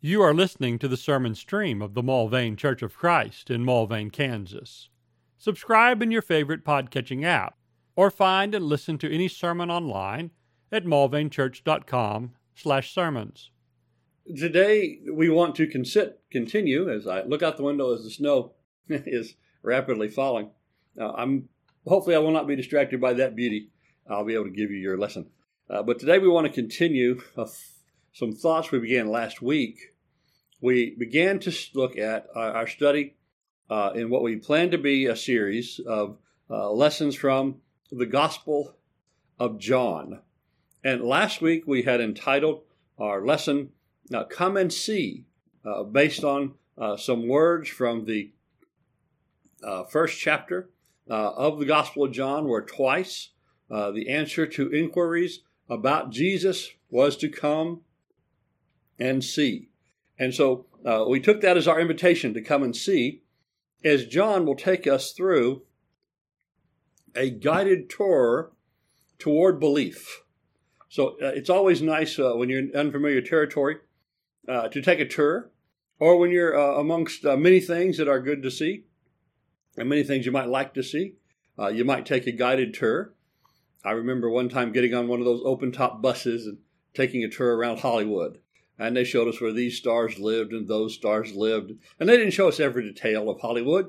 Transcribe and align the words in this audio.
You 0.00 0.22
are 0.22 0.32
listening 0.32 0.78
to 0.78 0.86
the 0.86 0.96
sermon 0.96 1.34
stream 1.34 1.82
of 1.82 1.94
the 1.94 2.04
Mulvane 2.04 2.56
Church 2.56 2.82
of 2.82 2.96
Christ 2.96 3.50
in 3.50 3.64
Mulvane, 3.64 4.12
Kansas. 4.12 4.90
Subscribe 5.38 6.00
in 6.00 6.12
your 6.12 6.22
favorite 6.22 6.64
podcatching 6.64 7.24
app, 7.24 7.56
or 7.96 8.08
find 8.08 8.54
and 8.54 8.64
listen 8.64 8.96
to 8.98 9.12
any 9.12 9.26
sermon 9.26 9.72
online 9.72 10.30
at 10.70 10.84
mulvanechurch.com 10.84 12.30
slash 12.54 12.94
sermons. 12.94 13.50
Today, 14.36 15.00
we 15.12 15.28
want 15.30 15.56
to 15.56 15.66
consit, 15.66 16.12
continue 16.30 16.88
as 16.88 17.08
I 17.08 17.24
look 17.24 17.42
out 17.42 17.56
the 17.56 17.64
window 17.64 17.92
as 17.92 18.04
the 18.04 18.10
snow 18.10 18.52
is 18.88 19.34
rapidly 19.64 20.06
falling. 20.06 20.50
Uh, 20.96 21.10
I'm 21.10 21.48
hopefully 21.88 22.14
I 22.14 22.20
will 22.20 22.30
not 22.30 22.46
be 22.46 22.54
distracted 22.54 23.00
by 23.00 23.14
that 23.14 23.34
beauty. 23.34 23.70
I'll 24.08 24.24
be 24.24 24.34
able 24.34 24.44
to 24.44 24.50
give 24.50 24.70
you 24.70 24.76
your 24.76 24.96
lesson. 24.96 25.30
Uh, 25.68 25.82
but 25.82 25.98
today 25.98 26.20
we 26.20 26.28
want 26.28 26.46
to 26.46 26.52
continue 26.52 27.20
some 28.12 28.32
thoughts 28.32 28.70
we 28.70 28.78
began 28.78 29.08
last 29.08 29.42
week. 29.42 29.94
We 30.60 30.94
began 30.98 31.38
to 31.40 31.54
look 31.74 31.96
at 31.96 32.26
our, 32.34 32.52
our 32.52 32.66
study 32.66 33.16
uh, 33.70 33.92
in 33.94 34.10
what 34.10 34.22
we 34.22 34.36
plan 34.36 34.70
to 34.70 34.78
be 34.78 35.06
a 35.06 35.16
series 35.16 35.80
of 35.86 36.18
uh, 36.50 36.70
lessons 36.70 37.14
from 37.14 37.56
the 37.90 38.06
Gospel 38.06 38.74
of 39.38 39.58
John. 39.58 40.20
And 40.82 41.02
last 41.02 41.40
week 41.40 41.64
we 41.66 41.82
had 41.82 42.00
entitled 42.00 42.62
our 42.98 43.24
lesson, 43.24 43.70
uh, 44.12 44.24
Come 44.24 44.56
and 44.56 44.72
See, 44.72 45.26
uh, 45.64 45.82
based 45.84 46.24
on 46.24 46.54
uh, 46.76 46.96
some 46.96 47.28
words 47.28 47.68
from 47.68 48.04
the 48.04 48.32
uh, 49.62 49.84
first 49.84 50.18
chapter 50.18 50.70
of 51.08 51.58
the 51.58 51.64
Gospel 51.64 52.04
of 52.04 52.12
John, 52.12 52.48
where 52.48 52.60
twice 52.62 53.30
the 53.68 54.08
answer 54.08 54.46
to 54.46 54.70
inquiries 54.70 55.40
about 55.68 56.10
Jesus 56.10 56.70
was 56.90 57.16
to 57.16 57.28
come 57.28 57.80
and 58.98 59.22
see. 59.22 59.68
And 60.18 60.34
so 60.34 60.66
uh, 60.84 61.04
we 61.08 61.20
took 61.20 61.40
that 61.40 61.56
as 61.56 61.68
our 61.68 61.80
invitation 61.80 62.34
to 62.34 62.42
come 62.42 62.62
and 62.62 62.74
see, 62.74 63.22
as 63.84 64.06
John 64.06 64.44
will 64.44 64.56
take 64.56 64.86
us 64.86 65.12
through 65.12 65.62
a 67.14 67.30
guided 67.30 67.88
tour 67.88 68.52
toward 69.18 69.60
belief. 69.60 70.22
So 70.88 71.10
uh, 71.22 71.32
it's 71.34 71.50
always 71.50 71.82
nice 71.82 72.18
uh, 72.18 72.32
when 72.34 72.48
you're 72.48 72.60
in 72.60 72.74
unfamiliar 72.74 73.20
territory 73.20 73.76
uh, 74.48 74.68
to 74.68 74.80
take 74.80 75.00
a 75.00 75.06
tour, 75.06 75.50
or 76.00 76.16
when 76.16 76.30
you're 76.30 76.58
uh, 76.58 76.80
amongst 76.80 77.24
uh, 77.24 77.36
many 77.36 77.60
things 77.60 77.98
that 77.98 78.08
are 78.08 78.20
good 78.20 78.42
to 78.42 78.50
see, 78.50 78.84
and 79.76 79.88
many 79.88 80.02
things 80.02 80.26
you 80.26 80.32
might 80.32 80.48
like 80.48 80.74
to 80.74 80.82
see. 80.82 81.16
you 81.72 81.84
might 81.84 82.06
take 82.06 82.26
a 82.26 82.32
guided 82.32 82.74
tour. 82.74 83.14
I 83.84 83.92
remember 83.92 84.28
one 84.28 84.48
time 84.48 84.72
getting 84.72 84.94
on 84.94 85.08
one 85.08 85.20
of 85.20 85.24
those 85.24 85.42
open 85.44 85.70
top 85.70 86.02
buses 86.02 86.46
and 86.46 86.58
taking 86.94 87.22
a 87.22 87.28
tour 87.28 87.56
around 87.56 87.80
Hollywood 87.80 88.38
and 88.78 88.96
they 88.96 89.04
showed 89.04 89.28
us 89.28 89.40
where 89.40 89.52
these 89.52 89.76
stars 89.76 90.18
lived 90.18 90.52
and 90.52 90.68
those 90.68 90.94
stars 90.94 91.34
lived. 91.34 91.72
And 91.98 92.08
they 92.08 92.16
didn't 92.16 92.32
show 92.32 92.48
us 92.48 92.60
every 92.60 92.84
detail 92.84 93.28
of 93.28 93.40
Hollywood, 93.40 93.88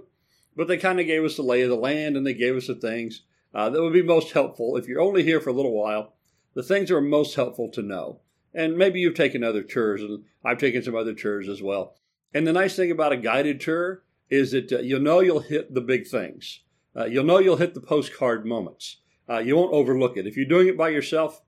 but 0.55 0.67
they 0.67 0.77
kind 0.77 0.99
of 0.99 1.05
gave 1.05 1.23
us 1.23 1.35
the 1.35 1.43
lay 1.43 1.61
of 1.61 1.69
the 1.69 1.75
land 1.75 2.17
and 2.17 2.25
they 2.25 2.33
gave 2.33 2.55
us 2.55 2.67
the 2.67 2.75
things 2.75 3.21
uh, 3.53 3.69
that 3.69 3.81
would 3.81 3.93
be 3.93 4.03
most 4.03 4.33
helpful 4.33 4.77
if 4.77 4.87
you're 4.87 5.01
only 5.01 5.23
here 5.23 5.39
for 5.39 5.49
a 5.49 5.53
little 5.53 5.73
while. 5.73 6.13
The 6.55 6.63
things 6.63 6.89
that 6.89 6.95
are 6.95 7.01
most 7.01 7.35
helpful 7.35 7.69
to 7.71 7.81
know. 7.81 8.21
And 8.53 8.77
maybe 8.77 8.99
you've 8.99 9.15
taken 9.15 9.43
other 9.43 9.61
tours, 9.61 10.01
and 10.01 10.23
I've 10.43 10.57
taken 10.57 10.81
some 10.81 10.95
other 10.95 11.13
tours 11.13 11.47
as 11.47 11.61
well. 11.61 11.95
And 12.33 12.47
the 12.47 12.53
nice 12.53 12.75
thing 12.75 12.89
about 12.89 13.11
a 13.11 13.17
guided 13.17 13.61
tour 13.61 14.03
is 14.29 14.51
that 14.51 14.71
uh, 14.71 14.79
you'll 14.79 15.01
know 15.01 15.19
you'll 15.19 15.39
hit 15.39 15.73
the 15.73 15.81
big 15.81 16.07
things. 16.07 16.61
Uh, 16.95 17.05
you'll 17.05 17.23
know 17.23 17.39
you'll 17.39 17.57
hit 17.57 17.73
the 17.75 17.81
postcard 17.81 18.45
moments. 18.45 18.97
Uh, 19.29 19.37
you 19.37 19.55
won't 19.55 19.73
overlook 19.73 20.17
it. 20.17 20.25
If 20.25 20.35
you're 20.35 20.47
doing 20.47 20.67
it 20.67 20.77
by 20.77 20.89
yourself, 20.89 21.41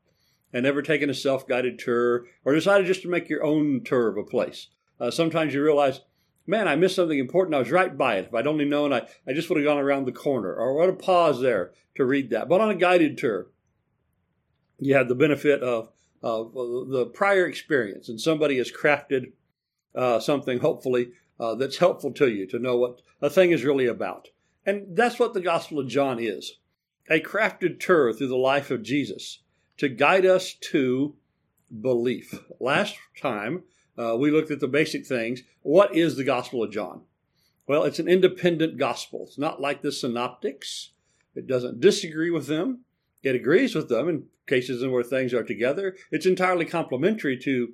and 0.53 0.65
ever 0.65 0.81
taken 0.81 1.09
a 1.09 1.13
self 1.13 1.47
guided 1.47 1.79
tour 1.79 2.25
or 2.45 2.53
decided 2.53 2.87
just 2.87 3.01
to 3.03 3.09
make 3.09 3.29
your 3.29 3.43
own 3.43 3.81
tour 3.83 4.07
of 4.07 4.17
a 4.17 4.23
place. 4.23 4.67
Uh, 4.99 5.11
sometimes 5.11 5.53
you 5.53 5.63
realize, 5.63 6.01
man, 6.45 6.67
I 6.67 6.75
missed 6.75 6.95
something 6.95 7.17
important. 7.17 7.55
I 7.55 7.59
was 7.59 7.71
right 7.71 7.97
by 7.97 8.17
it. 8.17 8.27
If 8.27 8.33
I'd 8.33 8.47
only 8.47 8.65
known, 8.65 8.93
I, 8.93 9.07
I 9.27 9.33
just 9.33 9.49
would 9.49 9.57
have 9.57 9.65
gone 9.65 9.79
around 9.79 10.05
the 10.05 10.11
corner 10.11 10.53
or 10.53 10.75
would 10.77 10.89
have 10.89 10.99
paused 10.99 11.41
there 11.41 11.71
to 11.95 12.05
read 12.05 12.29
that. 12.29 12.49
But 12.49 12.61
on 12.61 12.69
a 12.69 12.75
guided 12.75 13.17
tour, 13.17 13.47
you 14.79 14.95
have 14.95 15.07
the 15.07 15.15
benefit 15.15 15.61
of, 15.61 15.89
of 16.21 16.53
the 16.53 17.09
prior 17.13 17.45
experience, 17.45 18.09
and 18.09 18.19
somebody 18.19 18.57
has 18.57 18.71
crafted 18.71 19.33
uh, 19.93 20.19
something, 20.19 20.59
hopefully, 20.59 21.11
uh, 21.39 21.55
that's 21.55 21.77
helpful 21.77 22.11
to 22.13 22.29
you 22.29 22.47
to 22.47 22.59
know 22.59 22.77
what 22.77 23.01
a 23.21 23.29
thing 23.29 23.51
is 23.51 23.63
really 23.63 23.87
about. 23.87 24.29
And 24.65 24.95
that's 24.95 25.19
what 25.19 25.33
the 25.33 25.41
Gospel 25.41 25.79
of 25.79 25.87
John 25.87 26.19
is 26.19 26.57
a 27.09 27.19
crafted 27.19 27.79
tour 27.79 28.13
through 28.13 28.27
the 28.27 28.37
life 28.37 28.69
of 28.71 28.83
Jesus 28.83 29.39
to 29.81 29.89
guide 29.89 30.27
us 30.27 30.53
to 30.53 31.15
belief. 31.81 32.35
Last 32.59 32.97
time, 33.19 33.63
uh, 33.97 34.15
we 34.15 34.29
looked 34.29 34.51
at 34.51 34.59
the 34.59 34.67
basic 34.67 35.07
things. 35.07 35.41
What 35.63 35.95
is 35.95 36.15
the 36.15 36.23
Gospel 36.23 36.63
of 36.63 36.71
John? 36.71 37.01
Well, 37.65 37.85
it's 37.85 37.97
an 37.97 38.07
independent 38.07 38.77
gospel. 38.77 39.23
It's 39.23 39.39
not 39.39 39.59
like 39.59 39.81
the 39.81 39.91
synoptics. 39.91 40.91
It 41.33 41.47
doesn't 41.47 41.79
disagree 41.79 42.29
with 42.29 42.45
them. 42.45 42.81
It 43.23 43.33
agrees 43.33 43.73
with 43.73 43.89
them 43.89 44.07
in 44.07 44.25
cases 44.45 44.85
where 44.85 45.01
things 45.01 45.33
are 45.33 45.43
together. 45.43 45.95
It's 46.11 46.27
entirely 46.27 46.65
complementary 46.65 47.35
to 47.39 47.73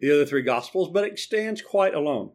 the 0.00 0.12
other 0.12 0.24
three 0.24 0.40
gospels, 0.42 0.88
but 0.88 1.04
it 1.04 1.18
stands 1.18 1.60
quite 1.60 1.92
alone. 1.92 2.30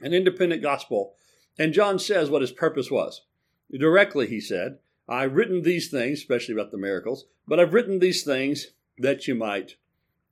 An 0.00 0.12
independent 0.12 0.62
gospel. 0.62 1.14
And 1.60 1.72
John 1.72 2.00
says 2.00 2.28
what 2.28 2.42
his 2.42 2.50
purpose 2.50 2.90
was. 2.90 3.22
Directly, 3.70 4.26
he 4.26 4.40
said, 4.40 4.78
I've 5.08 5.34
written 5.34 5.62
these 5.62 5.90
things, 5.90 6.18
especially 6.18 6.54
about 6.54 6.70
the 6.70 6.78
miracles, 6.78 7.26
but 7.46 7.58
I've 7.58 7.74
written 7.74 7.98
these 7.98 8.22
things 8.22 8.68
that 8.98 9.26
you 9.26 9.34
might 9.34 9.76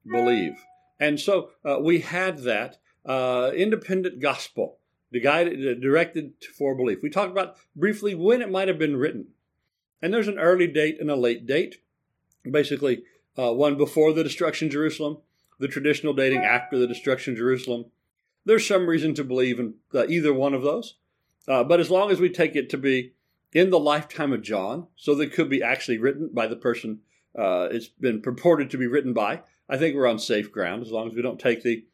believe. 0.08 0.52
And 0.98 1.18
so 1.18 1.50
uh, 1.64 1.78
we 1.80 2.00
had 2.00 2.38
that 2.40 2.78
uh, 3.04 3.50
independent 3.54 4.20
gospel, 4.20 4.78
guided, 5.22 5.66
uh, 5.66 5.80
directed 5.80 6.34
for 6.56 6.74
belief. 6.74 7.02
We 7.02 7.10
talked 7.10 7.32
about 7.32 7.56
briefly 7.74 8.14
when 8.14 8.42
it 8.42 8.50
might 8.50 8.68
have 8.68 8.78
been 8.78 8.96
written. 8.96 9.28
And 10.02 10.14
there's 10.14 10.28
an 10.28 10.38
early 10.38 10.66
date 10.66 10.98
and 11.00 11.10
a 11.10 11.16
late 11.16 11.46
date. 11.46 11.78
Basically, 12.48 13.02
uh, 13.38 13.52
one 13.52 13.76
before 13.76 14.12
the 14.12 14.24
destruction 14.24 14.68
of 14.68 14.72
Jerusalem, 14.72 15.18
the 15.58 15.68
traditional 15.68 16.14
dating 16.14 16.40
after 16.40 16.78
the 16.78 16.86
destruction 16.86 17.34
of 17.34 17.38
Jerusalem. 17.38 17.86
There's 18.44 18.66
some 18.66 18.86
reason 18.86 19.14
to 19.14 19.24
believe 19.24 19.58
in 19.58 19.74
uh, 19.94 20.06
either 20.06 20.32
one 20.32 20.54
of 20.54 20.62
those. 20.62 20.96
Uh, 21.46 21.64
but 21.64 21.80
as 21.80 21.90
long 21.90 22.10
as 22.10 22.20
we 22.20 22.30
take 22.30 22.56
it 22.56 22.70
to 22.70 22.78
be 22.78 23.12
in 23.52 23.70
the 23.70 23.78
lifetime 23.78 24.32
of 24.32 24.42
John, 24.42 24.86
so 24.96 25.14
that 25.16 25.32
could 25.32 25.48
be 25.48 25.62
actually 25.62 25.98
written 25.98 26.30
by 26.32 26.46
the 26.46 26.56
person 26.56 27.00
uh, 27.38 27.68
it's 27.70 27.88
been 27.88 28.20
purported 28.20 28.70
to 28.70 28.78
be 28.78 28.86
written 28.86 29.12
by. 29.12 29.42
I 29.68 29.76
think 29.76 29.94
we're 29.94 30.08
on 30.08 30.18
safe 30.18 30.50
ground 30.50 30.82
as 30.82 30.90
long 30.90 31.08
as 31.08 31.14
we 31.14 31.22
don't 31.22 31.38
take 31.38 31.62
the 31.62 31.84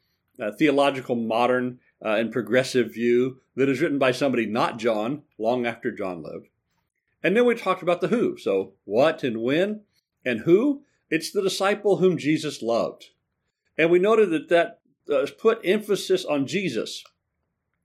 uh, 0.41 0.53
theological, 0.53 1.15
modern, 1.15 1.79
uh, 2.05 2.11
and 2.11 2.33
progressive 2.33 2.93
view 2.93 3.41
that 3.55 3.69
is 3.69 3.81
written 3.81 3.99
by 3.99 4.13
somebody 4.13 4.47
not 4.47 4.79
John, 4.79 5.23
long 5.39 5.67
after 5.67 5.91
John 5.91 6.23
lived. 6.23 6.49
And 7.23 7.37
then 7.37 7.47
we 7.47 7.55
talked 7.55 7.83
about 7.83 8.01
the 8.01 8.09
who. 8.09 8.37
So, 8.39 8.73
what 8.85 9.23
and 9.23 9.43
when 9.43 9.83
and 10.25 10.41
who? 10.41 10.83
It's 11.11 11.31
the 11.31 11.43
disciple 11.43 11.99
whom 11.99 12.19
Jesus 12.19 12.63
loved. 12.63 13.11
And 13.79 13.91
we 13.91 13.99
noted 13.99 14.31
that 14.31 14.49
that 14.49 14.81
uh, 15.13 15.27
put 15.39 15.61
emphasis 15.65 16.25
on 16.25 16.47
Jesus, 16.47 17.05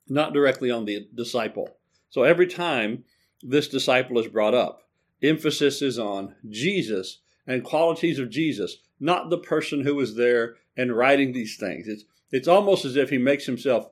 not 0.08 0.34
directly 0.34 0.72
on 0.72 0.86
the 0.86 1.08
disciple. 1.14 1.70
So, 2.10 2.24
every 2.24 2.48
time 2.48 3.04
this 3.44 3.68
disciple 3.68 4.20
is 4.20 4.28
brought 4.28 4.54
up. 4.54 4.88
Emphasis 5.22 5.82
is 5.82 6.00
on 6.00 6.36
Jesus 6.50 7.20
and 7.48 7.64
qualities 7.64 8.20
of 8.20 8.30
Jesus, 8.30 8.78
not 9.00 9.30
the 9.30 9.38
person 9.38 9.82
who 9.82 9.96
was 9.96 10.16
there 10.16 10.56
and 10.78 10.96
writing 10.96 11.32
these 11.32 11.58
things. 11.58 11.88
It's, 11.88 12.04
it's 12.32 12.48
almost 12.48 12.86
as 12.86 12.96
if 12.96 13.10
he 13.10 13.18
makes 13.18 13.46
himself 13.46 13.90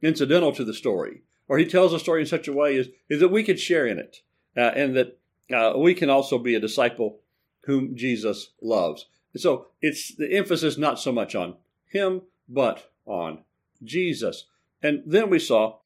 incidental 0.00 0.52
to 0.52 0.64
the 0.64 0.74
story, 0.74 1.22
or 1.48 1.58
he 1.58 1.66
tells 1.66 1.92
the 1.92 1.98
story 1.98 2.20
in 2.20 2.26
such 2.26 2.48
a 2.48 2.52
way 2.52 2.76
is, 2.76 2.88
is 3.08 3.20
that 3.20 3.28
we 3.28 3.44
could 3.44 3.60
share 3.60 3.86
in 3.86 3.98
it, 3.98 4.18
uh, 4.56 4.72
and 4.74 4.96
that 4.96 5.18
uh, 5.52 5.74
we 5.76 5.94
can 5.94 6.10
also 6.10 6.38
be 6.38 6.54
a 6.54 6.60
disciple 6.60 7.20
whom 7.64 7.94
Jesus 7.96 8.50
loves. 8.60 9.06
so 9.36 9.66
it's 9.80 10.14
the 10.16 10.32
emphasis 10.32 10.76
not 10.76 10.98
so 10.98 11.12
much 11.12 11.34
on 11.34 11.54
him, 11.86 12.22
but 12.48 12.90
on 13.06 13.44
Jesus. 13.84 14.46
And 14.82 15.02
then 15.06 15.30
we 15.30 15.38
saw, 15.38 15.78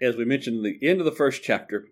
as 0.00 0.16
we 0.16 0.24
mentioned 0.24 0.58
in 0.58 0.62
the 0.62 0.86
end 0.86 1.00
of 1.00 1.04
the 1.04 1.12
first 1.12 1.42
chapter, 1.42 1.88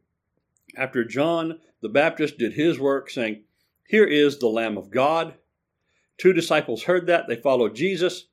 after 0.77 1.05
John 1.05 1.61
the 1.81 1.89
Baptist 1.89 2.39
did 2.39 2.55
his 2.55 2.79
work, 2.79 3.11
saying, 3.11 3.43
Here 3.89 4.05
is 4.05 4.39
the 4.39 4.49
Lamb 4.49 4.79
of 4.79 4.91
God. 4.91 5.35
Two 6.19 6.33
disciples 6.33 6.85
heard 6.85 7.07
that. 7.07 7.27
They 7.29 7.37
followed 7.37 7.75
Jesus. 7.75 8.27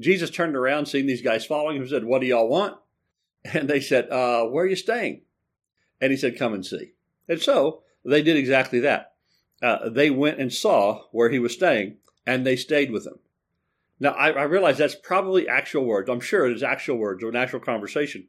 Jesus 0.00 0.30
turned 0.30 0.56
around, 0.56 0.86
seeing 0.86 1.06
these 1.06 1.22
guys 1.22 1.44
following 1.44 1.76
him, 1.76 1.88
said, 1.88 2.04
What 2.04 2.20
do 2.20 2.26
y'all 2.26 2.48
want? 2.48 2.76
And 3.52 3.68
they 3.68 3.80
said, 3.80 4.08
uh, 4.10 4.44
Where 4.46 4.64
are 4.64 4.68
you 4.68 4.76
staying? 4.76 5.22
And 6.00 6.10
he 6.10 6.16
said, 6.16 6.38
Come 6.38 6.54
and 6.54 6.64
see. 6.64 6.92
And 7.28 7.40
so 7.40 7.82
they 8.04 8.22
did 8.22 8.36
exactly 8.36 8.80
that. 8.80 9.14
Uh, 9.62 9.88
they 9.88 10.10
went 10.10 10.40
and 10.40 10.52
saw 10.52 11.04
where 11.12 11.30
he 11.30 11.38
was 11.38 11.52
staying, 11.52 11.96
and 12.26 12.46
they 12.46 12.56
stayed 12.56 12.90
with 12.90 13.06
him. 13.06 13.18
Now, 14.00 14.10
I, 14.10 14.30
I 14.30 14.42
realize 14.42 14.78
that's 14.78 14.94
probably 14.94 15.48
actual 15.48 15.84
words. 15.84 16.10
I'm 16.10 16.20
sure 16.20 16.46
it 16.46 16.56
is 16.56 16.62
actual 16.62 16.96
words 16.96 17.22
or 17.22 17.28
an 17.28 17.36
actual 17.36 17.60
conversation. 17.60 18.28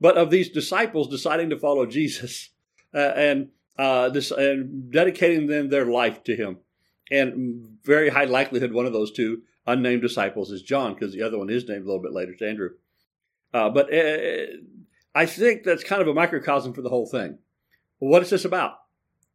But 0.00 0.16
of 0.16 0.30
these 0.30 0.50
disciples 0.50 1.08
deciding 1.08 1.50
to 1.50 1.58
follow 1.58 1.86
Jesus, 1.86 2.50
and 2.98 3.48
uh, 3.78 4.08
this 4.08 4.30
and 4.30 4.90
dedicating 4.92 5.46
them 5.46 5.68
their 5.68 5.86
life 5.86 6.22
to 6.24 6.36
Him. 6.36 6.58
And 7.10 7.78
very 7.84 8.08
high 8.08 8.24
likelihood 8.24 8.72
one 8.72 8.86
of 8.86 8.92
those 8.92 9.12
two 9.12 9.42
unnamed 9.66 10.02
disciples 10.02 10.50
is 10.50 10.62
John, 10.62 10.94
because 10.94 11.12
the 11.12 11.22
other 11.22 11.38
one 11.38 11.50
is 11.50 11.68
named 11.68 11.84
a 11.84 11.86
little 11.86 12.02
bit 12.02 12.12
later, 12.12 12.32
it's 12.32 12.42
Andrew. 12.42 12.70
Uh, 13.52 13.68
but 13.70 13.92
uh, 13.92 14.46
I 15.14 15.26
think 15.26 15.64
that's 15.64 15.84
kind 15.84 16.00
of 16.00 16.08
a 16.08 16.14
microcosm 16.14 16.72
for 16.72 16.82
the 16.82 16.88
whole 16.88 17.06
thing. 17.06 17.38
What 17.98 18.22
is 18.22 18.30
this 18.30 18.44
about? 18.44 18.74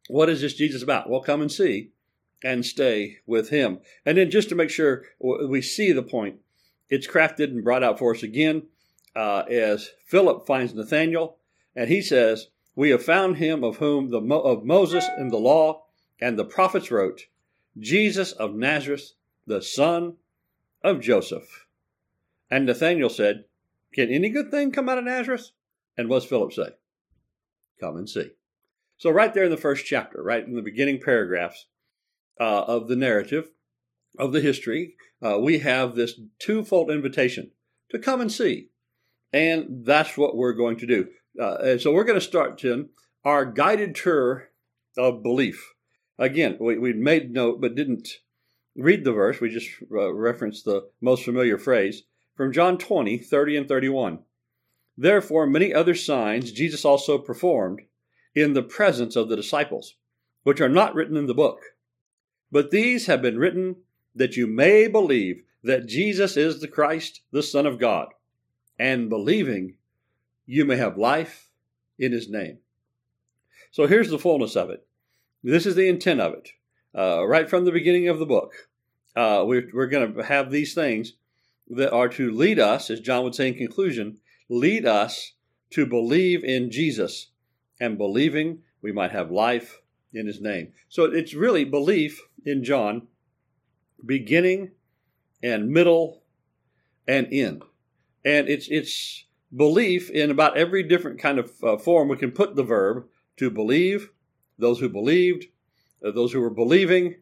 What 0.08 0.28
is 0.28 0.40
this 0.40 0.54
Jesus 0.54 0.82
about? 0.82 1.10
Well, 1.10 1.20
come 1.20 1.42
and 1.42 1.52
see 1.52 1.90
and 2.42 2.64
stay 2.64 3.18
with 3.26 3.50
him. 3.50 3.80
And 4.04 4.16
then 4.18 4.30
just 4.30 4.48
to 4.50 4.54
make 4.54 4.70
sure 4.70 5.04
we 5.20 5.62
see 5.62 5.92
the 5.92 6.02
point, 6.02 6.36
it's 6.88 7.06
crafted 7.06 7.50
and 7.50 7.64
brought 7.64 7.82
out 7.82 7.98
for 7.98 8.14
us 8.14 8.22
again 8.22 8.62
uh, 9.14 9.40
as 9.50 9.90
Philip 10.06 10.46
finds 10.46 10.74
Nathanael, 10.74 11.38
and 11.74 11.88
he 11.88 12.00
says, 12.00 12.48
"We 12.76 12.90
have 12.90 13.02
found 13.02 13.38
him 13.38 13.64
of 13.64 13.78
whom 13.78 14.10
the 14.10 14.20
of 14.20 14.64
Moses 14.64 15.04
and 15.16 15.32
the 15.32 15.38
law 15.38 15.86
and 16.20 16.38
the 16.38 16.44
prophets 16.44 16.92
wrote, 16.92 17.26
Jesus 17.76 18.30
of 18.30 18.54
Nazareth, 18.54 19.14
the 19.46 19.60
son 19.60 20.18
of 20.82 21.00
Joseph." 21.00 21.66
And 22.48 22.66
Nathanael 22.66 23.08
said, 23.08 23.46
"Can 23.92 24.10
any 24.10 24.28
good 24.28 24.52
thing 24.52 24.70
come 24.70 24.88
out 24.88 24.98
of 24.98 25.04
Nazareth?" 25.04 25.50
And 25.96 26.08
what's 26.08 26.26
Philip 26.26 26.52
say? 26.52 26.68
Come 27.80 27.96
and 27.96 28.08
see. 28.08 28.30
So 28.98 29.10
right 29.10 29.32
there 29.32 29.44
in 29.44 29.50
the 29.50 29.56
first 29.56 29.84
chapter, 29.84 30.22
right 30.22 30.46
in 30.46 30.54
the 30.54 30.62
beginning 30.62 31.00
paragraphs 31.00 31.66
uh, 32.40 32.62
of 32.62 32.88
the 32.88 32.96
narrative 32.96 33.50
of 34.18 34.32
the 34.32 34.40
history, 34.40 34.96
uh, 35.22 35.38
we 35.38 35.58
have 35.58 35.94
this 35.94 36.18
twofold 36.38 36.90
invitation 36.90 37.50
to 37.90 37.98
come 37.98 38.20
and 38.20 38.32
see. 38.32 38.70
And 39.32 39.84
that's 39.84 40.16
what 40.16 40.36
we're 40.36 40.54
going 40.54 40.78
to 40.78 40.86
do. 40.86 41.08
Uh, 41.40 41.56
and 41.56 41.80
so 41.80 41.92
we're 41.92 42.04
going 42.04 42.18
to 42.18 42.26
start, 42.26 42.58
Tim, 42.58 42.90
our 43.24 43.44
guided 43.44 43.94
tour 43.94 44.50
of 44.96 45.22
belief. 45.22 45.74
Again, 46.18 46.56
we, 46.60 46.78
we 46.78 46.92
made 46.92 47.32
note 47.32 47.60
but 47.60 47.74
didn't 47.74 48.08
read 48.74 49.04
the 49.04 49.12
verse. 49.12 49.40
We 49.40 49.50
just 49.50 49.68
uh, 49.92 50.12
referenced 50.12 50.64
the 50.64 50.88
most 51.00 51.24
familiar 51.24 51.58
phrase 51.58 52.02
from 52.34 52.52
John 52.52 52.78
20, 52.78 53.18
30 53.18 53.56
and 53.56 53.68
31. 53.68 54.20
Therefore, 54.96 55.46
many 55.46 55.74
other 55.74 55.94
signs 55.94 56.52
Jesus 56.52 56.84
also 56.84 57.18
performed 57.18 57.82
in 58.34 58.54
the 58.54 58.62
presence 58.62 59.16
of 59.16 59.28
the 59.28 59.36
disciples, 59.36 59.94
which 60.42 60.60
are 60.60 60.68
not 60.68 60.94
written 60.94 61.16
in 61.16 61.26
the 61.26 61.34
book. 61.34 61.60
But 62.50 62.70
these 62.70 63.06
have 63.06 63.20
been 63.20 63.38
written 63.38 63.76
that 64.14 64.36
you 64.36 64.46
may 64.46 64.88
believe 64.88 65.42
that 65.62 65.86
Jesus 65.86 66.36
is 66.36 66.60
the 66.60 66.68
Christ, 66.68 67.22
the 67.32 67.42
Son 67.42 67.66
of 67.66 67.78
God, 67.78 68.08
and 68.78 69.08
believing 69.08 69.74
you 70.46 70.64
may 70.64 70.76
have 70.76 70.96
life 70.96 71.50
in 71.98 72.12
his 72.12 72.28
name. 72.28 72.58
So 73.70 73.86
here's 73.86 74.10
the 74.10 74.18
fullness 74.18 74.56
of 74.56 74.70
it. 74.70 74.86
This 75.42 75.66
is 75.66 75.74
the 75.74 75.88
intent 75.88 76.20
of 76.20 76.34
it. 76.34 76.50
Uh, 76.96 77.26
right 77.26 77.48
from 77.48 77.64
the 77.64 77.72
beginning 77.72 78.08
of 78.08 78.18
the 78.18 78.26
book, 78.26 78.52
uh, 79.14 79.44
we're, 79.46 79.68
we're 79.72 79.86
going 79.86 80.14
to 80.14 80.22
have 80.22 80.50
these 80.50 80.72
things 80.74 81.12
that 81.68 81.92
are 81.92 82.08
to 82.08 82.30
lead 82.30 82.58
us, 82.58 82.90
as 82.90 83.00
John 83.00 83.24
would 83.24 83.34
say 83.34 83.48
in 83.48 83.54
conclusion, 83.54 84.18
lead 84.48 84.86
us 84.86 85.32
to 85.70 85.84
believe 85.84 86.44
in 86.44 86.70
Jesus, 86.70 87.30
and 87.80 87.98
believing 87.98 88.60
we 88.80 88.92
might 88.92 89.10
have 89.12 89.30
life 89.30 89.80
in 90.14 90.26
his 90.26 90.40
name. 90.40 90.72
So 90.88 91.04
it's 91.04 91.34
really 91.34 91.64
belief 91.64 92.20
in 92.44 92.64
John, 92.64 93.08
beginning 94.04 94.70
and 95.42 95.68
middle 95.68 96.22
and 97.06 97.26
end. 97.32 97.62
And 98.24 98.48
it's 98.48 98.68
it's 98.68 99.25
belief 99.56 100.10
in 100.10 100.30
about 100.30 100.56
every 100.56 100.82
different 100.82 101.18
kind 101.18 101.38
of 101.38 101.52
uh, 101.64 101.76
form 101.78 102.08
we 102.08 102.16
can 102.16 102.30
put 102.30 102.54
the 102.54 102.62
verb 102.62 103.06
to 103.38 103.50
believe, 103.50 104.10
those 104.58 104.80
who 104.80 104.88
believed, 104.88 105.46
uh, 106.04 106.10
those 106.10 106.32
who 106.32 106.40
were 106.40 106.50
believing. 106.50 107.16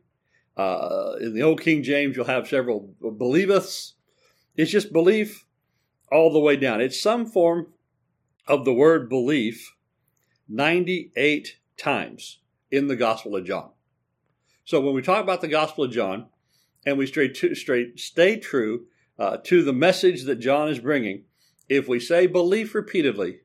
Uh, 0.56 1.14
in 1.20 1.34
the 1.34 1.42
Old 1.42 1.60
King 1.60 1.82
James, 1.82 2.16
you'll 2.16 2.26
have 2.26 2.48
several 2.48 2.94
believeths. 3.02 3.92
It's 4.56 4.70
just 4.70 4.92
belief 4.92 5.46
all 6.12 6.32
the 6.32 6.38
way 6.38 6.56
down. 6.56 6.80
It's 6.80 7.00
some 7.00 7.26
form 7.26 7.68
of 8.46 8.64
the 8.64 8.72
word 8.72 9.08
belief 9.08 9.74
98 10.48 11.56
times 11.76 12.38
in 12.70 12.86
the 12.86 12.96
Gospel 12.96 13.36
of 13.36 13.44
John. 13.44 13.70
So 14.64 14.80
when 14.80 14.94
we 14.94 15.02
talk 15.02 15.22
about 15.22 15.40
the 15.40 15.48
Gospel 15.48 15.84
of 15.84 15.92
John, 15.92 16.26
and 16.86 16.98
we 16.98 17.06
straight 17.06 17.34
to, 17.36 17.54
straight 17.54 17.98
stay 17.98 18.36
true 18.36 18.86
uh, 19.18 19.38
to 19.44 19.62
the 19.62 19.72
message 19.72 20.24
that 20.24 20.36
John 20.36 20.68
is 20.68 20.78
bringing, 20.78 21.24
if 21.68 21.88
we 21.88 22.00
say 22.00 22.26
belief 22.26 22.74
repeatedly, 22.74 23.40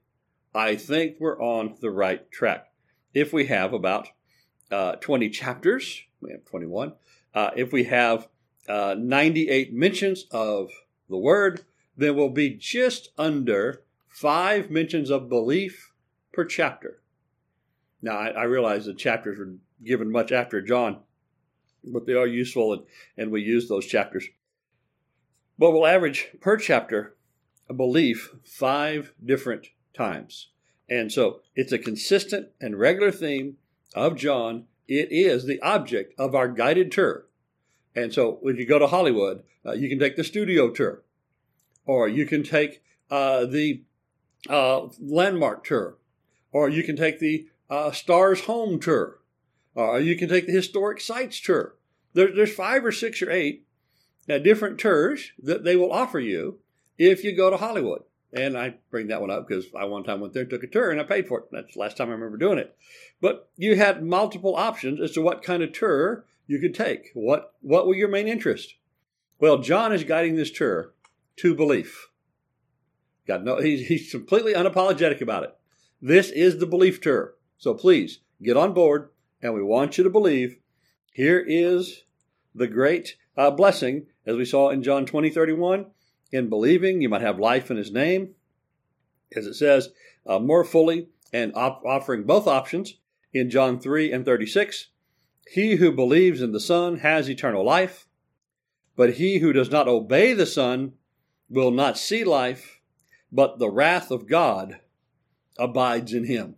I 0.53 0.75
think 0.75 1.17
we're 1.19 1.41
on 1.41 1.75
the 1.79 1.91
right 1.91 2.29
track. 2.31 2.67
If 3.13 3.33
we 3.33 3.45
have 3.47 3.73
about 3.73 4.09
uh, 4.71 4.95
20 4.95 5.29
chapters, 5.29 6.01
we 6.21 6.31
have 6.31 6.45
21. 6.45 6.93
Uh, 7.33 7.51
if 7.55 7.71
we 7.71 7.85
have 7.85 8.27
uh, 8.67 8.95
98 8.97 9.73
mentions 9.73 10.25
of 10.31 10.69
the 11.09 11.17
word, 11.17 11.61
then 11.97 12.15
we'll 12.15 12.29
be 12.29 12.51
just 12.51 13.09
under 13.17 13.83
five 14.07 14.69
mentions 14.69 15.09
of 15.09 15.29
belief 15.29 15.93
per 16.33 16.45
chapter. 16.45 17.01
Now, 18.01 18.17
I, 18.17 18.27
I 18.29 18.43
realize 18.43 18.85
the 18.85 18.93
chapters 18.93 19.39
are 19.39 19.55
given 19.83 20.11
much 20.11 20.31
after 20.31 20.61
John, 20.61 20.99
but 21.83 22.05
they 22.05 22.13
are 22.13 22.27
useful 22.27 22.73
and, 22.73 22.83
and 23.17 23.31
we 23.31 23.41
use 23.41 23.67
those 23.67 23.85
chapters. 23.85 24.25
But 25.57 25.71
we'll 25.71 25.85
average 25.85 26.29
per 26.39 26.57
chapter 26.57 27.15
belief 27.73 28.35
five 28.43 29.13
different 29.23 29.67
times. 29.93 30.49
And 30.89 31.11
so 31.11 31.41
it's 31.55 31.71
a 31.71 31.77
consistent 31.77 32.49
and 32.59 32.79
regular 32.79 33.11
theme 33.11 33.57
of 33.93 34.15
John. 34.15 34.65
It 34.87 35.09
is 35.11 35.45
the 35.45 35.61
object 35.61 36.13
of 36.19 36.33
our 36.33 36.47
guided 36.47 36.91
tour. 36.91 37.27
And 37.95 38.13
so 38.13 38.37
when 38.41 38.57
you 38.57 38.65
go 38.65 38.79
to 38.79 38.87
Hollywood, 38.87 39.43
uh, 39.65 39.73
you 39.73 39.89
can 39.89 39.99
take 39.99 40.15
the 40.15 40.23
studio 40.23 40.69
tour, 40.69 41.03
or 41.85 42.07
you 42.07 42.25
can 42.25 42.43
take 42.43 42.81
uh, 43.11 43.45
the 43.45 43.83
uh, 44.49 44.87
landmark 44.99 45.65
tour, 45.65 45.97
or 46.51 46.69
you 46.69 46.83
can 46.83 46.95
take 46.95 47.19
the 47.19 47.47
uh, 47.69 47.91
Stars 47.91 48.45
Home 48.45 48.79
tour, 48.79 49.19
or 49.75 49.99
you 49.99 50.15
can 50.15 50.29
take 50.29 50.47
the 50.47 50.53
historic 50.53 51.01
sites 51.01 51.39
tour. 51.39 51.75
There, 52.13 52.33
there's 52.33 52.53
five 52.53 52.85
or 52.85 52.91
six 52.91 53.21
or 53.21 53.29
eight 53.29 53.67
uh, 54.29 54.37
different 54.39 54.79
tours 54.79 55.31
that 55.41 55.63
they 55.63 55.75
will 55.75 55.91
offer 55.91 56.19
you 56.19 56.59
if 56.99 57.23
you 57.23 57.35
go 57.35 57.49
to 57.49 57.57
Hollywood. 57.57 58.03
And 58.31 58.55
I 58.55 58.75
bring 58.91 59.07
that 59.07 59.21
one 59.21 59.31
up 59.31 59.47
because 59.47 59.65
I 59.75 59.85
one 59.85 60.03
time 60.03 60.19
went 60.19 60.33
there, 60.33 60.43
and 60.43 60.51
took 60.51 60.61
a 60.61 60.67
tour, 60.67 60.91
and 60.91 61.01
I 61.01 61.03
paid 61.03 61.27
for 61.27 61.39
it. 61.39 61.45
That's 61.51 61.73
the 61.73 61.79
last 61.79 61.97
time 61.97 62.09
I 62.09 62.11
remember 62.11 62.37
doing 62.37 62.59
it. 62.59 62.77
But 63.19 63.49
you 63.57 63.75
had 63.75 64.03
multiple 64.03 64.55
options 64.55 65.01
as 65.01 65.13
to 65.13 65.21
what 65.21 65.41
kind 65.41 65.63
of 65.63 65.73
tour 65.73 66.25
you 66.45 66.59
could 66.59 66.75
take. 66.75 67.09
What 67.15 67.55
what 67.61 67.87
were 67.87 67.95
your 67.95 68.07
main 68.07 68.27
interest? 68.27 68.75
Well, 69.39 69.57
John 69.57 69.91
is 69.91 70.03
guiding 70.03 70.35
this 70.35 70.51
tour 70.51 70.93
to 71.37 71.55
belief. 71.55 72.09
God, 73.25 73.45
no, 73.45 73.59
he's, 73.59 73.87
he's 73.87 74.11
completely 74.11 74.53
unapologetic 74.53 75.21
about 75.21 75.43
it. 75.43 75.55
This 76.01 76.29
is 76.29 76.57
the 76.57 76.65
belief 76.65 76.99
tour. 76.99 77.35
So 77.57 77.73
please 77.73 78.19
get 78.41 78.57
on 78.57 78.73
board, 78.73 79.09
and 79.41 79.53
we 79.53 79.63
want 79.63 79.97
you 79.97 80.03
to 80.03 80.09
believe. 80.09 80.57
Here 81.13 81.43
is 81.45 82.03
the 82.53 82.67
great 82.67 83.15
uh, 83.37 83.51
blessing, 83.51 84.07
as 84.25 84.35
we 84.35 84.45
saw 84.45 84.69
in 84.69 84.83
John 84.83 85.05
20, 85.05 85.29
31. 85.29 85.85
In 86.31 86.49
believing, 86.49 87.01
you 87.01 87.09
might 87.09 87.21
have 87.21 87.39
life 87.39 87.71
in 87.71 87.77
his 87.77 87.91
name, 87.91 88.35
as 89.35 89.47
it 89.47 89.55
says 89.55 89.89
uh, 90.25 90.39
more 90.39 90.63
fully, 90.63 91.09
and 91.33 91.53
op- 91.55 91.83
offering 91.85 92.23
both 92.23 92.47
options 92.47 92.95
in 93.33 93.49
John 93.49 93.79
3 93.79 94.11
and 94.11 94.25
36. 94.25 94.87
He 95.51 95.75
who 95.77 95.91
believes 95.91 96.41
in 96.41 96.51
the 96.51 96.59
Son 96.59 96.99
has 96.99 97.29
eternal 97.29 97.65
life, 97.65 98.07
but 98.95 99.15
he 99.15 99.39
who 99.39 99.53
does 99.53 99.71
not 99.71 99.87
obey 99.87 100.33
the 100.33 100.45
Son 100.45 100.93
will 101.49 101.71
not 101.71 101.97
see 101.97 102.23
life, 102.23 102.79
but 103.31 103.57
the 103.57 103.69
wrath 103.69 104.11
of 104.11 104.27
God 104.27 104.79
abides 105.57 106.13
in 106.13 106.25
him. 106.25 106.55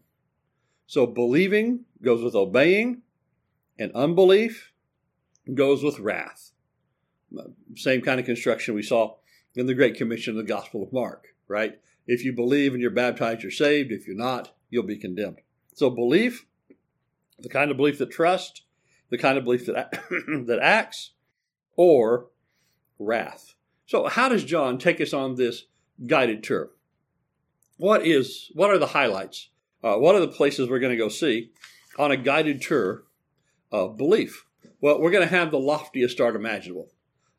So 0.88 1.08
believing 1.08 1.86
goes 2.02 2.22
with 2.22 2.36
obeying, 2.36 3.04
and 3.80 3.92
unbelief 3.94 4.74
goes 5.54 5.84
with 5.84 6.00
wrath. 6.00 6.52
Same 7.76 8.02
kind 8.02 8.20
of 8.20 8.26
construction 8.26 8.76
we 8.76 8.84
saw 8.84 9.16
in 9.56 9.66
the 9.66 9.74
Great 9.74 9.96
Commission 9.96 10.32
of 10.32 10.38
the 10.38 10.52
Gospel 10.52 10.84
of 10.84 10.94
Mark, 10.94 11.28
right? 11.48 11.80
If 12.08 12.24
you 12.24 12.34
believe 12.34 12.74
and 12.74 12.82
you're 12.82 12.92
baptized, 12.92 13.44
you're 13.44 13.52
saved. 13.52 13.92
If 13.92 14.08
you're 14.08 14.16
not, 14.16 14.56
you'll 14.70 14.84
be 14.84 14.98
condemned. 14.98 15.40
So 15.74 15.90
belief, 15.90 16.46
the 17.40 17.50
kind 17.50 17.72
of 17.72 17.78
belief 17.78 17.98
that 18.00 18.12
trusts, 18.12 18.62
the 19.10 19.18
kind 19.18 19.38
of 19.38 19.44
belief 19.44 19.66
that, 19.66 19.92
that 20.48 20.60
acts, 20.62 21.12
or 21.76 22.28
wrath. 23.00 23.56
So 23.86 24.08
how 24.08 24.30
does 24.30 24.44
John 24.44 24.78
take 24.78 25.02
us 25.02 25.14
on 25.14 25.36
this 25.36 25.66
guided 26.06 26.44
tour? 26.44 26.72
What 27.78 28.06
is 28.06 28.52
what 28.54 28.70
are 28.70 28.78
the 28.78 28.88
highlights? 28.88 29.50
Uh, 29.84 29.96
what 29.96 30.16
are 30.16 30.20
the 30.20 30.28
places 30.28 30.70
we're 30.70 30.80
going 30.80 30.92
to 30.92 30.98
go 30.98 31.10
see 31.10 31.52
on 31.98 32.12
a 32.12 32.18
guided 32.18 32.62
tour 32.62 33.04
of 33.72 33.98
belief? 33.98 34.46
Well, 34.80 35.02
we're 35.02 35.12
going 35.12 35.28
to 35.28 35.36
have 35.36 35.52
the 35.52 35.60
loftiest 35.60 36.14
start 36.14 36.36
imaginable. 36.36 36.90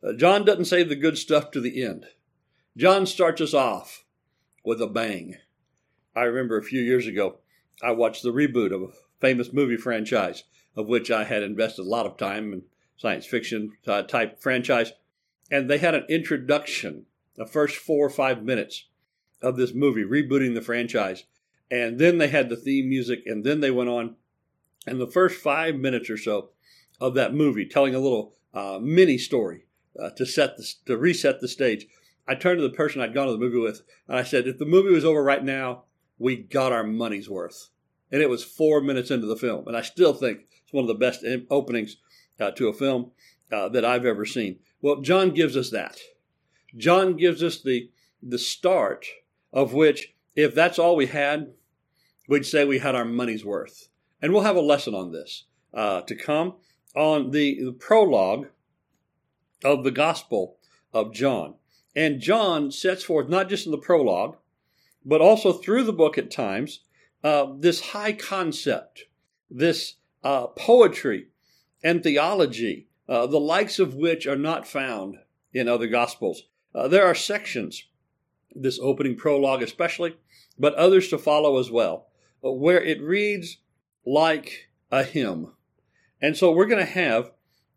Uh, 0.04 0.12
John 0.12 0.44
doesn't 0.44 0.64
save 0.64 0.88
the 0.88 0.96
good 0.96 1.16
stuff 1.16 1.50
to 1.52 1.60
the 1.60 1.82
end. 1.82 2.06
John 2.76 3.06
starts 3.06 3.40
us 3.40 3.54
off 3.54 4.04
with 4.64 4.80
a 4.82 4.86
bang. 4.86 5.36
I 6.16 6.22
remember 6.22 6.56
a 6.56 6.64
few 6.64 6.80
years 6.80 7.06
ago, 7.06 7.38
I 7.82 7.92
watched 7.92 8.22
the 8.22 8.32
reboot 8.32 8.74
of 8.74 8.82
a 8.82 8.92
famous 9.20 9.52
movie 9.52 9.76
franchise, 9.76 10.44
of 10.76 10.88
which 10.88 11.10
I 11.10 11.24
had 11.24 11.42
invested 11.42 11.82
a 11.82 11.88
lot 11.88 12.06
of 12.06 12.16
time 12.16 12.52
in 12.52 12.62
science 12.96 13.26
fiction 13.26 13.72
type 13.84 14.40
franchise. 14.40 14.92
and 15.50 15.68
they 15.68 15.78
had 15.78 15.94
an 15.94 16.06
introduction, 16.08 17.04
the 17.36 17.46
first 17.46 17.76
four 17.76 18.06
or 18.06 18.10
five 18.10 18.42
minutes 18.42 18.88
of 19.42 19.56
this 19.56 19.74
movie, 19.74 20.04
rebooting 20.04 20.54
the 20.54 20.62
franchise. 20.62 21.24
And 21.70 21.98
then 21.98 22.18
they 22.18 22.28
had 22.28 22.48
the 22.48 22.56
theme 22.56 22.88
music, 22.88 23.22
and 23.26 23.44
then 23.44 23.60
they 23.60 23.70
went 23.70 23.90
on. 23.90 24.16
And 24.86 25.00
the 25.00 25.06
first 25.06 25.40
five 25.40 25.76
minutes 25.76 26.08
or 26.10 26.16
so 26.16 26.50
of 27.00 27.14
that 27.14 27.34
movie, 27.34 27.66
telling 27.66 27.94
a 27.94 27.98
little 27.98 28.34
uh, 28.54 28.78
mini 28.80 29.18
story 29.18 29.66
uh, 30.00 30.10
to 30.10 30.26
set 30.26 30.56
the, 30.56 30.72
to 30.86 30.96
reset 30.96 31.40
the 31.40 31.48
stage. 31.48 31.86
I 32.26 32.34
turned 32.34 32.58
to 32.58 32.62
the 32.62 32.74
person 32.74 33.00
I'd 33.00 33.14
gone 33.14 33.26
to 33.26 33.32
the 33.32 33.38
movie 33.38 33.58
with, 33.58 33.82
and 34.08 34.16
I 34.16 34.22
said, 34.22 34.46
"If 34.46 34.58
the 34.58 34.64
movie 34.64 34.92
was 34.92 35.04
over 35.04 35.22
right 35.22 35.44
now, 35.44 35.84
we 36.18 36.36
got 36.36 36.72
our 36.72 36.84
money's 36.84 37.28
worth." 37.28 37.68
And 38.10 38.22
it 38.22 38.30
was 38.30 38.44
four 38.44 38.80
minutes 38.80 39.10
into 39.10 39.26
the 39.26 39.36
film, 39.36 39.66
and 39.66 39.76
I 39.76 39.82
still 39.82 40.12
think 40.12 40.46
it's 40.62 40.72
one 40.72 40.84
of 40.84 40.88
the 40.88 40.94
best 40.94 41.24
openings 41.50 41.96
uh, 42.38 42.50
to 42.52 42.68
a 42.68 42.74
film 42.74 43.10
uh, 43.50 43.68
that 43.70 43.84
I've 43.84 44.06
ever 44.06 44.24
seen. 44.24 44.58
Well, 44.80 45.00
John 45.00 45.30
gives 45.30 45.56
us 45.56 45.70
that. 45.70 45.98
John 46.76 47.16
gives 47.16 47.42
us 47.42 47.60
the 47.60 47.90
the 48.22 48.38
start 48.38 49.06
of 49.52 49.74
which, 49.74 50.14
if 50.36 50.54
that's 50.54 50.78
all 50.78 50.96
we 50.96 51.06
had, 51.06 51.52
we'd 52.28 52.46
say 52.46 52.64
we 52.64 52.78
had 52.78 52.94
our 52.94 53.04
money's 53.04 53.44
worth. 53.44 53.88
And 54.20 54.32
we'll 54.32 54.42
have 54.42 54.56
a 54.56 54.60
lesson 54.60 54.94
on 54.94 55.12
this 55.12 55.44
uh, 55.74 56.02
to 56.02 56.14
come 56.14 56.54
on 56.94 57.30
the, 57.30 57.62
the 57.64 57.72
prologue 57.72 58.46
of 59.64 59.84
the 59.84 59.90
Gospel 59.90 60.58
of 60.92 61.12
John. 61.12 61.54
And 61.94 62.20
John 62.20 62.70
sets 62.70 63.04
forth, 63.04 63.28
not 63.28 63.48
just 63.48 63.66
in 63.66 63.72
the 63.72 63.78
prologue, 63.78 64.36
but 65.04 65.20
also 65.20 65.52
through 65.52 65.84
the 65.84 65.92
book 65.92 66.16
at 66.16 66.30
times, 66.30 66.80
uh, 67.22 67.46
this 67.58 67.90
high 67.90 68.12
concept, 68.12 69.04
this 69.50 69.96
uh, 70.24 70.46
poetry 70.48 71.28
and 71.82 72.02
theology, 72.02 72.88
uh, 73.08 73.26
the 73.26 73.40
likes 73.40 73.78
of 73.78 73.94
which 73.94 74.26
are 74.26 74.36
not 74.36 74.66
found 74.66 75.18
in 75.52 75.68
other 75.68 75.86
Gospels. 75.86 76.44
Uh, 76.74 76.88
there 76.88 77.04
are 77.04 77.14
sections, 77.14 77.84
this 78.54 78.78
opening 78.80 79.16
prologue 79.16 79.62
especially, 79.62 80.16
but 80.58 80.74
others 80.74 81.08
to 81.08 81.18
follow 81.18 81.58
as 81.58 81.70
well, 81.70 82.06
uh, 82.44 82.50
where 82.50 82.82
it 82.82 83.02
reads 83.02 83.58
like 84.06 84.68
a 84.90 85.04
hymn. 85.04 85.52
And 86.20 86.36
so 86.36 86.52
we're 86.52 86.66
going 86.66 86.84
to 86.84 86.92
have 86.92 87.32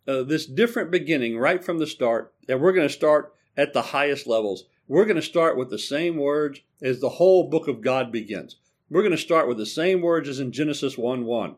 uh, 0.08 0.24
this 0.24 0.46
different 0.46 0.92
beginning 0.92 1.38
right 1.38 1.64
from 1.64 1.80
the 1.80 1.88
start, 1.88 2.34
and 2.48 2.62
we're 2.62 2.74
going 2.74 2.88
to 2.88 2.94
start 2.94 3.34
at 3.58 3.74
the 3.74 3.82
highest 3.82 4.28
levels. 4.28 4.66
We're 4.88 5.06
going 5.06 5.16
to 5.16 5.22
start 5.22 5.58
with 5.58 5.70
the 5.70 5.80
same 5.80 6.18
words 6.18 6.62
as 6.82 7.00
the 7.00 7.10
whole 7.10 7.50
book 7.50 7.68
of 7.68 7.82
God 7.82 8.12
begins. 8.12 8.58
We're 8.90 9.02
going 9.02 9.12
to 9.12 9.18
start 9.18 9.48
with 9.48 9.58
the 9.58 9.66
same 9.66 10.02
words 10.02 10.30
as 10.30 10.40
in 10.40 10.52
Genesis 10.52 10.98
1 10.98 11.26
1. 11.26 11.56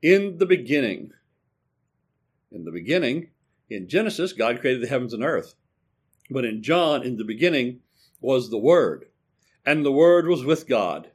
In 0.00 0.38
the 0.38 0.46
beginning. 0.46 1.12
In 2.50 2.64
the 2.64 2.70
beginning, 2.70 3.28
in 3.68 3.88
Genesis, 3.88 4.32
God 4.32 4.60
created 4.60 4.82
the 4.82 4.88
heavens 4.88 5.12
and 5.12 5.22
earth. 5.22 5.54
But 6.30 6.44
in 6.44 6.62
John, 6.62 7.02
in 7.02 7.16
the 7.16 7.24
beginning, 7.24 7.80
was 8.20 8.50
the 8.50 8.58
Word. 8.58 9.06
And 9.64 9.84
the 9.84 9.92
Word 9.92 10.26
was 10.26 10.44
with 10.44 10.66
God. 10.66 11.10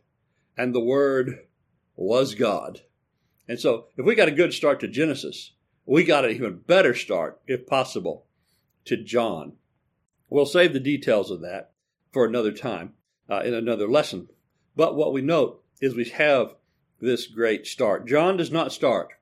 And 0.58 0.74
the 0.74 0.80
Word 0.80 1.48
was 1.96 2.36
God. 2.36 2.82
And 3.48 3.60
so, 3.60 3.88
if 3.98 4.06
we 4.06 4.16
got 4.16 4.28
a 4.28 4.32
good 4.32 4.54
start 4.54 4.80
to 4.82 4.88
Genesis, 4.88 5.54
we 5.88 6.04
got 6.04 6.26
an 6.26 6.32
even 6.32 6.58
better 6.68 6.94
start, 6.94 7.40
if 7.48 7.66
possible, 7.66 8.26
to 8.86 8.98
John. 8.98 9.54
We'll 10.30 10.46
save 10.46 10.74
the 10.74 10.80
details 10.82 11.32
of 11.32 11.42
that 11.42 11.72
for 12.12 12.26
another 12.26 12.52
time 12.52 12.94
uh, 13.30 13.42
in 13.46 13.54
another 13.54 13.88
lesson. 13.88 14.28
But 14.76 14.96
what 14.96 15.14
we 15.14 15.22
note 15.22 15.64
is 15.82 15.96
we 15.96 16.10
have 16.10 16.56
this 17.00 17.26
great 17.26 17.66
start. 17.66 18.06
John 18.06 18.36
does 18.36 18.52
not 18.52 18.74
start 18.74 19.14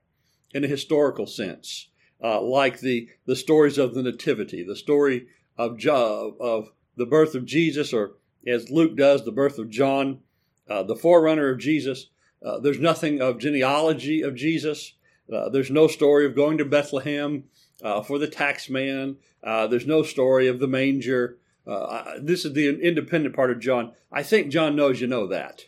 in 0.52 0.64
a 0.64 0.68
historical 0.68 1.26
sense, 1.26 1.88
uh, 2.22 2.40
like 2.40 2.80
the, 2.80 3.08
the 3.26 3.36
stories 3.36 3.78
of 3.78 3.94
the 3.94 4.02
Nativity, 4.02 4.64
the 4.64 4.76
story 4.76 5.28
of, 5.56 5.78
of 5.86 6.70
the 6.96 7.06
birth 7.06 7.34
of 7.36 7.44
Jesus, 7.44 7.92
or 7.92 8.14
as 8.46 8.70
Luke 8.70 8.96
does, 8.96 9.24
the 9.24 9.32
birth 9.32 9.58
of 9.58 9.70
John, 9.70 10.20
uh, 10.68 10.82
the 10.82 10.96
forerunner 10.96 11.50
of 11.50 11.58
Jesus. 11.58 12.08
Uh, 12.44 12.58
there's 12.58 12.80
nothing 12.80 13.20
of 13.20 13.38
genealogy 13.38 14.22
of 14.22 14.34
Jesus. 14.34 14.94
Uh, 15.32 15.48
there's 15.48 15.70
no 15.70 15.88
story 15.88 16.26
of 16.26 16.36
going 16.36 16.58
to 16.58 16.64
Bethlehem 16.64 17.44
uh, 17.82 18.02
for 18.02 18.18
the 18.18 18.28
tax 18.28 18.70
man. 18.70 19.16
Uh, 19.42 19.66
there's 19.66 19.86
no 19.86 20.02
story 20.02 20.48
of 20.48 20.60
the 20.60 20.68
manger. 20.68 21.38
Uh, 21.66 22.14
this 22.20 22.44
is 22.44 22.52
the 22.52 22.80
independent 22.80 23.34
part 23.34 23.50
of 23.50 23.58
John. 23.58 23.92
I 24.12 24.22
think 24.22 24.52
John 24.52 24.76
knows 24.76 25.00
you 25.00 25.06
know 25.06 25.26
that. 25.26 25.64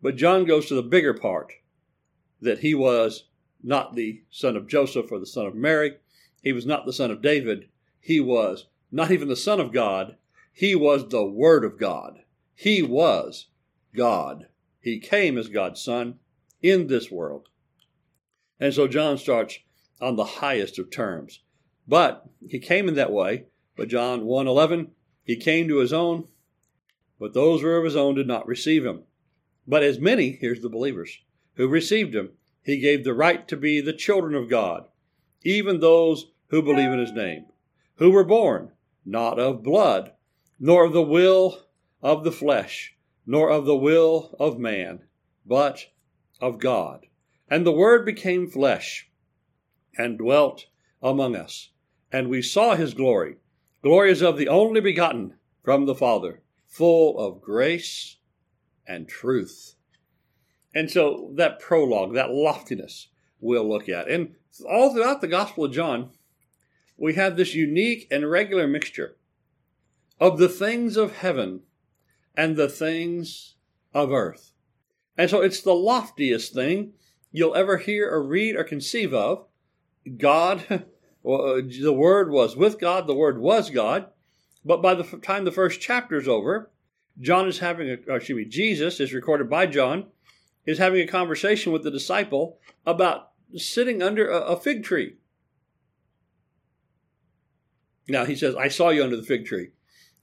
But 0.00 0.16
John 0.16 0.44
goes 0.44 0.66
to 0.66 0.74
the 0.74 0.82
bigger 0.82 1.14
part 1.14 1.52
that 2.40 2.60
he 2.60 2.74
was 2.74 3.24
not 3.62 3.94
the 3.94 4.22
son 4.30 4.56
of 4.56 4.68
Joseph 4.68 5.10
or 5.10 5.18
the 5.18 5.26
son 5.26 5.46
of 5.46 5.54
Mary. 5.54 5.96
He 6.42 6.52
was 6.52 6.66
not 6.66 6.86
the 6.86 6.92
son 6.92 7.10
of 7.10 7.22
David. 7.22 7.68
He 8.00 8.20
was 8.20 8.66
not 8.92 9.10
even 9.10 9.28
the 9.28 9.36
son 9.36 9.60
of 9.60 9.72
God. 9.72 10.16
He 10.52 10.74
was 10.74 11.08
the 11.08 11.24
Word 11.24 11.64
of 11.64 11.78
God. 11.78 12.20
He 12.54 12.82
was 12.82 13.46
God. 13.96 14.46
He 14.80 15.00
came 15.00 15.38
as 15.38 15.48
God's 15.48 15.80
Son 15.80 16.18
in 16.62 16.86
this 16.86 17.10
world. 17.10 17.48
And 18.60 18.72
so 18.72 18.86
John 18.86 19.18
starts 19.18 19.58
on 20.00 20.16
the 20.16 20.24
highest 20.24 20.78
of 20.78 20.90
terms. 20.90 21.40
But 21.86 22.26
he 22.46 22.58
came 22.58 22.88
in 22.88 22.94
that 22.94 23.12
way. 23.12 23.46
But 23.76 23.88
John 23.88 24.24
1:11, 24.24 24.92
he 25.24 25.36
came 25.36 25.66
to 25.68 25.78
his 25.78 25.92
own, 25.92 26.28
but 27.18 27.34
those 27.34 27.60
who 27.60 27.66
were 27.66 27.78
of 27.78 27.84
his 27.84 27.96
own 27.96 28.14
did 28.14 28.28
not 28.28 28.46
receive 28.46 28.86
him. 28.86 29.02
But 29.66 29.82
as 29.82 29.98
many, 29.98 30.30
here's 30.30 30.60
the 30.60 30.68
believers, 30.68 31.18
who 31.54 31.66
received 31.66 32.14
him, 32.14 32.30
he 32.62 32.78
gave 32.78 33.02
the 33.02 33.14
right 33.14 33.46
to 33.48 33.56
be 33.56 33.80
the 33.80 33.92
children 33.92 34.34
of 34.34 34.48
God, 34.48 34.86
even 35.42 35.80
those 35.80 36.30
who 36.48 36.62
believe 36.62 36.90
in 36.90 37.00
his 37.00 37.12
name, 37.12 37.46
who 37.96 38.10
were 38.10 38.24
born 38.24 38.70
not 39.04 39.38
of 39.38 39.62
blood, 39.62 40.12
nor 40.60 40.84
of 40.84 40.92
the 40.92 41.02
will 41.02 41.66
of 42.00 42.22
the 42.22 42.32
flesh, 42.32 42.94
nor 43.26 43.50
of 43.50 43.64
the 43.64 43.76
will 43.76 44.36
of 44.38 44.58
man, 44.58 45.00
but 45.44 45.86
of 46.40 46.58
God. 46.58 47.06
And 47.48 47.66
the 47.66 47.72
Word 47.72 48.04
became 48.04 48.48
flesh 48.48 49.08
and 49.96 50.18
dwelt 50.18 50.66
among 51.02 51.36
us. 51.36 51.70
And 52.10 52.28
we 52.28 52.42
saw 52.42 52.74
his 52.74 52.94
glory. 52.94 53.36
Glory 53.82 54.10
is 54.10 54.22
of 54.22 54.38
the 54.38 54.48
only 54.48 54.80
begotten 54.80 55.34
from 55.62 55.86
the 55.86 55.94
Father, 55.94 56.42
full 56.66 57.18
of 57.18 57.42
grace 57.42 58.16
and 58.86 59.08
truth. 59.08 59.74
And 60.74 60.90
so 60.90 61.32
that 61.36 61.60
prologue, 61.60 62.14
that 62.14 62.30
loftiness, 62.30 63.08
we'll 63.40 63.68
look 63.68 63.88
at. 63.88 64.08
And 64.08 64.34
all 64.68 64.92
throughout 64.92 65.20
the 65.20 65.28
Gospel 65.28 65.64
of 65.64 65.72
John, 65.72 66.10
we 66.96 67.14
have 67.14 67.36
this 67.36 67.54
unique 67.54 68.06
and 68.10 68.28
regular 68.30 68.66
mixture 68.66 69.16
of 70.20 70.38
the 70.38 70.48
things 70.48 70.96
of 70.96 71.16
heaven 71.16 71.60
and 72.36 72.56
the 72.56 72.68
things 72.68 73.56
of 73.92 74.12
earth. 74.12 74.52
And 75.16 75.30
so 75.30 75.40
it's 75.40 75.60
the 75.60 75.74
loftiest 75.74 76.54
thing 76.54 76.94
you'll 77.34 77.56
ever 77.56 77.78
hear 77.78 78.08
or 78.08 78.22
read 78.22 78.54
or 78.54 78.62
conceive 78.62 79.12
of. 79.12 79.46
God, 80.18 80.64
uh, 80.70 80.80
the 81.24 81.92
Word 81.92 82.30
was 82.30 82.56
with 82.56 82.78
God, 82.78 83.08
the 83.08 83.14
Word 83.14 83.40
was 83.40 83.70
God. 83.70 84.06
But 84.64 84.80
by 84.80 84.94
the 84.94 85.02
time 85.18 85.44
the 85.44 85.50
first 85.50 85.80
chapter 85.80 86.16
is 86.16 86.28
over, 86.28 86.70
John 87.20 87.48
is 87.48 87.58
having 87.58 87.90
a, 87.90 88.14
excuse 88.14 88.36
me, 88.36 88.44
Jesus 88.44 89.00
is 89.00 89.12
recorded 89.12 89.50
by 89.50 89.66
John, 89.66 90.06
is 90.64 90.78
having 90.78 91.00
a 91.00 91.10
conversation 91.10 91.72
with 91.72 91.82
the 91.82 91.90
disciple 91.90 92.60
about 92.86 93.32
sitting 93.56 94.00
under 94.00 94.30
a, 94.30 94.38
a 94.38 94.60
fig 94.60 94.84
tree. 94.84 95.16
Now 98.08 98.24
he 98.24 98.36
says, 98.36 98.54
I 98.54 98.68
saw 98.68 98.90
you 98.90 99.02
under 99.02 99.16
the 99.16 99.24
fig 99.24 99.44
tree, 99.44 99.70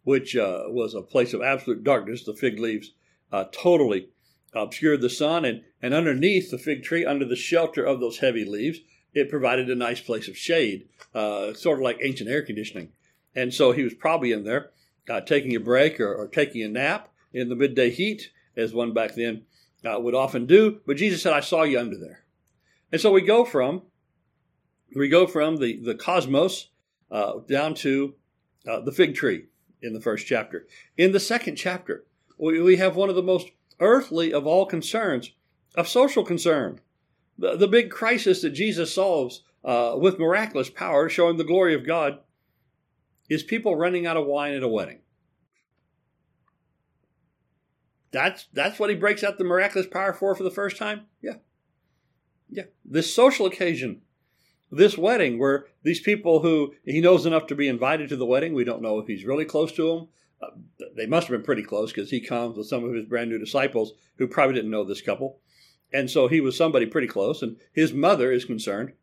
which 0.04 0.38
uh, 0.38 0.64
was 0.68 0.94
a 0.94 1.02
place 1.02 1.34
of 1.34 1.42
absolute 1.42 1.84
darkness. 1.84 2.24
The 2.24 2.34
fig 2.34 2.58
leaves 2.58 2.94
uh, 3.34 3.46
totally 3.52 4.10
obscured 4.54 5.02
the 5.02 5.10
sun, 5.10 5.46
and, 5.46 5.62
and 5.82 5.94
underneath 5.94 6.52
the 6.52 6.58
fig 6.58 6.84
tree, 6.84 7.06
under 7.06 7.26
the 7.26 7.36
shelter 7.36 7.84
of 7.84 8.00
those 8.00 8.20
heavy 8.20 8.46
leaves, 8.46 8.80
it 9.14 9.30
provided 9.30 9.70
a 9.70 9.76
nice 9.76 10.02
place 10.02 10.28
of 10.28 10.38
shade, 10.38 10.88
uh, 11.14 11.54
sort 11.54 11.80
of 11.80 11.84
like 11.84 12.00
ancient 12.02 12.30
air 12.30 12.42
conditioning. 12.42 12.90
And 13.36 13.54
so 13.54 13.72
he 13.72 13.84
was 13.84 13.94
probably 13.94 14.32
in 14.32 14.44
there 14.44 14.72
uh, 15.10 15.22
taking 15.22 15.56
a 15.56 15.60
break 15.60 16.00
or, 16.00 16.14
or, 16.14 16.28
taking 16.28 16.64
a 16.64 16.70
nap 16.70 17.10
in 17.34 17.50
the 17.50 17.56
midday 17.56 17.90
heat, 17.90 18.30
as 18.56 18.74
one 18.74 18.94
back 18.94 19.16
then 19.16 19.44
uh, 19.86 20.00
would 20.00 20.16
often 20.16 20.46
do. 20.46 20.80
But 20.86 20.98
Jesus 20.98 21.22
said, 21.22 21.34
I 21.34 21.40
saw 21.40 21.64
you 21.64 21.80
under 21.80 21.98
there. 21.98 22.26
And 22.92 23.00
so 23.00 23.12
we 23.12 23.22
go 23.22 23.46
from 23.46 23.84
we 24.96 25.08
go 25.08 25.26
from 25.26 25.58
the, 25.58 25.80
the 25.82 25.96
cosmos 25.96 26.70
uh, 27.10 27.40
down 27.48 27.74
to 27.76 28.16
uh, 28.68 28.82
the 28.82 28.92
fig 28.92 29.16
tree 29.16 29.46
in 29.82 29.94
the 29.94 30.02
first 30.02 30.28
chapter. 30.28 30.68
In 30.98 31.14
the 31.14 31.20
second 31.20 31.56
chapter, 31.56 32.06
we, 32.38 32.62
we 32.62 32.76
have 32.78 32.96
one 32.96 33.10
of 33.10 33.16
the 33.16 33.24
most 33.24 33.48
earthly 33.82 34.34
of 34.34 34.48
all 34.48 34.66
concerns, 34.66 35.32
of 35.76 35.88
social 35.88 36.24
concern. 36.24 36.80
The, 37.38 37.58
the 37.58 37.68
big 37.68 37.90
crisis 37.90 38.42
that 38.42 38.52
Jesus 38.52 38.94
solves 38.94 39.44
uh, 39.66 39.96
with 39.98 40.20
miraculous 40.20 40.70
power, 40.70 41.10
showing 41.10 41.38
the 41.38 41.44
glory 41.44 41.74
of 41.74 41.86
God, 41.86 42.20
is 43.30 43.44
people 43.44 43.76
running 43.76 44.06
out 44.06 44.18
of 44.18 44.26
wine 44.26 44.54
at 44.54 44.64
a 44.64 44.68
wedding. 44.68 45.00
That's 48.12 48.48
that's 48.54 48.78
what 48.78 48.90
he 48.90 48.96
breaks 48.98 49.24
out 49.24 49.38
the 49.38 49.46
miraculous 49.46 49.88
power 49.88 50.14
for 50.14 50.36
for 50.36 50.44
the 50.44 50.52
first 50.52 50.78
time. 50.78 51.06
Yeah, 51.22 51.36
yeah. 52.50 52.64
This 52.84 53.14
social 53.14 53.46
occasion 53.46 54.02
this 54.72 54.98
wedding 54.98 55.38
where 55.38 55.66
these 55.84 56.00
people 56.00 56.40
who 56.40 56.74
he 56.86 57.02
knows 57.02 57.26
enough 57.26 57.46
to 57.48 57.56
be 57.56 57.68
invited 57.68 58.10
to 58.10 58.16
the 58.16 58.26
wedding, 58.26 58.54
we 58.54 58.64
don't 58.64 58.82
know 58.82 59.00
if 59.00 59.08
he's 59.08 59.26
really 59.26 59.46
close 59.46 59.72
to 59.74 59.88
them. 59.88 60.08
Uh, 60.42 60.48
they 60.96 61.06
must 61.06 61.28
have 61.28 61.38
been 61.38 61.46
pretty 61.46 61.64
close 61.64 61.92
because 61.92 62.10
he 62.10 62.20
comes 62.20 62.58
with 62.58 62.68
some 62.68 62.84
of 62.84 62.94
his 62.94 63.06
brand 63.06 63.30
new 63.30 63.38
disciples 63.38 63.94
who 64.18 64.28
probably 64.28 64.56
didn't 64.56 64.72
know 64.72 64.84
this 64.84 65.02
couple. 65.02 65.40
And 65.94 66.10
so 66.10 66.28
he 66.28 66.42
was 66.42 66.58
somebody 66.58 66.86
pretty 66.86 67.08
close. 67.08 67.42
And 67.42 67.58
his 67.74 67.94
mother 67.94 68.32
is 68.32 68.46
concerned 68.46 68.94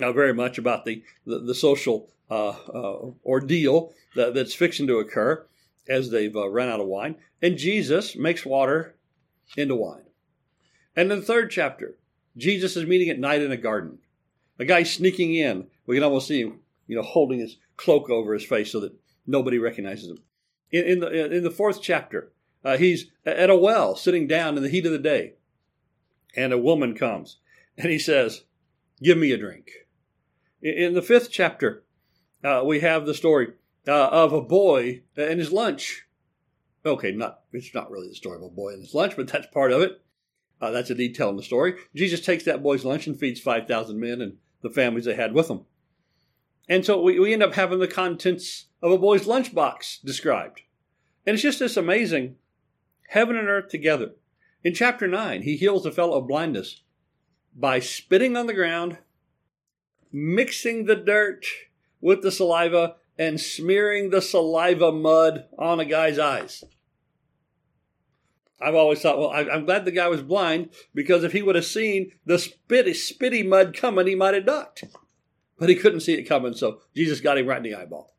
uh, 0.00 0.12
very 0.12 0.34
much 0.34 0.58
about 0.58 0.84
the, 0.84 1.02
the, 1.26 1.38
the 1.40 1.54
social 1.54 2.10
uh, 2.30 2.54
uh 2.72 3.10
ordeal 3.24 3.92
that, 4.14 4.34
that's 4.34 4.54
fixing 4.54 4.86
to 4.86 4.98
occur 4.98 5.44
as 5.88 6.10
they've 6.10 6.36
uh, 6.36 6.48
run 6.48 6.68
out 6.68 6.80
of 6.80 6.86
wine. 6.86 7.16
And 7.42 7.58
Jesus 7.58 8.16
makes 8.16 8.46
water 8.46 8.96
into 9.56 9.74
wine. 9.74 10.04
And 10.96 11.10
in 11.10 11.20
the 11.20 11.24
third 11.24 11.50
chapter, 11.50 11.96
Jesus 12.36 12.76
is 12.76 12.86
meeting 12.86 13.08
at 13.08 13.18
night 13.18 13.42
in 13.42 13.52
a 13.52 13.56
garden. 13.56 13.98
A 14.58 14.64
guy 14.64 14.82
sneaking 14.82 15.34
in. 15.34 15.66
We 15.86 15.96
can 15.96 16.04
almost 16.04 16.28
see 16.28 16.42
him, 16.42 16.60
you 16.86 16.96
know, 16.96 17.02
holding 17.02 17.40
his 17.40 17.56
cloak 17.76 18.10
over 18.10 18.34
his 18.34 18.44
face 18.44 18.70
so 18.70 18.80
that 18.80 18.94
nobody 19.26 19.58
recognizes 19.58 20.10
him. 20.10 20.18
In, 20.70 20.84
in 20.84 21.00
the 21.00 21.36
in 21.36 21.42
the 21.42 21.50
fourth 21.50 21.82
chapter, 21.82 22.32
uh, 22.64 22.76
he's 22.76 23.06
at 23.24 23.50
a 23.50 23.56
well, 23.56 23.96
sitting 23.96 24.26
down 24.26 24.56
in 24.56 24.62
the 24.62 24.68
heat 24.68 24.86
of 24.86 24.92
the 24.92 24.98
day, 24.98 25.34
and 26.36 26.52
a 26.52 26.58
woman 26.58 26.94
comes, 26.94 27.38
and 27.76 27.90
he 27.90 27.98
says, 27.98 28.44
"Give 29.02 29.18
me 29.18 29.32
a 29.32 29.38
drink." 29.38 29.70
In, 30.62 30.74
in 30.74 30.94
the 30.94 31.02
fifth 31.02 31.30
chapter, 31.30 31.84
uh, 32.44 32.62
we 32.64 32.80
have 32.80 33.06
the 33.06 33.14
story 33.14 33.48
uh, 33.88 34.08
of 34.08 34.32
a 34.32 34.42
boy 34.42 35.02
and 35.16 35.38
his 35.40 35.52
lunch. 35.52 36.06
Okay, 36.84 37.12
not 37.12 37.40
it's 37.52 37.74
not 37.74 37.90
really 37.90 38.08
the 38.08 38.14
story 38.14 38.36
of 38.36 38.42
a 38.42 38.48
boy 38.48 38.72
and 38.72 38.82
his 38.82 38.94
lunch, 38.94 39.16
but 39.16 39.28
that's 39.28 39.46
part 39.48 39.72
of 39.72 39.82
it. 39.82 40.00
Uh, 40.60 40.70
that's 40.70 40.90
a 40.90 40.94
detail 40.94 41.30
in 41.30 41.36
the 41.36 41.42
story. 41.42 41.74
Jesus 41.94 42.20
takes 42.20 42.44
that 42.44 42.62
boy's 42.62 42.84
lunch 42.84 43.06
and 43.06 43.18
feeds 43.18 43.40
5,000 43.40 43.98
men 43.98 44.20
and 44.20 44.36
the 44.60 44.68
families 44.68 45.06
they 45.06 45.14
had 45.14 45.32
with 45.32 45.48
them. 45.48 45.64
And 46.70 46.86
so 46.86 47.02
we, 47.02 47.18
we 47.18 47.32
end 47.32 47.42
up 47.42 47.54
having 47.54 47.80
the 47.80 47.88
contents 47.88 48.66
of 48.80 48.92
a 48.92 48.98
boy's 48.98 49.26
lunchbox 49.26 50.02
described. 50.02 50.62
And 51.26 51.34
it's 51.34 51.42
just 51.42 51.58
this 51.58 51.76
amazing 51.76 52.36
heaven 53.08 53.36
and 53.36 53.48
earth 53.48 53.68
together. 53.68 54.12
In 54.62 54.72
chapter 54.72 55.08
9, 55.08 55.42
he 55.42 55.56
heals 55.56 55.84
a 55.84 55.90
fellow 55.90 56.18
of 56.18 56.28
blindness 56.28 56.82
by 57.56 57.80
spitting 57.80 58.36
on 58.36 58.46
the 58.46 58.54
ground, 58.54 58.98
mixing 60.12 60.84
the 60.84 60.94
dirt 60.94 61.44
with 62.00 62.22
the 62.22 62.30
saliva, 62.30 62.94
and 63.18 63.40
smearing 63.40 64.10
the 64.10 64.22
saliva 64.22 64.92
mud 64.92 65.46
on 65.58 65.80
a 65.80 65.84
guy's 65.84 66.20
eyes. 66.20 66.62
I've 68.60 68.76
always 68.76 69.02
thought, 69.02 69.18
well, 69.18 69.30
I'm 69.30 69.64
glad 69.64 69.84
the 69.84 69.90
guy 69.90 70.06
was 70.06 70.22
blind 70.22 70.70
because 70.94 71.24
if 71.24 71.32
he 71.32 71.42
would 71.42 71.56
have 71.56 71.64
seen 71.64 72.12
the 72.24 72.34
spitty, 72.34 72.90
spitty 72.90 73.44
mud 73.46 73.76
coming, 73.76 74.06
he 74.06 74.14
might 74.14 74.34
have 74.34 74.46
ducked. 74.46 74.84
But 75.60 75.68
he 75.68 75.76
couldn't 75.76 76.00
see 76.00 76.14
it 76.14 76.24
coming, 76.24 76.54
so 76.54 76.80
Jesus 76.96 77.20
got 77.20 77.38
him 77.38 77.46
right 77.46 77.58
in 77.58 77.62
the 77.62 77.76
eyeball. 77.76 78.12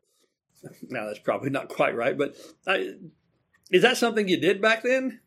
Now, 0.88 1.06
that's 1.06 1.18
probably 1.18 1.50
not 1.50 1.68
quite 1.68 1.96
right, 1.96 2.16
but 2.16 2.36
I, 2.68 2.94
is 3.72 3.82
that 3.82 3.96
something 3.96 4.28
you 4.28 4.36
did 4.36 4.62
back 4.62 4.84
then? 4.84 5.18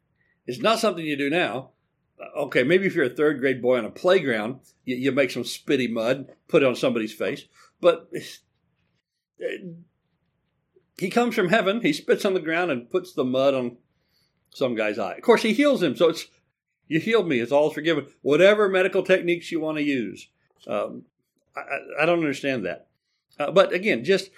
It's 0.48 0.62
not 0.62 0.80
something 0.80 1.06
you 1.06 1.18
do 1.18 1.30
now. 1.30 1.72
Uh, 2.18 2.44
okay, 2.44 2.64
maybe 2.64 2.86
if 2.86 2.96
you're 2.96 3.04
a 3.04 3.10
third 3.10 3.42
grade 3.42 3.62
boy 3.62 3.78
on 3.78 3.84
a 3.84 3.90
playground, 3.90 4.62
you, 4.86 4.96
you 4.96 5.12
make 5.12 5.30
some 5.30 5.44
spitty 5.44 5.92
mud, 5.92 6.30
put 6.48 6.64
it 6.64 6.66
on 6.66 6.76
somebody's 6.76 7.12
face. 7.12 7.44
But 7.82 8.10
uh, 9.44 9.74
he 10.98 11.10
comes 11.10 11.36
from 11.36 11.50
heaven, 11.50 11.82
he 11.82 11.92
spits 11.92 12.24
on 12.24 12.34
the 12.34 12.40
ground 12.40 12.72
and 12.72 12.90
puts 12.90 13.12
the 13.12 13.26
mud 13.26 13.54
on 13.54 13.76
some 14.52 14.74
guy's 14.74 14.98
eye. 14.98 15.16
Of 15.16 15.24
course, 15.24 15.42
he 15.42 15.52
heals 15.52 15.84
him, 15.84 15.98
so 15.98 16.08
it's 16.10 16.28
you 16.88 17.02
healed 17.02 17.28
me. 17.28 17.42
It's 17.42 17.52
all 17.52 17.72
forgiven. 17.72 18.08
Whatever 18.22 18.70
medical 18.70 19.04
techniques 19.04 19.52
you 19.52 19.60
want 19.60 19.80
to 19.80 19.84
use, 19.84 20.30
um, 20.66 21.04
I, 21.56 22.04
I, 22.04 22.06
don't 22.06 22.20
understand 22.20 22.66
that. 22.66 22.88
Uh, 23.40 23.52
but 23.52 23.74
again, 23.74 24.04
just 24.04 24.30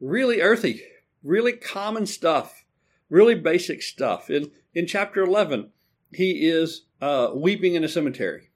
really 0.00 0.40
earthy, 0.40 0.82
really 1.22 1.52
common 1.52 2.06
stuff, 2.06 2.64
really 3.08 3.34
basic 3.34 3.82
stuff. 3.82 4.30
In 4.30 4.50
in 4.74 4.86
chapter 4.86 5.22
eleven, 5.22 5.70
he 6.12 6.48
is 6.48 6.86
uh, 7.00 7.30
weeping 7.34 7.74
in 7.74 7.84
a 7.84 7.88
cemetery. 7.88 8.50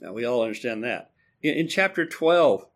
Now 0.00 0.12
we 0.12 0.24
all 0.24 0.42
understand 0.42 0.84
that. 0.84 1.10
In, 1.42 1.54
in 1.54 1.68
chapter 1.68 2.06
twelve, 2.06 2.66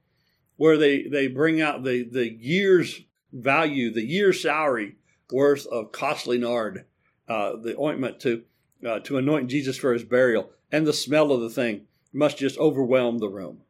where 0.57 0.77
they 0.77 1.03
they 1.03 1.29
bring 1.29 1.61
out 1.61 1.85
the 1.85 2.03
the 2.03 2.33
year's 2.33 3.03
value, 3.33 3.93
the 3.93 4.05
year's 4.05 4.43
salary 4.43 4.97
worth 5.31 5.67
of 5.67 5.93
costly 5.93 6.39
nard 6.39 6.85
uh, 7.29 7.57
the 7.57 7.77
ointment 7.79 8.21
to 8.21 8.43
uh, 8.87 9.01
to 9.01 9.19
anoint 9.19 9.51
Jesus 9.51 9.77
for 9.77 9.93
his 9.93 10.05
burial, 10.05 10.51
and 10.71 10.87
the 10.87 10.93
smell 10.93 11.33
of 11.33 11.41
the 11.41 11.51
thing 11.51 11.87
must 12.13 12.39
just 12.39 12.59
overwhelm 12.59 13.19
the 13.19 13.29
room. 13.29 13.63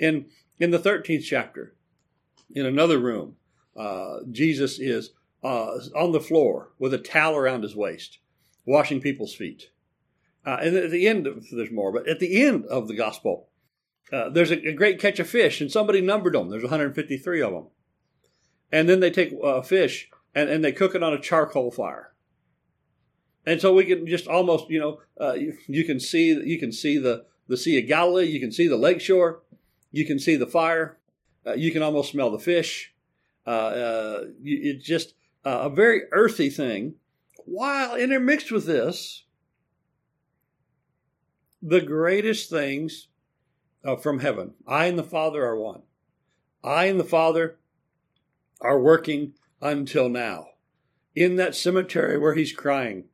In 0.00 0.26
in 0.58 0.70
the 0.70 0.78
thirteenth 0.78 1.24
chapter, 1.24 1.74
in 2.52 2.66
another 2.66 2.98
room, 2.98 3.36
uh, 3.76 4.20
Jesus 4.30 4.78
is 4.80 5.10
uh, 5.44 5.78
on 5.94 6.12
the 6.12 6.20
floor 6.20 6.72
with 6.78 6.92
a 6.92 6.98
towel 6.98 7.36
around 7.36 7.62
his 7.62 7.76
waist, 7.76 8.18
washing 8.64 9.00
people's 9.00 9.34
feet. 9.34 9.70
Uh, 10.44 10.56
and 10.62 10.74
at 10.74 10.90
the 10.90 11.06
end, 11.06 11.26
of, 11.26 11.44
there's 11.52 11.70
more, 11.70 11.92
but 11.92 12.08
at 12.08 12.18
the 12.18 12.42
end 12.42 12.64
of 12.66 12.88
the 12.88 12.96
gospel, 12.96 13.48
uh, 14.10 14.30
there's 14.30 14.50
a, 14.50 14.68
a, 14.68 14.72
great 14.72 14.98
catch 14.98 15.18
of 15.18 15.28
fish, 15.28 15.60
and 15.60 15.70
somebody 15.70 16.00
numbered 16.00 16.32
them. 16.32 16.48
There's 16.48 16.62
153 16.62 17.42
of 17.42 17.52
them. 17.52 17.66
And 18.72 18.88
then 18.88 19.00
they 19.00 19.10
take 19.10 19.32
a 19.42 19.62
fish 19.62 20.08
and, 20.34 20.48
and 20.48 20.64
they 20.64 20.72
cook 20.72 20.94
it 20.94 21.02
on 21.02 21.12
a 21.12 21.20
charcoal 21.20 21.70
fire 21.70 22.10
and 23.46 23.60
so 23.60 23.74
we 23.74 23.84
can 23.84 24.06
just 24.06 24.26
almost 24.26 24.68
you 24.70 24.78
know 24.78 25.00
uh, 25.20 25.32
you, 25.32 25.56
you, 25.66 25.84
can 25.84 25.98
see 25.98 26.28
you 26.28 26.58
can 26.58 26.72
see 26.72 26.98
the 26.98 27.24
the 27.48 27.56
Sea 27.56 27.80
of 27.80 27.88
Galilee, 27.88 28.26
you 28.26 28.38
can 28.38 28.52
see 28.52 28.68
the 28.68 28.76
lakeshore, 28.76 29.42
you 29.90 30.04
can 30.04 30.18
see 30.18 30.36
the 30.36 30.46
fire, 30.46 30.98
uh, 31.46 31.54
you 31.54 31.72
can 31.72 31.82
almost 31.82 32.12
smell 32.12 32.30
the 32.30 32.38
fish. 32.38 32.92
Uh, 33.46 33.50
uh 33.50 34.24
it's 34.42 34.84
just 34.84 35.14
uh, 35.44 35.60
a 35.62 35.70
very 35.70 36.02
earthy 36.12 36.50
thing. 36.50 36.94
While 37.44 37.96
intermixed 37.96 38.52
with 38.52 38.66
this, 38.66 39.24
the 41.62 41.80
greatest 41.80 42.50
things 42.50 43.08
uh, 43.84 43.96
from 43.96 44.20
heaven. 44.20 44.54
I 44.66 44.86
and 44.86 44.98
the 44.98 45.04
Father 45.04 45.44
are 45.44 45.56
one. 45.56 45.82
I 46.62 46.86
and 46.86 47.00
the 47.00 47.04
Father 47.04 47.58
are 48.60 48.78
working 48.78 49.34
until 49.60 50.08
now. 50.08 50.48
In 51.14 51.36
that 51.36 51.54
cemetery 51.54 52.18
where 52.18 52.34
he's 52.34 52.52
crying, 52.52 53.04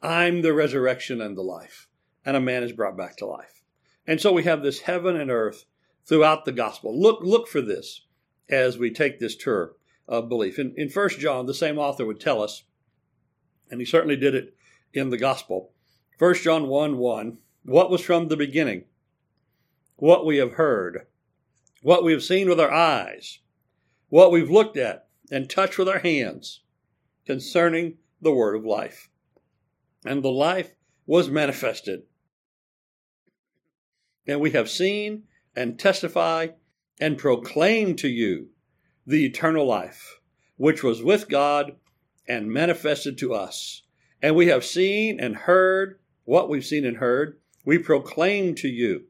I'm 0.00 0.42
the 0.42 0.52
resurrection 0.52 1.20
and 1.20 1.36
the 1.36 1.42
life. 1.42 1.88
And 2.24 2.36
a 2.36 2.40
man 2.40 2.62
is 2.62 2.72
brought 2.72 2.96
back 2.96 3.16
to 3.18 3.26
life. 3.26 3.62
And 4.06 4.20
so 4.20 4.32
we 4.32 4.44
have 4.44 4.62
this 4.62 4.80
heaven 4.80 5.16
and 5.16 5.30
earth 5.30 5.64
throughout 6.06 6.44
the 6.44 6.52
gospel. 6.52 6.98
Look, 6.98 7.20
look 7.22 7.48
for 7.48 7.60
this 7.60 8.02
as 8.48 8.78
we 8.78 8.90
take 8.90 9.18
this 9.18 9.36
tour 9.36 9.74
of 10.06 10.28
belief. 10.28 10.58
In, 10.58 10.74
in 10.76 10.88
1 10.88 11.08
John, 11.10 11.46
the 11.46 11.54
same 11.54 11.78
author 11.78 12.04
would 12.04 12.20
tell 12.20 12.42
us, 12.42 12.64
and 13.70 13.80
he 13.80 13.86
certainly 13.86 14.16
did 14.16 14.34
it 14.34 14.54
in 14.92 15.10
the 15.10 15.18
gospel. 15.18 15.72
1 16.18 16.34
John 16.36 16.68
1 16.68 16.98
1, 16.98 17.38
what 17.64 17.90
was 17.90 18.00
from 18.00 18.28
the 18.28 18.36
beginning, 18.36 18.84
what 19.96 20.26
we 20.26 20.36
have 20.36 20.52
heard, 20.52 21.06
what 21.82 22.04
we 22.04 22.12
have 22.12 22.22
seen 22.22 22.48
with 22.48 22.60
our 22.60 22.72
eyes, 22.72 23.40
what 24.08 24.30
we've 24.30 24.50
looked 24.50 24.76
at 24.76 25.08
and 25.30 25.48
touched 25.48 25.78
with 25.78 25.88
our 25.88 25.98
hands 25.98 26.60
concerning 27.26 27.96
the 28.20 28.32
word 28.32 28.54
of 28.54 28.64
life 28.64 29.08
and 30.04 30.22
the 30.22 30.30
life 30.30 30.70
was 31.06 31.30
manifested. 31.30 32.02
And 34.26 34.40
we 34.40 34.50
have 34.52 34.70
seen 34.70 35.24
and 35.56 35.78
testify 35.78 36.48
and 37.00 37.18
proclaim 37.18 37.96
to 37.96 38.08
you 38.08 38.48
the 39.06 39.24
eternal 39.24 39.66
life, 39.66 40.20
which 40.56 40.82
was 40.82 41.02
with 41.02 41.28
God 41.28 41.76
and 42.26 42.50
manifested 42.50 43.18
to 43.18 43.34
us. 43.34 43.82
And 44.22 44.34
we 44.34 44.46
have 44.46 44.64
seen 44.64 45.20
and 45.20 45.36
heard 45.36 45.98
what 46.24 46.48
we've 46.48 46.64
seen 46.64 46.86
and 46.86 46.96
heard, 46.96 47.38
we 47.64 47.78
proclaim 47.78 48.54
to 48.56 48.68
you, 48.68 49.04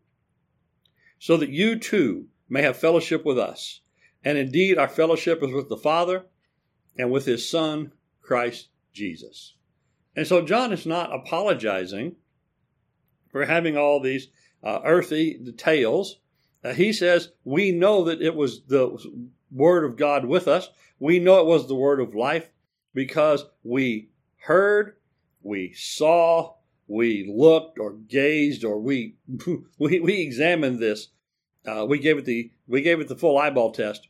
so 1.18 1.36
that 1.36 1.50
you 1.50 1.78
too 1.78 2.26
may 2.48 2.62
have 2.62 2.76
fellowship 2.76 3.24
with 3.24 3.38
us. 3.38 3.80
And 4.24 4.38
indeed, 4.38 4.78
our 4.78 4.88
fellowship 4.88 5.42
is 5.42 5.52
with 5.52 5.68
the 5.68 5.76
Father 5.76 6.26
and 6.98 7.10
with 7.10 7.26
His 7.26 7.48
Son, 7.48 7.92
Christ 8.20 8.68
Jesus. 8.92 9.54
And 10.16 10.26
so 10.26 10.42
John 10.42 10.72
is 10.72 10.86
not 10.86 11.14
apologizing 11.14 12.16
for 13.30 13.44
having 13.44 13.76
all 13.76 14.00
these 14.00 14.28
uh, 14.62 14.80
earthy 14.84 15.38
details. 15.38 16.20
Uh, 16.64 16.72
he 16.72 16.92
says, 16.92 17.30
We 17.44 17.70
know 17.70 18.04
that 18.04 18.22
it 18.22 18.34
was 18.34 18.64
the 18.64 18.98
Word 19.52 19.84
of 19.84 19.96
God 19.96 20.24
with 20.24 20.48
us. 20.48 20.70
We 20.98 21.18
know 21.18 21.40
it 21.40 21.46
was 21.46 21.68
the 21.68 21.74
Word 21.74 22.00
of 22.00 22.14
life 22.14 22.48
because 22.94 23.44
we 23.62 24.08
heard, 24.38 24.96
we 25.42 25.74
saw, 25.74 26.54
we 26.86 27.30
looked 27.30 27.78
or 27.78 27.92
gazed 27.92 28.64
or 28.64 28.78
we 28.78 29.16
we, 29.78 30.00
we 30.00 30.20
examined 30.20 30.78
this. 30.78 31.08
Uh, 31.66 31.86
we 31.88 31.98
gave 31.98 32.18
it 32.18 32.24
the 32.24 32.50
we 32.66 32.82
gave 32.82 33.00
it 33.00 33.08
the 33.08 33.16
full 33.16 33.38
eyeball 33.38 33.72
test, 33.72 34.08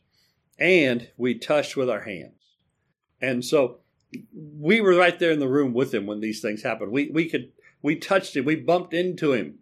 and 0.57 1.09
we 1.17 1.37
touched 1.37 1.75
with 1.75 1.89
our 1.89 2.01
hands. 2.01 2.31
And 3.21 3.43
so 3.43 3.79
we 4.33 4.81
were 4.81 4.95
right 4.95 5.17
there 5.19 5.31
in 5.31 5.39
the 5.39 5.47
room 5.47 5.73
with 5.73 5.93
him 5.93 6.05
when 6.05 6.19
these 6.19 6.41
things 6.41 6.63
happened. 6.63 6.91
We 6.91 7.09
we 7.09 7.29
could 7.29 7.51
we 7.81 7.95
touched 7.95 8.35
him, 8.35 8.45
we 8.45 8.55
bumped 8.55 8.93
into 8.93 9.33
him, 9.33 9.59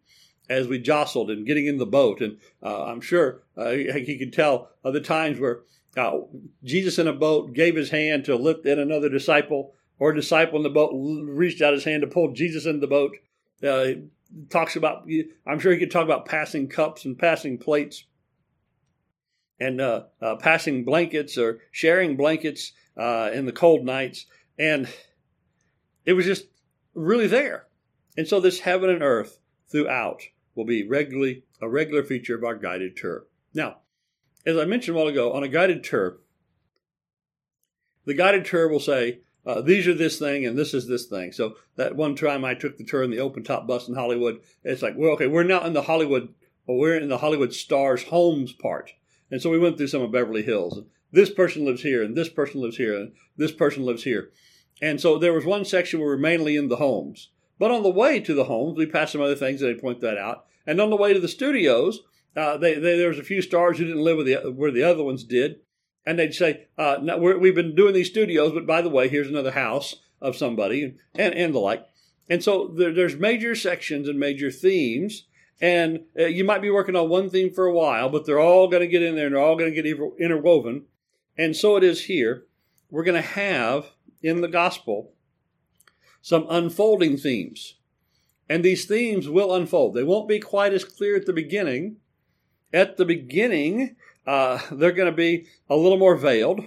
as 0.50 0.68
we 0.68 0.78
jostled 0.80 1.32
and 1.32 1.48
getting 1.48 1.68
in 1.68 1.78
the 1.78 1.86
boat. 1.86 2.22
And 2.22 2.38
uh, 2.62 2.86
I'm 2.86 3.02
sure 3.02 3.44
uh, 3.58 3.72
he 3.72 4.18
could 4.18 4.34
tell 4.34 4.70
of 4.84 4.94
the 4.94 5.02
times 5.02 5.40
where 5.40 5.62
uh, 5.96 6.20
Jesus 6.64 7.00
in 7.00 7.08
a 7.08 7.14
boat 7.14 7.54
gave 7.54 7.76
his 7.76 7.90
hand 7.90 8.26
to 8.26 8.36
lift 8.36 8.66
in 8.66 8.80
another 8.80 9.10
disciple, 9.10 9.74
or 10.00 10.12
a 10.12 10.16
disciple 10.16 10.58
in 10.58 10.64
the 10.64 10.70
boat 10.70 10.92
reached 10.94 11.62
out 11.62 11.74
his 11.74 11.84
hand 11.84 12.02
to 12.02 12.08
pull 12.08 12.34
Jesus 12.34 12.66
in 12.66 12.80
the 12.80 12.88
boat. 12.88 13.16
Uh, 13.64 13.88
talks 14.50 14.76
about, 14.76 15.08
I'm 15.48 15.60
sure 15.60 15.72
he 15.72 15.78
could 15.78 15.92
talk 15.92 16.06
about 16.06 16.26
passing 16.26 16.68
cups 16.68 17.06
and 17.06 17.18
passing 17.18 17.58
plates 17.58 18.04
and 19.60 19.80
uh, 19.80 20.06
uh, 20.22 20.36
passing 20.38 20.84
blankets 20.84 21.38
or 21.38 21.60
sharing 21.72 22.18
blankets 22.18 22.74
in 22.98 23.46
the 23.46 23.54
cold 23.54 23.86
nights. 23.86 24.26
And 24.58 24.90
it 26.06 26.14
was 26.14 26.26
just 26.26 26.48
really 26.96 27.28
there. 27.28 27.68
And 28.18 28.28
so 28.28 28.40
this 28.40 28.60
heaven 28.60 28.90
and 28.90 29.04
earth 29.04 29.40
throughout 29.74 30.22
will 30.56 30.66
be 30.66 30.88
regularly 30.88 31.44
a 31.62 31.68
regular 31.68 32.04
feature 32.04 32.36
of 32.36 32.44
our 32.46 32.56
guided 32.56 32.96
tour. 32.96 33.26
Now, 33.54 33.78
as 34.46 34.58
I 34.58 34.66
mentioned 34.66 34.96
a 34.96 35.00
while 35.00 35.10
ago, 35.10 35.34
on 35.34 35.44
a 35.44 35.50
guided 35.50 35.84
tour, 35.84 36.20
the 38.06 38.14
guided 38.14 38.46
tour 38.46 38.70
will 38.70 38.80
say, 38.80 39.20
uh, 39.46 39.62
these 39.62 39.88
are 39.88 39.94
this 39.94 40.20
thing 40.20 40.46
and 40.46 40.58
this 40.58 40.74
is 40.74 40.88
this 40.88 41.08
thing. 41.08 41.32
So 41.32 41.56
that 41.76 41.96
one 41.96 42.16
time 42.16 42.46
I 42.46 42.54
took 42.54 42.78
the 42.78 42.86
tour 42.86 43.04
in 43.04 43.12
the 43.12 43.20
open 43.20 43.44
top 43.44 43.68
bus 43.68 43.88
in 43.88 43.96
Hollywood, 43.96 44.40
it's 44.64 44.82
like, 44.82 44.96
well, 44.96 45.12
okay, 45.12 45.28
we're 45.28 45.44
now 45.44 45.66
in 45.66 45.74
the 45.74 45.82
Hollywood, 45.82 46.34
or 46.66 46.78
we're 46.78 46.98
in 46.98 47.10
the 47.10 47.18
Hollywood 47.18 47.54
Stars 47.54 48.04
homes 48.04 48.54
part. 48.54 48.92
And 49.32 49.42
so 49.42 49.50
we 49.50 49.60
went 49.60 49.78
through 49.78 49.88
some 49.88 50.02
of 50.02 50.12
Beverly 50.12 50.44
Hills. 50.44 50.80
This 51.12 51.30
person 51.30 51.66
lives 51.66 51.82
here, 51.82 52.04
and 52.04 52.16
this 52.16 52.30
person 52.30 52.62
lives 52.62 52.78
here, 52.78 52.96
and 52.96 53.14
this 53.36 53.52
person 53.52 53.84
lives 53.84 54.04
here. 54.04 54.32
And 54.82 55.00
so 55.00 55.18
there 55.18 55.34
was 55.34 55.46
one 55.46 55.66
section 55.66 56.00
where 56.00 56.10
we 56.10 56.16
were 56.16 56.22
mainly 56.22 56.56
in 56.56 56.70
the 56.70 56.78
homes. 56.78 57.30
But 57.64 57.72
on 57.72 57.82
the 57.82 57.90
way 57.90 58.20
to 58.20 58.34
the 58.34 58.44
homes, 58.44 58.78
we 58.78 58.86
passed 58.86 59.14
some 59.14 59.22
other 59.22 59.38
things, 59.38 59.62
and 59.62 59.74
they 59.74 59.80
point 59.80 60.02
that 60.02 60.18
out. 60.18 60.48
And 60.68 60.82
on 60.82 60.90
the 60.90 60.98
way 60.98 61.14
to 61.14 61.20
the 61.22 61.30
studios, 61.30 62.02
uh, 62.36 62.58
they, 62.58 62.74
they, 62.74 62.98
there 62.98 63.08
was 63.08 63.20
a 63.20 63.24
few 63.24 63.42
stars 63.42 63.78
who 63.78 63.86
didn't 63.86 64.04
live 64.04 64.18
with 64.18 64.26
the, 64.26 64.52
where 64.52 64.70
the 64.70 64.84
other 64.84 65.02
ones 65.02 65.24
did. 65.24 65.62
And 66.06 66.20
they'd 66.20 66.34
say, 66.34 66.68
uh, 66.78 66.98
no, 67.02 67.18
we 67.18 67.48
have 67.48 67.56
been 67.56 67.74
doing 67.74 67.94
these 67.94 68.10
studios, 68.10 68.52
but 68.52 68.68
by 68.68 68.82
the 68.82 68.90
way, 68.90 69.08
here's 69.08 69.30
another 69.30 69.52
house 69.52 69.96
of 70.20 70.36
somebody, 70.36 70.98
and, 71.16 71.34
and 71.34 71.56
the 71.56 71.60
like. 71.60 71.88
And 72.30 72.44
so 72.44 72.68
there, 72.68 72.94
there's 72.94 73.16
major 73.16 73.56
sections 73.56 74.10
and 74.10 74.20
major 74.20 74.52
themes. 74.52 75.24
And 75.62 76.02
uh, 76.20 76.26
you 76.26 76.44
might 76.44 76.62
be 76.62 76.70
working 76.70 76.98
on 76.98 77.08
one 77.08 77.30
theme 77.30 77.54
for 77.54 77.66
a 77.66 77.74
while, 77.74 78.10
but 78.10 78.26
they're 78.26 78.42
all 78.42 78.68
going 78.68 78.82
to 78.82 78.90
get 78.90 79.04
in 79.04 79.16
there 79.16 79.28
and 79.28 79.36
they're 79.36 79.42
all 79.42 79.56
going 79.56 79.74
to 79.74 79.82
get 79.82 79.98
interwoven. 80.20 80.84
And 81.38 81.56
so 81.56 81.78
it 81.78 81.86
is 81.86 82.04
here. 82.04 82.44
We're 82.92 83.06
going 83.06 83.22
to 83.22 83.30
have 83.30 83.86
in 84.22 84.42
the 84.42 84.50
gospel 84.50 85.13
some 86.24 86.48
unfolding 86.50 87.18
themes. 87.18 87.76
And 88.50 88.64
these 88.64 88.86
themes 88.86 89.28
will 89.28 89.54
unfold. 89.54 89.94
They 89.94 90.04
won't 90.04 90.28
be 90.28 90.40
quite 90.40 90.74
as 90.74 90.86
clear 90.86 91.18
at 91.18 91.26
the 91.26 91.34
beginning. 91.34 91.98
At 92.72 92.96
the 92.98 93.06
beginning, 93.06 93.98
uh, 94.26 94.60
they're 94.72 94.94
going 94.94 95.12
to 95.12 95.16
be 95.16 95.48
a 95.70 95.76
little 95.76 96.00
more 96.00 96.16
veiled. 96.16 96.62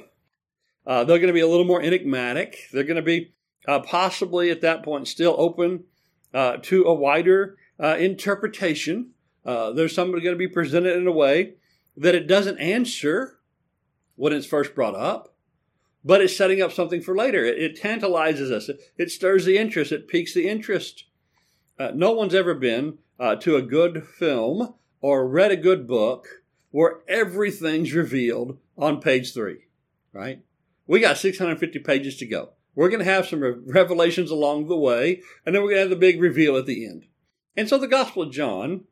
Uh, 0.86 1.04
they're 1.04 1.18
going 1.18 1.28
to 1.28 1.32
be 1.32 1.40
a 1.40 1.48
little 1.48 1.64
more 1.64 1.82
enigmatic. 1.82 2.68
They're 2.70 2.84
going 2.84 2.96
to 2.96 3.02
be 3.02 3.32
uh, 3.66 3.80
possibly 3.80 4.50
at 4.50 4.60
that 4.60 4.82
point 4.82 5.08
still 5.08 5.34
open 5.38 5.84
uh, 6.34 6.58
to 6.62 6.84
a 6.84 6.94
wider 6.94 7.56
uh, 7.82 7.96
interpretation. 7.98 9.12
Uh, 9.44 9.72
there's 9.72 9.94
somebody 9.94 10.22
going 10.22 10.34
to 10.34 10.38
be 10.38 10.48
presented 10.48 10.96
in 10.96 11.06
a 11.06 11.12
way 11.12 11.54
that 11.96 12.14
it 12.14 12.26
doesn't 12.26 12.58
answer 12.58 13.38
when 14.16 14.34
it's 14.34 14.46
first 14.46 14.74
brought 14.74 14.94
up 14.94 15.35
but 16.06 16.22
it's 16.22 16.36
setting 16.36 16.62
up 16.62 16.72
something 16.72 17.02
for 17.02 17.16
later. 17.16 17.44
It, 17.44 17.58
it 17.58 17.76
tantalizes 17.76 18.52
us. 18.52 18.68
It, 18.68 18.78
it, 18.96 19.10
stirs 19.10 19.44
the 19.44 19.58
interest. 19.58 19.90
It 19.90 20.06
piques 20.06 20.32
the 20.32 20.48
interest. 20.48 21.04
Uh, 21.80 21.90
no 21.94 22.12
one's 22.12 22.34
ever 22.34 22.54
been 22.54 22.98
uh, 23.18 23.34
to 23.36 23.56
a 23.56 23.62
good 23.62 24.06
film 24.06 24.74
or 25.00 25.28
read 25.28 25.50
a 25.50 25.56
good 25.56 25.88
book 25.88 26.28
where 26.70 27.00
everything's 27.08 27.92
revealed 27.92 28.56
on 28.78 29.00
page 29.00 29.34
three, 29.34 29.66
right? 30.12 30.42
We 30.86 31.00
got 31.00 31.18
650 31.18 31.80
pages 31.80 32.16
to 32.18 32.26
go. 32.26 32.50
We're 32.76 32.88
going 32.88 33.04
to 33.04 33.10
have 33.10 33.26
some 33.26 33.42
revelations 33.66 34.30
along 34.30 34.68
the 34.68 34.76
way, 34.76 35.22
and 35.44 35.54
then 35.54 35.62
we're 35.62 35.70
going 35.70 35.78
to 35.78 35.88
have 35.88 35.90
the 35.90 35.96
big 35.96 36.20
reveal 36.20 36.56
at 36.56 36.66
the 36.66 36.86
end. 36.86 37.06
And 37.56 37.68
so 37.68 37.78
the 37.78 37.88
Gospel 37.88 38.22
of 38.22 38.30
John, 38.30 38.84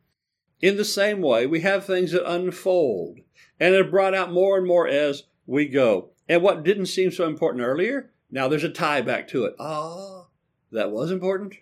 in 0.61 0.77
the 0.77 0.85
same 0.85 1.21
way, 1.21 1.47
we 1.47 1.61
have 1.61 1.85
things 1.85 2.11
that 2.13 2.29
unfold 2.29 3.19
and 3.61 3.75
are 3.75 3.85
brought 3.85 4.15
out 4.15 4.33
more 4.33 4.57
and 4.57 4.67
more 4.67 4.89
as 4.89 5.25
we 5.47 5.69
go. 5.69 6.14
And 6.29 6.43
what 6.43 6.63
didn't 6.63 6.87
seem 6.87 7.11
so 7.11 7.27
important 7.27 7.65
earlier, 7.65 8.11
now 8.31 8.49
there's 8.49 8.65
a 8.65 8.71
tie 8.71 9.03
back 9.03 9.29
to 9.29 9.45
it. 9.45 9.55
Ah, 9.59 10.27
that 10.73 10.91
was 10.91 11.11
important. 11.11 11.55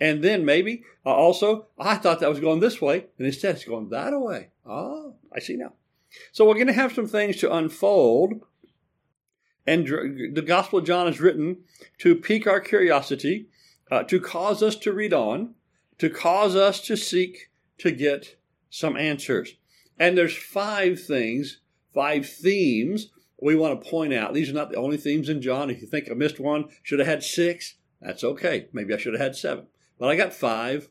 And 0.00 0.22
then 0.22 0.44
maybe 0.44 0.82
uh, 1.06 1.10
also, 1.10 1.66
I 1.78 1.96
thought 1.96 2.20
that 2.20 2.28
was 2.28 2.40
going 2.40 2.60
this 2.60 2.80
way, 2.80 3.06
and 3.18 3.26
instead 3.26 3.54
it's 3.54 3.64
going 3.64 3.90
that 3.90 4.18
way. 4.18 4.48
Ah, 4.66 5.12
I 5.34 5.38
see 5.38 5.56
now. 5.56 5.72
So 6.32 6.44
we're 6.44 6.54
going 6.54 6.66
to 6.66 6.72
have 6.72 6.92
some 6.92 7.06
things 7.06 7.36
to 7.38 7.54
unfold. 7.54 8.40
And 9.66 9.86
the 9.86 10.42
Gospel 10.42 10.80
of 10.80 10.84
John 10.84 11.08
is 11.08 11.20
written 11.20 11.58
to 11.98 12.14
pique 12.14 12.46
our 12.46 12.60
curiosity, 12.60 13.46
uh, 13.90 14.02
to 14.04 14.20
cause 14.20 14.62
us 14.62 14.76
to 14.76 14.92
read 14.92 15.14
on, 15.14 15.54
to 15.98 16.10
cause 16.10 16.54
us 16.54 16.80
to 16.82 16.96
seek 16.96 17.50
to 17.78 17.90
get 17.90 18.36
some 18.68 18.96
answers. 18.96 19.54
And 19.98 20.18
there's 20.18 20.36
five 20.36 21.00
things, 21.00 21.60
five 21.94 22.28
themes 22.28 23.10
we 23.44 23.54
want 23.54 23.78
to 23.78 23.90
point 23.90 24.14
out 24.14 24.32
these 24.32 24.48
are 24.48 24.54
not 24.54 24.70
the 24.70 24.78
only 24.78 24.96
themes 24.96 25.28
in 25.28 25.42
John. 25.42 25.68
If 25.68 25.82
you 25.82 25.86
think 25.86 26.10
I 26.10 26.14
missed 26.14 26.40
one, 26.40 26.70
should 26.82 26.98
have 26.98 27.06
had 27.06 27.22
six, 27.22 27.74
that's 28.00 28.24
okay. 28.24 28.68
Maybe 28.72 28.94
I 28.94 28.96
should 28.96 29.12
have 29.12 29.20
had 29.20 29.36
seven. 29.36 29.66
But 29.98 30.08
I 30.08 30.16
got 30.16 30.32
five 30.32 30.88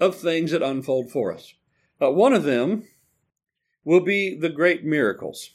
of 0.00 0.16
things 0.16 0.50
that 0.50 0.64
unfold 0.64 1.12
for 1.12 1.32
us. 1.32 1.54
Uh, 2.02 2.10
one 2.10 2.32
of 2.32 2.42
them 2.42 2.88
will 3.84 4.00
be 4.00 4.36
the 4.36 4.48
great 4.48 4.84
miracles, 4.84 5.50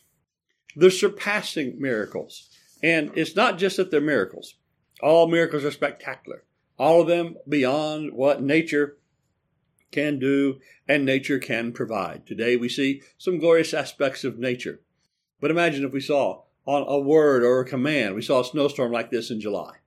the 0.73 0.89
surpassing 0.89 1.81
miracles. 1.81 2.49
And 2.81 3.11
it's 3.15 3.35
not 3.35 3.57
just 3.57 3.75
that 3.75 3.91
they're 3.91 3.99
miracles, 3.99 4.55
all 5.03 5.27
miracles 5.27 5.65
are 5.65 5.71
spectacular, 5.71 6.45
all 6.79 7.01
of 7.01 7.07
them 7.07 7.35
beyond 7.49 8.13
what 8.13 8.41
nature 8.41 8.97
can 9.91 10.17
do 10.17 10.59
and 10.87 11.03
nature 11.03 11.39
can 11.39 11.73
provide. 11.73 12.25
Today 12.25 12.55
we 12.55 12.69
see 12.69 13.01
some 13.17 13.37
glorious 13.37 13.73
aspects 13.73 14.23
of 14.23 14.39
nature. 14.39 14.79
But 15.39 15.51
imagine 15.51 15.85
if 15.85 15.91
we 15.91 16.01
saw 16.01 16.43
on 16.65 16.83
a 16.87 16.99
word 16.99 17.43
or 17.43 17.59
a 17.59 17.65
command, 17.65 18.15
we 18.15 18.21
saw 18.21 18.41
a 18.41 18.45
snowstorm 18.45 18.91
like 18.91 19.11
this 19.11 19.31
in 19.31 19.39
July. 19.39 19.77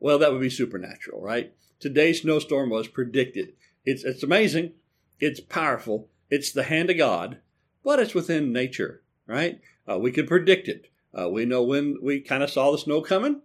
Well, 0.00 0.18
that 0.18 0.32
would 0.32 0.40
be 0.40 0.50
supernatural, 0.50 1.20
right? 1.20 1.54
Today's 1.78 2.22
snowstorm 2.22 2.70
was 2.70 2.88
predicted. 2.88 3.52
It's, 3.84 4.04
it's 4.04 4.22
amazing. 4.22 4.72
It's 5.20 5.40
powerful. 5.40 6.08
It's 6.30 6.52
the 6.52 6.64
hand 6.64 6.90
of 6.90 6.96
God, 6.96 7.38
but 7.84 8.00
it's 8.00 8.14
within 8.14 8.52
nature, 8.52 9.02
right? 9.26 9.60
Uh, 9.88 9.98
we 9.98 10.10
could 10.10 10.26
predict 10.26 10.68
it. 10.68 10.90
Uh, 11.16 11.28
we 11.28 11.44
know 11.44 11.62
when 11.62 11.98
we 12.02 12.20
kind 12.20 12.42
of 12.42 12.50
saw 12.50 12.72
the 12.72 12.78
snow 12.78 13.00
coming. 13.00 13.42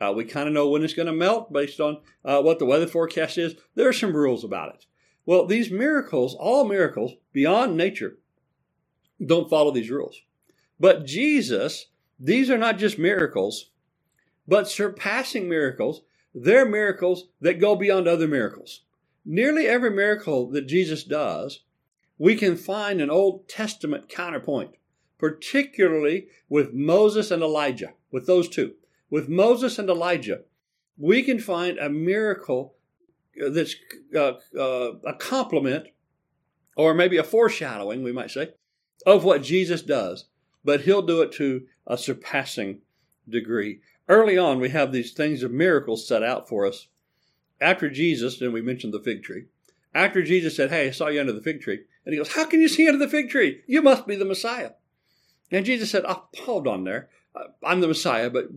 Uh, 0.00 0.12
we 0.12 0.24
kind 0.24 0.48
of 0.48 0.54
know 0.54 0.68
when 0.68 0.82
it's 0.82 0.94
going 0.94 1.06
to 1.06 1.12
melt 1.12 1.52
based 1.52 1.78
on 1.80 1.98
uh, 2.24 2.40
what 2.40 2.58
the 2.58 2.64
weather 2.64 2.86
forecast 2.86 3.38
is. 3.38 3.54
There 3.74 3.88
are 3.88 3.92
some 3.92 4.16
rules 4.16 4.42
about 4.42 4.74
it. 4.74 4.86
Well, 5.26 5.46
these 5.46 5.70
miracles, 5.70 6.34
all 6.34 6.64
miracles 6.64 7.12
beyond 7.32 7.76
nature, 7.76 8.18
don't 9.24 9.50
follow 9.50 9.70
these 9.70 9.90
rules. 9.90 10.22
But 10.82 11.06
Jesus, 11.06 11.86
these 12.18 12.50
are 12.50 12.58
not 12.58 12.76
just 12.76 12.98
miracles, 12.98 13.70
but 14.48 14.68
surpassing 14.68 15.48
miracles. 15.48 16.02
They're 16.34 16.68
miracles 16.68 17.28
that 17.40 17.60
go 17.60 17.76
beyond 17.76 18.08
other 18.08 18.26
miracles. 18.26 18.82
Nearly 19.24 19.68
every 19.68 19.90
miracle 19.90 20.50
that 20.50 20.66
Jesus 20.66 21.04
does, 21.04 21.60
we 22.18 22.34
can 22.34 22.56
find 22.56 23.00
an 23.00 23.10
Old 23.10 23.48
Testament 23.48 24.08
counterpoint, 24.08 24.72
particularly 25.18 26.26
with 26.48 26.72
Moses 26.72 27.30
and 27.30 27.44
Elijah, 27.44 27.92
with 28.10 28.26
those 28.26 28.48
two. 28.48 28.72
With 29.08 29.28
Moses 29.28 29.78
and 29.78 29.88
Elijah, 29.88 30.40
we 30.98 31.22
can 31.22 31.38
find 31.38 31.78
a 31.78 31.90
miracle 31.90 32.74
that's 33.36 33.76
uh, 34.16 34.32
uh, 34.58 34.94
a 35.06 35.14
complement, 35.14 35.86
or 36.76 36.92
maybe 36.92 37.18
a 37.18 37.22
foreshadowing, 37.22 38.02
we 38.02 38.10
might 38.10 38.32
say, 38.32 38.54
of 39.06 39.22
what 39.22 39.44
Jesus 39.44 39.82
does 39.82 40.24
but 40.64 40.82
he'll 40.82 41.02
do 41.02 41.22
it 41.22 41.32
to 41.32 41.66
a 41.86 41.98
surpassing 41.98 42.80
degree. 43.28 43.80
Early 44.08 44.36
on, 44.36 44.60
we 44.60 44.70
have 44.70 44.92
these 44.92 45.12
things 45.12 45.42
of 45.42 45.50
miracles 45.50 46.06
set 46.06 46.22
out 46.22 46.48
for 46.48 46.66
us. 46.66 46.88
After 47.60 47.88
Jesus, 47.88 48.40
and 48.40 48.52
we 48.52 48.62
mentioned 48.62 48.92
the 48.92 49.00
fig 49.00 49.22
tree, 49.22 49.44
after 49.94 50.22
Jesus 50.22 50.56
said, 50.56 50.70
Hey, 50.70 50.88
I 50.88 50.90
saw 50.90 51.08
you 51.08 51.20
under 51.20 51.32
the 51.32 51.42
fig 51.42 51.60
tree, 51.60 51.80
and 52.04 52.12
he 52.12 52.18
goes, 52.18 52.32
How 52.32 52.44
can 52.44 52.60
you 52.60 52.68
see 52.68 52.88
under 52.88 52.98
the 52.98 53.10
fig 53.10 53.30
tree? 53.30 53.62
You 53.66 53.82
must 53.82 54.06
be 54.06 54.16
the 54.16 54.24
Messiah. 54.24 54.72
And 55.50 55.66
Jesus 55.66 55.90
said, 55.90 56.04
Oh, 56.06 56.28
hold 56.40 56.66
on 56.66 56.84
there. 56.84 57.08
Uh, 57.34 57.44
I'm 57.62 57.80
the 57.80 57.88
Messiah, 57.88 58.30
but 58.30 58.48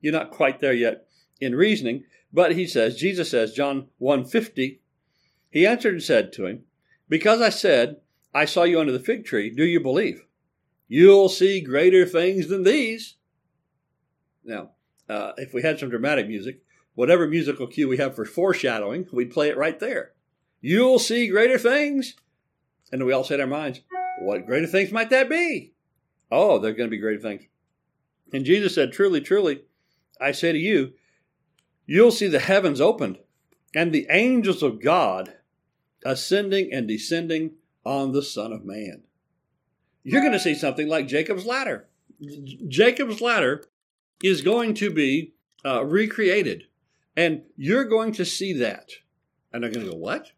you're 0.00 0.12
not 0.12 0.30
quite 0.30 0.60
there 0.60 0.72
yet 0.72 1.06
in 1.40 1.54
reasoning. 1.54 2.04
But 2.32 2.52
he 2.52 2.66
says, 2.66 2.96
Jesus 2.96 3.30
says, 3.30 3.52
John 3.52 3.88
150, 3.98 4.80
he 5.50 5.66
answered 5.66 5.94
and 5.94 6.02
said 6.02 6.32
to 6.34 6.46
him, 6.46 6.64
Because 7.08 7.40
I 7.40 7.48
said, 7.48 7.96
I 8.32 8.44
saw 8.44 8.64
you 8.64 8.80
under 8.80 8.92
the 8.92 8.98
fig 8.98 9.24
tree, 9.24 9.50
do 9.50 9.64
you 9.64 9.80
believe? 9.80 10.24
You'll 10.88 11.28
see 11.28 11.60
greater 11.60 12.06
things 12.06 12.48
than 12.48 12.62
these. 12.62 13.16
Now, 14.44 14.70
uh, 15.08 15.32
if 15.36 15.54
we 15.54 15.62
had 15.62 15.78
some 15.78 15.90
dramatic 15.90 16.28
music, 16.28 16.62
whatever 16.94 17.26
musical 17.26 17.66
cue 17.66 17.88
we 17.88 17.96
have 17.96 18.14
for 18.14 18.24
foreshadowing, 18.24 19.06
we'd 19.12 19.32
play 19.32 19.48
it 19.48 19.56
right 19.56 19.78
there. 19.78 20.12
You'll 20.60 20.98
see 20.98 21.28
greater 21.28 21.58
things. 21.58 22.14
And 22.92 23.04
we 23.04 23.12
all 23.12 23.24
say 23.24 23.34
in 23.34 23.40
our 23.40 23.46
minds, 23.46 23.80
What 24.20 24.46
greater 24.46 24.66
things 24.66 24.92
might 24.92 25.10
that 25.10 25.28
be? 25.28 25.72
Oh, 26.30 26.58
they're 26.58 26.72
going 26.72 26.88
to 26.88 26.96
be 26.96 27.00
greater 27.00 27.20
things. 27.20 27.44
And 28.32 28.44
Jesus 28.44 28.74
said, 28.74 28.92
Truly, 28.92 29.20
truly, 29.20 29.62
I 30.20 30.32
say 30.32 30.52
to 30.52 30.58
you, 30.58 30.92
you'll 31.86 32.10
see 32.10 32.28
the 32.28 32.38
heavens 32.38 32.80
opened 32.80 33.18
and 33.74 33.92
the 33.92 34.06
angels 34.10 34.62
of 34.62 34.82
God 34.82 35.34
ascending 36.04 36.72
and 36.72 36.86
descending 36.86 37.52
on 37.84 38.12
the 38.12 38.22
Son 38.22 38.52
of 38.52 38.64
Man. 38.64 39.02
You're 40.04 40.20
going 40.20 40.32
to 40.32 40.40
see 40.40 40.54
something 40.54 40.86
like 40.86 41.08
Jacob's 41.08 41.46
ladder. 41.46 41.86
Jacob's 42.68 43.20
ladder 43.20 43.64
is 44.22 44.42
going 44.42 44.74
to 44.74 44.90
be 44.90 45.34
uh, 45.64 45.84
recreated, 45.84 46.64
and 47.16 47.42
you're 47.56 47.84
going 47.84 48.12
to 48.12 48.24
see 48.24 48.52
that. 48.52 48.90
And 49.52 49.62
they're 49.62 49.70
going 49.70 49.86
to 49.86 49.92
go, 49.92 49.98
What? 49.98 50.32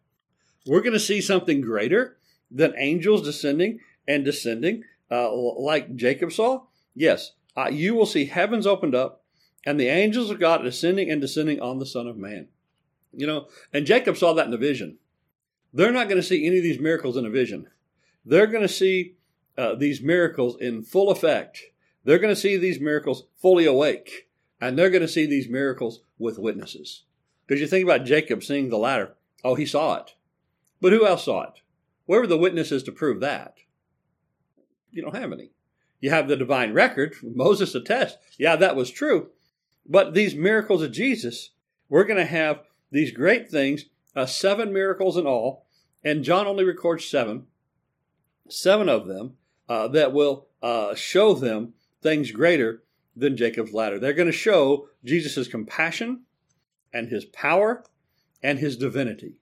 We're 0.65 0.81
going 0.81 0.93
to 0.93 0.99
see 0.99 1.21
something 1.21 1.61
greater 1.61 2.17
than 2.49 2.73
angels 2.77 3.23
descending 3.23 3.79
and 4.07 4.23
descending 4.25 4.83
uh, 5.11 5.31
like 5.33 5.95
Jacob 5.95 6.31
saw? 6.31 6.63
Yes. 6.95 7.33
Uh, 7.55 7.69
you 7.69 7.95
will 7.95 8.05
see 8.05 8.25
heavens 8.25 8.67
opened 8.67 8.95
up 8.95 9.23
and 9.65 9.79
the 9.79 9.87
angels 9.87 10.29
of 10.29 10.39
God 10.39 10.65
ascending 10.65 11.09
and 11.09 11.21
descending 11.21 11.59
on 11.59 11.79
the 11.79 11.85
Son 11.85 12.07
of 12.07 12.17
Man. 12.17 12.47
You 13.13 13.25
know, 13.25 13.47
and 13.73 13.85
Jacob 13.85 14.17
saw 14.17 14.33
that 14.33 14.47
in 14.47 14.53
a 14.53 14.57
vision. 14.57 14.97
They're 15.73 15.91
not 15.91 16.07
going 16.07 16.21
to 16.21 16.27
see 16.27 16.45
any 16.45 16.57
of 16.57 16.63
these 16.63 16.79
miracles 16.79 17.17
in 17.17 17.25
a 17.25 17.29
vision. 17.29 17.67
They're 18.25 18.47
going 18.47 18.61
to 18.61 18.73
see 18.73 19.16
uh, 19.57 19.75
these 19.75 20.01
miracles 20.01 20.57
in 20.59 20.83
full 20.83 21.09
effect. 21.09 21.61
They're 22.03 22.19
going 22.19 22.33
to 22.33 22.39
see 22.39 22.57
these 22.57 22.79
miracles 22.79 23.23
fully 23.35 23.65
awake. 23.65 24.29
And 24.59 24.77
they're 24.77 24.89
going 24.89 25.01
to 25.01 25.07
see 25.07 25.25
these 25.25 25.49
miracles 25.49 26.01
with 26.17 26.39
witnesses. 26.39 27.03
Because 27.45 27.61
you 27.61 27.67
think 27.67 27.83
about 27.83 28.05
Jacob 28.05 28.43
seeing 28.43 28.69
the 28.69 28.77
ladder. 28.77 29.15
Oh, 29.43 29.55
he 29.55 29.65
saw 29.65 29.95
it. 29.97 30.15
But 30.81 30.93
who 30.93 31.05
else 31.05 31.25
saw 31.25 31.43
it? 31.43 31.61
Where 32.05 32.21
were 32.21 32.27
the 32.27 32.37
witnesses 32.37 32.83
to 32.83 32.91
prove 32.91 33.19
that? 33.19 33.55
You 34.91 35.01
don't 35.01 35.15
have 35.15 35.31
any. 35.31 35.51
You 35.99 36.09
have 36.09 36.27
the 36.27 36.37
divine 36.37 36.73
record. 36.73 37.15
Moses 37.23 37.75
attests, 37.75 38.17
yeah, 38.37 38.55
that 38.55 38.75
was 38.75 38.89
true. 38.89 39.29
But 39.85 40.13
these 40.13 40.35
miracles 40.35 40.81
of 40.81 40.91
Jesus, 40.91 41.51
we're 41.89 42.03
going 42.03 42.19
to 42.19 42.25
have 42.25 42.61
these 42.91 43.11
great 43.11 43.49
things, 43.49 43.85
uh, 44.15 44.25
seven 44.25 44.71
miracles 44.71 45.17
in 45.17 45.25
all, 45.25 45.65
and 46.03 46.23
John 46.23 46.47
only 46.47 46.63
records 46.63 47.05
seven, 47.05 47.47
seven 48.49 48.89
of 48.89 49.07
them 49.07 49.37
uh, 49.69 49.87
that 49.89 50.13
will 50.13 50.47
uh, 50.61 50.95
show 50.95 51.33
them 51.33 51.73
things 52.01 52.31
greater 52.31 52.83
than 53.15 53.37
Jacob's 53.37 53.73
ladder. 53.73 53.99
They're 53.99 54.13
going 54.13 54.27
to 54.27 54.31
show 54.31 54.89
Jesus' 55.03 55.47
compassion 55.47 56.23
and 56.93 57.09
his 57.09 57.25
power 57.25 57.83
and 58.43 58.59
his 58.59 58.77
divinity. 58.77 59.35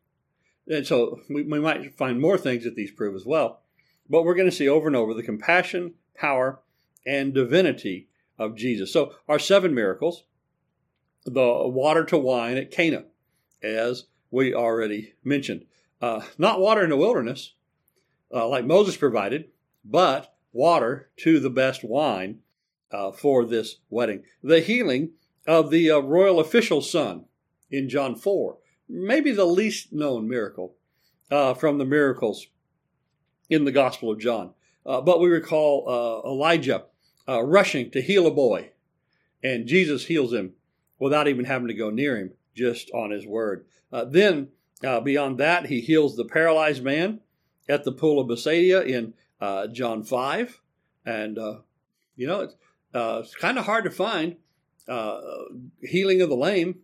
And 0.68 0.88
so 0.88 1.20
we, 1.30 1.44
we 1.44 1.60
might 1.60 1.96
find 1.96 2.20
more 2.20 2.38
things 2.38 2.64
that 2.64 2.76
these 2.76 2.92
prove 2.92 3.16
as 3.16 3.26
well. 3.26 3.62
But 4.10 4.24
we're 4.24 4.36
going 4.36 4.50
to 4.50 4.56
see 4.56 4.70
over 4.70 4.88
and 4.88 4.96
over 4.96 5.14
the 5.14 5.24
compassion, 5.24 5.96
power, 6.16 6.62
and 7.06 7.34
divinity 7.34 8.08
of 8.38 8.56
Jesus. 8.56 8.92
So 8.92 9.14
our 9.28 9.40
seven 9.40 9.74
miracles, 9.74 10.24
the 11.26 11.68
water 11.68 12.04
to 12.06 12.18
wine 12.18 12.58
at 12.58 12.72
Cana, 12.72 13.06
as 13.62 14.06
we 14.32 14.54
already 14.54 15.14
mentioned. 15.24 15.66
Uh, 16.02 16.22
not 16.38 16.60
water 16.60 16.84
in 16.84 16.90
the 16.90 16.98
wilderness, 16.98 17.54
uh, 18.34 18.48
like 18.48 18.66
Moses 18.66 18.98
provided, 18.98 19.50
but 19.86 20.36
water 20.52 21.10
to 21.18 21.40
the 21.40 21.50
best 21.50 21.84
wine 21.84 22.40
uh, 22.92 23.12
for 23.12 23.46
this 23.46 23.78
wedding. 23.90 24.24
The 24.44 24.60
healing 24.60 25.12
of 25.48 25.70
the 25.70 25.92
uh, 25.92 26.00
royal 26.00 26.40
official's 26.40 26.92
son 26.92 27.26
in 27.70 27.88
John 27.88 28.16
4 28.16 28.58
maybe 28.88 29.32
the 29.32 29.46
least 29.46 29.92
known 29.92 30.28
miracle 30.28 30.76
uh, 31.32 31.54
from 31.54 31.78
the 31.78 31.86
miracles 31.86 32.48
in 33.50 33.66
the 33.66 33.72
Gospel 33.72 34.12
of 34.12 34.20
John. 34.20 34.54
Uh, 34.86 35.02
but 35.02 35.20
we 35.20 35.30
recall 35.30 35.86
uh, 35.88 36.30
Elijah 36.30 36.86
uh, 37.28 37.42
rushing 37.42 37.90
to 37.92 38.02
heal 38.02 38.28
a 38.28 38.32
boy, 38.32 38.70
and 39.44 39.68
Jesus 39.68 40.06
heals 40.06 40.34
him 40.34 40.54
without 41.00 41.28
even 41.28 41.46
having 41.46 41.68
to 41.68 41.74
go 41.74 41.90
near 41.90 42.18
him, 42.18 42.32
just 42.56 42.92
on 42.92 43.12
his 43.12 43.26
word. 43.26 43.66
Then, 43.92 44.50
beyond 45.04 45.38
that, 45.40 45.68
he 45.68 45.80
heals 45.80 46.16
the 46.16 46.26
paralyzed 46.26 46.84
man 46.84 47.22
at 47.68 47.84
the 47.84 47.92
pool 47.92 48.20
of 48.20 48.28
Bethsaida 48.28 48.86
in 48.86 49.14
John 49.72 50.04
5. 50.04 50.62
And, 51.06 51.38
you 52.16 52.28
know, 52.28 52.42
it's, 52.42 52.56
it's 52.94 53.36
kind 53.36 53.58
of 53.58 53.66
hard 53.66 53.84
to 53.84 53.92
find 53.92 54.38
healing 55.82 56.22
of 56.22 56.30
the 56.30 56.36
lame 56.36 56.80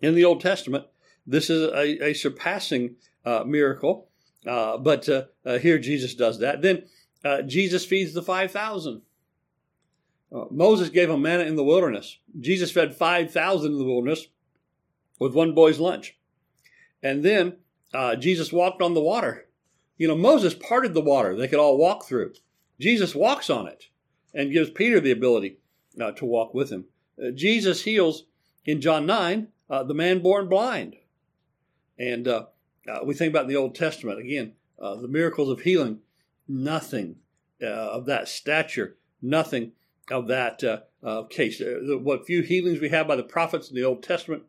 in 0.00 0.14
the 0.14 0.24
Old 0.24 0.40
Testament. 0.40 0.86
This 1.26 1.50
is 1.50 1.62
a, 1.62 2.08
a 2.08 2.14
surpassing 2.14 2.96
uh, 3.24 3.44
miracle, 3.44 4.08
uh, 4.46 4.78
but 4.78 5.08
uh, 5.08 5.24
uh 5.44 5.58
here 5.58 5.78
Jesus 5.78 6.14
does 6.14 6.38
that. 6.38 6.62
Then 6.62 6.84
uh, 7.24 7.42
Jesus 7.42 7.84
feeds 7.84 8.14
the 8.14 8.22
5,000. 8.22 9.02
Uh, 10.30 10.44
Moses 10.50 10.88
gave 10.88 11.08
them 11.08 11.22
manna 11.22 11.44
in 11.44 11.56
the 11.56 11.64
wilderness. 11.64 12.18
Jesus 12.40 12.70
fed 12.70 12.94
5,000 12.94 13.72
in 13.72 13.78
the 13.78 13.84
wilderness 13.84 14.26
with 15.18 15.34
one 15.34 15.54
boy's 15.54 15.78
lunch. 15.78 16.16
And 17.02 17.24
then 17.24 17.56
Jesus 18.18 18.52
walked 18.52 18.82
on 18.82 18.94
the 18.94 19.00
water. 19.00 19.47
You 19.98 20.08
know, 20.08 20.16
Moses 20.16 20.54
parted 20.54 20.94
the 20.94 21.00
water 21.00 21.36
they 21.36 21.48
could 21.48 21.58
all 21.58 21.76
walk 21.76 22.06
through. 22.06 22.32
Jesus 22.80 23.14
walks 23.14 23.50
on 23.50 23.66
it 23.66 23.88
and 24.32 24.52
gives 24.52 24.70
Peter 24.70 25.00
the 25.00 25.10
ability 25.10 25.58
to 26.16 26.24
walk 26.24 26.54
with 26.54 26.70
him. 26.70 26.84
Jesus 27.34 27.82
heals 27.82 28.24
in 28.64 28.80
John 28.80 29.06
9 29.06 29.48
uh, 29.70 29.82
the 29.82 29.94
man 29.94 30.20
born 30.20 30.48
blind. 30.48 30.96
And 31.98 32.28
uh, 32.28 32.46
uh, 32.88 33.00
we 33.04 33.14
think 33.14 33.32
about 33.32 33.48
the 33.48 33.56
Old 33.56 33.74
Testament 33.74 34.20
again, 34.20 34.52
uh, 34.80 34.96
the 34.96 35.08
miracles 35.08 35.50
of 35.50 35.62
healing, 35.62 36.00
nothing 36.46 37.16
uh, 37.62 37.66
of 37.66 38.06
that 38.06 38.28
stature, 38.28 38.96
nothing 39.20 39.72
of 40.10 40.28
that 40.28 40.62
uh, 40.64 41.22
case. 41.24 41.60
what 41.62 42.26
few 42.26 42.42
healings 42.42 42.80
we 42.80 42.88
have 42.88 43.08
by 43.08 43.16
the 43.16 43.22
prophets 43.22 43.68
in 43.68 43.74
the 43.74 43.84
Old 43.84 44.02
Testament, 44.02 44.44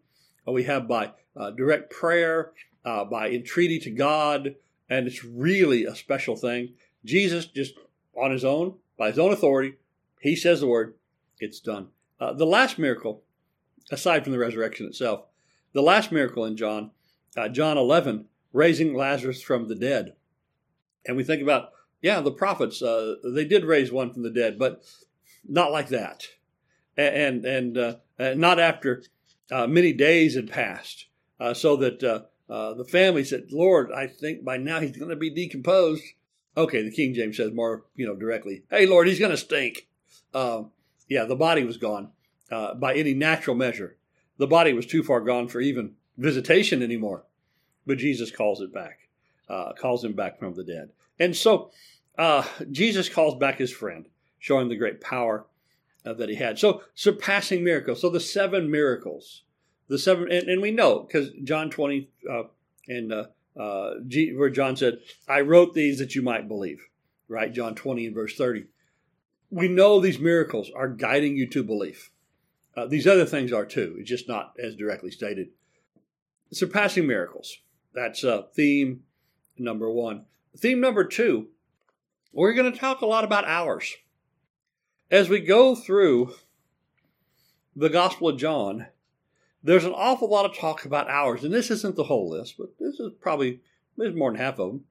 we 0.45 0.63
have 0.63 0.87
by 0.87 1.11
direct 1.55 1.91
prayer, 1.91 2.51
by 2.83 3.29
entreaty 3.29 3.79
to 3.79 3.91
God, 3.91 4.55
and 4.89 5.07
it's 5.07 5.23
really 5.23 5.85
a 5.85 5.95
special 5.95 6.35
thing. 6.35 6.73
Jesus 7.05 7.45
just 7.45 7.75
on 8.15 8.31
his 8.31 8.43
own, 8.43 8.75
by 8.97 9.09
his 9.09 9.19
own 9.19 9.31
authority, 9.31 9.75
he 10.19 10.35
says 10.35 10.59
the 10.59 10.67
word, 10.67 10.95
it's 11.39 11.59
done. 11.59 11.87
the 12.19 12.45
last 12.45 12.77
miracle 12.77 13.23
aside 13.91 14.23
from 14.23 14.33
the 14.33 14.39
resurrection 14.39 14.85
itself. 14.85 15.25
The 15.73 15.81
last 15.81 16.11
miracle 16.11 16.45
in 16.45 16.57
John, 16.57 16.91
uh, 17.37 17.49
John 17.49 17.77
11, 17.77 18.25
raising 18.53 18.93
Lazarus 18.93 19.41
from 19.41 19.67
the 19.67 19.75
dead. 19.75 20.13
And 21.05 21.15
we 21.15 21.23
think 21.23 21.41
about, 21.41 21.69
yeah, 22.01 22.21
the 22.21 22.31
prophets, 22.31 22.81
uh, 22.81 23.15
they 23.23 23.45
did 23.45 23.65
raise 23.65 23.91
one 23.91 24.11
from 24.11 24.23
the 24.23 24.31
dead, 24.31 24.57
but 24.57 24.83
not 25.47 25.71
like 25.71 25.89
that. 25.89 26.27
And, 26.97 27.45
and, 27.45 27.77
uh, 27.77 27.95
not 28.19 28.59
after 28.59 29.03
uh, 29.51 29.67
many 29.67 29.93
days 29.93 30.35
had 30.35 30.51
passed, 30.51 31.07
uh, 31.39 31.53
so 31.53 31.77
that 31.77 32.27
uh, 32.49 32.73
the 32.73 32.85
family 32.85 33.23
said, 33.23 33.47
Lord, 33.51 33.91
I 33.91 34.07
think 34.07 34.43
by 34.43 34.57
now 34.57 34.79
he's 34.79 34.97
going 34.97 35.09
to 35.09 35.15
be 35.15 35.29
decomposed. 35.29 36.03
Okay, 36.57 36.81
the 36.81 36.91
King 36.91 37.13
James 37.13 37.37
says 37.37 37.53
more, 37.53 37.85
you 37.95 38.05
know, 38.05 38.15
directly, 38.15 38.63
hey, 38.69 38.85
Lord, 38.85 39.07
he's 39.07 39.19
going 39.19 39.31
to 39.31 39.37
stink. 39.37 39.87
Um, 40.33 40.71
yeah, 41.07 41.25
the 41.25 41.35
body 41.35 41.63
was 41.63 41.77
gone 41.77 42.11
uh, 42.51 42.73
by 42.73 42.95
any 42.95 43.13
natural 43.13 43.55
measure. 43.55 43.97
The 44.37 44.47
body 44.47 44.73
was 44.73 44.85
too 44.85 45.03
far 45.03 45.21
gone 45.21 45.47
for 45.47 45.61
even 45.61 45.95
visitation 46.17 46.81
anymore. 46.81 47.23
But 47.85 47.97
Jesus 47.97 48.31
calls 48.31 48.61
it 48.61 48.73
back, 48.73 48.99
uh, 49.47 49.73
calls 49.73 50.03
him 50.03 50.13
back 50.13 50.39
from 50.39 50.53
the 50.53 50.63
dead. 50.63 50.89
And 51.19 51.35
so 51.35 51.71
uh, 52.17 52.43
Jesus 52.71 53.09
calls 53.09 53.35
back 53.35 53.57
his 53.57 53.71
friend, 53.71 54.07
showing 54.39 54.69
the 54.69 54.75
great 54.75 55.01
power 55.01 55.45
uh, 56.05 56.13
that 56.13 56.29
he 56.29 56.35
had. 56.35 56.59
So 56.59 56.83
surpassing 56.93 57.63
miracles. 57.63 58.01
So 58.01 58.09
the 58.09 58.19
seven 58.19 58.69
miracles, 58.69 59.43
the 59.89 59.97
seven, 59.97 60.31
and, 60.31 60.47
and 60.47 60.61
we 60.61 60.71
know 60.71 60.99
because 60.99 61.31
John 61.43 61.69
20 61.69 62.09
uh, 62.31 62.43
and 62.87 63.11
uh, 63.11 63.93
G, 64.07 64.33
where 64.33 64.49
John 64.49 64.75
said, 64.75 64.99
I 65.27 65.41
wrote 65.41 65.73
these 65.73 65.99
that 65.99 66.15
you 66.15 66.21
might 66.21 66.47
believe, 66.47 66.87
right? 67.27 67.51
John 67.51 67.75
20 67.75 68.05
and 68.05 68.15
verse 68.15 68.35
30. 68.35 68.65
We 69.49 69.67
know 69.67 69.99
these 69.99 70.19
miracles 70.19 70.71
are 70.75 70.87
guiding 70.87 71.35
you 71.35 71.47
to 71.47 71.63
belief. 71.63 72.11
Uh, 72.77 72.85
these 72.85 73.07
other 73.07 73.25
things 73.25 73.51
are 73.51 73.65
too, 73.65 73.97
it's 73.99 74.09
just 74.09 74.29
not 74.29 74.53
as 74.63 74.75
directly 74.75 75.11
stated. 75.11 75.49
Surpassing 76.51 77.05
miracles. 77.05 77.57
That's 77.93 78.23
uh, 78.23 78.43
theme 78.55 79.01
number 79.57 79.91
one. 79.91 80.25
Theme 80.57 80.79
number 80.79 81.03
two, 81.03 81.47
we're 82.31 82.53
going 82.53 82.71
to 82.71 82.77
talk 82.77 83.01
a 83.01 83.07
lot 83.07 83.23
about 83.23 83.45
hours. 83.45 83.95
As 85.11 85.27
we 85.29 85.39
go 85.39 85.75
through 85.75 86.35
the 87.75 87.89
Gospel 87.89 88.29
of 88.29 88.37
John, 88.37 88.87
there's 89.63 89.85
an 89.85 89.93
awful 89.93 90.29
lot 90.29 90.45
of 90.45 90.55
talk 90.55 90.85
about 90.85 91.09
hours, 91.09 91.43
and 91.43 91.53
this 91.53 91.71
isn't 91.71 91.95
the 91.95 92.05
whole 92.05 92.29
list, 92.29 92.55
but 92.57 92.77
this 92.79 92.99
is 92.99 93.11
probably 93.19 93.61
there's 93.97 94.15
more 94.15 94.31
than 94.31 94.39
half 94.39 94.59
of 94.59 94.71
them. 94.71 94.85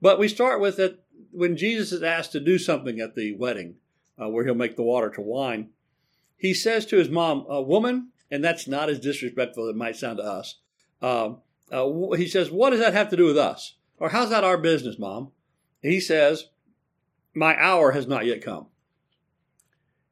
But 0.00 0.18
we 0.18 0.28
start 0.28 0.60
with 0.60 0.76
that 0.76 1.04
when 1.30 1.56
Jesus 1.56 1.92
is 1.92 2.02
asked 2.02 2.32
to 2.32 2.40
do 2.40 2.58
something 2.58 3.00
at 3.00 3.14
the 3.14 3.34
wedding, 3.34 3.76
uh, 4.20 4.28
where 4.28 4.44
he'll 4.44 4.54
make 4.54 4.76
the 4.76 4.82
water 4.82 5.10
to 5.10 5.20
wine 5.20 5.70
he 6.42 6.54
says 6.54 6.84
to 6.86 6.96
his 6.96 7.08
mom, 7.08 7.46
"A 7.48 7.62
woman," 7.62 8.08
and 8.28 8.42
that's 8.42 8.66
not 8.66 8.90
as 8.90 8.98
disrespectful 8.98 9.68
as 9.68 9.70
it 9.70 9.76
might 9.76 9.94
sound 9.94 10.18
to 10.18 10.24
us. 10.24 10.56
Um, 11.00 11.40
uh, 11.70 12.10
he 12.16 12.26
says, 12.26 12.50
What 12.50 12.70
does 12.70 12.80
that 12.80 12.94
have 12.94 13.10
to 13.10 13.16
do 13.16 13.26
with 13.26 13.38
us? 13.38 13.76
Or 13.98 14.08
how's 14.08 14.30
that 14.30 14.42
our 14.42 14.58
business, 14.58 14.98
Mom? 14.98 15.30
He 15.82 16.00
says, 16.00 16.48
My 17.32 17.56
hour 17.56 17.92
has 17.92 18.08
not 18.08 18.26
yet 18.26 18.42
come. 18.42 18.66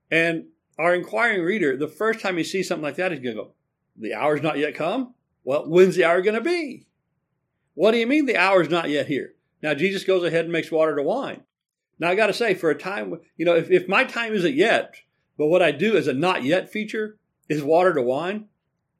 And 0.08 0.46
our 0.78 0.94
inquiring 0.94 1.42
reader, 1.42 1.76
the 1.76 1.88
first 1.88 2.20
time 2.20 2.36
he 2.36 2.44
sees 2.44 2.68
something 2.68 2.84
like 2.84 2.94
that, 2.94 3.10
he's 3.10 3.20
going 3.20 3.34
to 3.34 3.42
go, 3.42 3.52
The 4.00 4.14
hour's 4.14 4.42
not 4.42 4.58
yet 4.58 4.74
come? 4.74 5.14
Well, 5.44 5.68
when's 5.68 5.94
the 5.94 6.04
hour 6.04 6.22
going 6.22 6.34
to 6.34 6.40
be? 6.40 6.86
What 7.74 7.92
do 7.92 7.98
you 7.98 8.06
mean 8.06 8.26
the 8.26 8.36
hour's 8.36 8.70
not 8.70 8.90
yet 8.90 9.06
here? 9.06 9.34
Now, 9.62 9.74
Jesus 9.74 10.04
goes 10.04 10.24
ahead 10.24 10.44
and 10.44 10.52
makes 10.52 10.70
water 10.70 10.96
to 10.96 11.02
wine. 11.02 11.42
Now, 11.98 12.08
I 12.08 12.14
got 12.14 12.28
to 12.28 12.32
say, 12.32 12.54
for 12.54 12.70
a 12.70 12.78
time, 12.78 13.20
you 13.36 13.44
know, 13.44 13.54
if, 13.54 13.70
if 13.70 13.88
my 13.88 14.04
time 14.04 14.32
isn't 14.32 14.54
yet, 14.54 14.96
but 15.36 15.46
what 15.46 15.62
I 15.62 15.70
do 15.70 15.96
as 15.96 16.06
a 16.06 16.14
not 16.14 16.44
yet 16.44 16.72
feature 16.72 17.18
is 17.48 17.62
water 17.62 17.92
to 17.92 18.02
wine, 18.02 18.46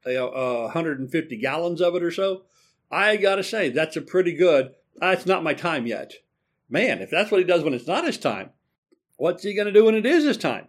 uh, 0.07 0.13
150 0.21 1.37
gallons 1.39 1.81
of 1.81 1.95
it 1.95 2.03
or 2.03 2.11
so, 2.11 2.43
I 2.91 3.17
got 3.17 3.37
to 3.37 3.45
say, 3.45 3.71
that's 3.71 3.97
a 3.97 4.03
pretty 4.03 4.35
good, 4.35 4.75
it's 5.01 5.27
not 5.27 5.45
my 5.45 5.55
time 5.55 5.87
yet. 5.87 6.13
Man, 6.69 7.01
if 7.01 7.11
that's 7.11 7.31
what 7.31 7.41
he 7.41 7.45
does 7.45 7.65
when 7.65 7.75
it's 7.75 7.87
not 7.87 8.05
his 8.05 8.19
time, 8.19 8.51
what's 9.17 9.43
he 9.43 9.55
going 9.55 9.67
to 9.67 9.73
do 9.73 9.87
when 9.87 9.95
it 9.95 10.07
is 10.07 10.25
his 10.25 10.37
time? 10.37 10.69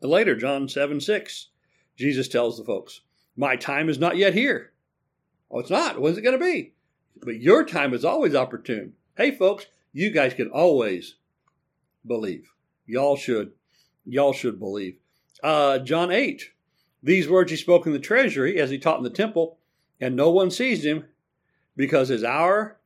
Later, 0.00 0.34
John 0.34 0.68
7 0.68 1.00
6, 1.00 1.48
Jesus 1.96 2.28
tells 2.28 2.56
the 2.56 2.64
folks, 2.64 3.02
My 3.36 3.56
time 3.56 3.88
is 3.88 3.98
not 3.98 4.16
yet 4.16 4.34
here. 4.34 4.72
Oh, 5.50 5.60
it's 5.60 5.70
not. 5.70 6.00
When's 6.00 6.18
it 6.18 6.22
going 6.22 6.38
to 6.38 6.44
be? 6.44 6.72
But 7.22 7.40
your 7.40 7.64
time 7.64 7.94
is 7.94 8.04
always 8.04 8.34
opportune. 8.34 8.94
Hey, 9.16 9.30
folks, 9.30 9.66
you 9.92 10.10
guys 10.10 10.34
can 10.34 10.48
always 10.50 11.16
believe. 12.06 12.50
Y'all 12.86 13.16
should. 13.16 13.52
Y'all 14.04 14.32
should 14.32 14.58
believe. 14.58 14.96
Uh, 15.42 15.78
John 15.78 16.10
8. 16.10 16.50
These 17.02 17.28
words 17.28 17.50
he 17.50 17.56
spoke 17.56 17.86
in 17.86 17.92
the 17.92 17.98
treasury 17.98 18.60
as 18.60 18.70
he 18.70 18.78
taught 18.78 18.98
in 18.98 19.04
the 19.04 19.10
temple, 19.10 19.58
and 20.00 20.14
no 20.14 20.30
one 20.30 20.50
seized 20.50 20.84
him 20.84 21.04
because 21.76 22.08
his 22.08 22.24
hour 22.24 22.78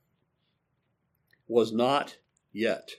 was 1.48 1.72
not 1.72 2.16
yet. 2.52 2.90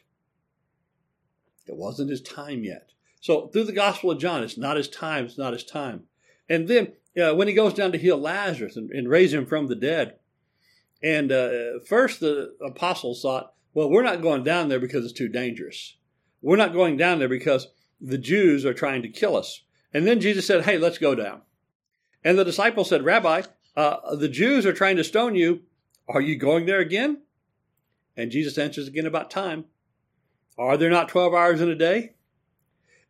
It 1.67 1.75
wasn't 1.75 2.09
his 2.09 2.21
time 2.21 2.63
yet. 2.63 2.91
So 3.21 3.47
through 3.47 3.63
the 3.63 3.71
Gospel 3.71 4.11
of 4.11 4.19
John, 4.19 4.43
it's 4.43 4.57
not 4.57 4.77
his 4.77 4.89
time, 4.89 5.25
it's 5.25 5.37
not 5.37 5.53
his 5.53 5.63
time. 5.63 6.03
And 6.47 6.67
then 6.67 6.93
uh, 7.21 7.33
when 7.33 7.47
he 7.47 7.53
goes 7.53 7.73
down 7.73 7.91
to 7.91 7.97
heal 7.97 8.17
Lazarus 8.17 8.75
and, 8.75 8.89
and 8.91 9.09
raise 9.09 9.33
him 9.33 9.45
from 9.45 9.67
the 9.67 9.75
dead, 9.75 10.17
and 11.01 11.31
uh, 11.31 11.79
first 11.87 12.19
the 12.19 12.55
apostles 12.65 13.21
thought, 13.21 13.53
well, 13.73 13.89
we're 13.89 14.03
not 14.03 14.21
going 14.21 14.43
down 14.43 14.69
there 14.69 14.79
because 14.79 15.03
it's 15.03 15.13
too 15.13 15.29
dangerous. 15.29 15.97
We're 16.41 16.55
not 16.55 16.73
going 16.73 16.97
down 16.97 17.19
there 17.19 17.29
because 17.29 17.67
the 17.99 18.17
Jews 18.17 18.65
are 18.65 18.73
trying 18.73 19.01
to 19.01 19.09
kill 19.09 19.35
us. 19.35 19.63
And 19.93 20.07
then 20.07 20.19
Jesus 20.19 20.45
said, 20.45 20.65
hey, 20.65 20.77
let's 20.77 20.97
go 20.97 21.15
down. 21.15 21.41
And 22.23 22.37
the 22.37 22.45
disciples 22.45 22.89
said, 22.89 23.05
Rabbi, 23.05 23.43
uh, 23.75 24.15
the 24.15 24.29
Jews 24.29 24.65
are 24.65 24.73
trying 24.73 24.97
to 24.97 25.03
stone 25.03 25.35
you. 25.35 25.61
Are 26.07 26.21
you 26.21 26.37
going 26.37 26.65
there 26.65 26.79
again? 26.79 27.21
And 28.17 28.31
Jesus 28.31 28.57
answers 28.57 28.87
again 28.87 29.05
about 29.05 29.29
time. 29.29 29.65
Are 30.57 30.77
there 30.77 30.89
not 30.89 31.09
12 31.09 31.33
hours 31.33 31.61
in 31.61 31.69
a 31.69 31.75
day? 31.75 32.13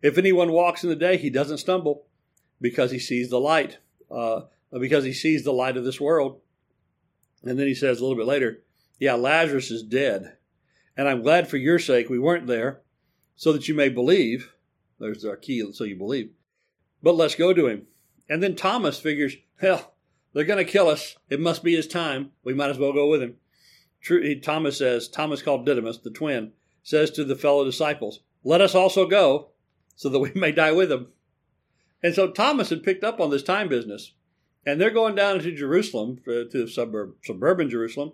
If 0.02 0.18
anyone 0.18 0.52
walks 0.52 0.84
in 0.84 0.90
the 0.90 0.96
day, 0.96 1.18
he 1.18 1.30
doesn't 1.30 1.60
stumble 1.60 2.06
because 2.60 2.92
he 2.92 3.00
sees 3.00 3.30
the 3.30 3.40
light, 3.40 3.78
uh, 4.16 4.42
because 4.80 5.04
he 5.04 5.14
sees 5.14 5.44
the 5.44 5.54
light 5.54 5.78
of 5.78 5.84
this 5.84 6.00
world. 6.00 6.42
And 7.44 7.60
then 7.60 7.68
he 7.68 7.76
says 7.76 8.00
a 8.00 8.02
little 8.02 8.18
bit 8.18 8.28
later, 8.28 8.64
Yeah, 9.00 9.14
Lazarus 9.14 9.70
is 9.70 9.84
dead. 9.84 10.38
And 10.98 11.08
I'm 11.08 11.22
glad 11.22 11.48
for 11.48 11.58
your 11.58 11.78
sake 11.78 12.10
we 12.10 12.18
weren't 12.18 12.48
there, 12.48 12.82
so 13.36 13.52
that 13.54 13.68
you 13.68 13.76
may 13.76 13.90
believe. 13.90 14.52
There's 15.00 15.26
our 15.26 15.36
key, 15.36 15.72
so 15.74 15.84
you 15.84 15.98
believe. 15.98 16.32
But 17.04 17.16
let's 17.16 17.36
go 17.36 17.54
to 17.54 17.68
him. 17.68 17.88
And 18.30 18.42
then 18.42 18.56
Thomas 18.56 18.98
figures, 18.98 19.36
Hell, 19.60 19.94
they're 20.34 20.46
going 20.46 20.66
to 20.66 20.72
kill 20.72 20.88
us. 20.88 21.18
It 21.30 21.40
must 21.40 21.64
be 21.64 21.76
his 21.76 21.88
time. 21.88 22.32
We 22.44 22.54
might 22.54 22.70
as 22.70 22.78
well 22.78 22.94
go 22.94 23.10
with 23.10 23.22
him. 23.22 23.36
True, 24.02 24.40
Thomas 24.40 24.78
says, 24.78 25.08
Thomas 25.08 25.42
called 25.42 25.66
Didymus, 25.66 25.98
the 25.98 26.12
twin, 26.12 26.54
says 26.84 27.12
to 27.12 27.24
the 27.24 27.36
fellow 27.36 27.66
disciples, 27.66 28.22
Let 28.44 28.62
us 28.62 28.76
also 28.76 29.08
go, 29.08 29.50
so 29.96 30.10
that 30.10 30.20
we 30.20 30.32
may 30.36 30.52
die 30.52 30.72
with 30.72 30.92
him. 30.92 31.08
And 32.06 32.14
so 32.14 32.30
Thomas 32.30 32.70
had 32.70 32.84
picked 32.84 33.04
up 33.04 33.20
on 33.20 33.32
this 33.32 33.42
time 33.42 33.68
business 33.68 34.14
and 34.64 34.80
they're 34.80 34.92
going 34.92 35.16
down 35.16 35.40
to 35.40 35.52
Jerusalem, 35.52 36.20
uh, 36.28 36.44
to 36.52 36.68
suburb, 36.68 37.16
suburban 37.24 37.68
Jerusalem, 37.68 38.14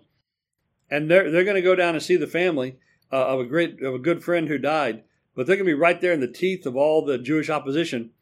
and 0.90 1.10
they're 1.10 1.30
they're 1.30 1.44
going 1.44 1.56
to 1.56 1.60
go 1.60 1.74
down 1.74 1.92
and 1.92 2.02
see 2.02 2.16
the 2.16 2.26
family 2.26 2.78
uh, 3.12 3.26
of 3.26 3.40
a 3.40 3.44
great 3.44 3.82
of 3.82 3.92
a 3.92 3.98
good 3.98 4.24
friend 4.24 4.48
who 4.48 4.56
died. 4.56 5.04
But 5.36 5.46
they're 5.46 5.56
going 5.56 5.66
to 5.66 5.74
be 5.74 5.78
right 5.78 6.00
there 6.00 6.14
in 6.14 6.20
the 6.20 6.26
teeth 6.26 6.64
of 6.64 6.74
all 6.74 7.04
the 7.04 7.18
Jewish 7.18 7.50
opposition. 7.50 8.12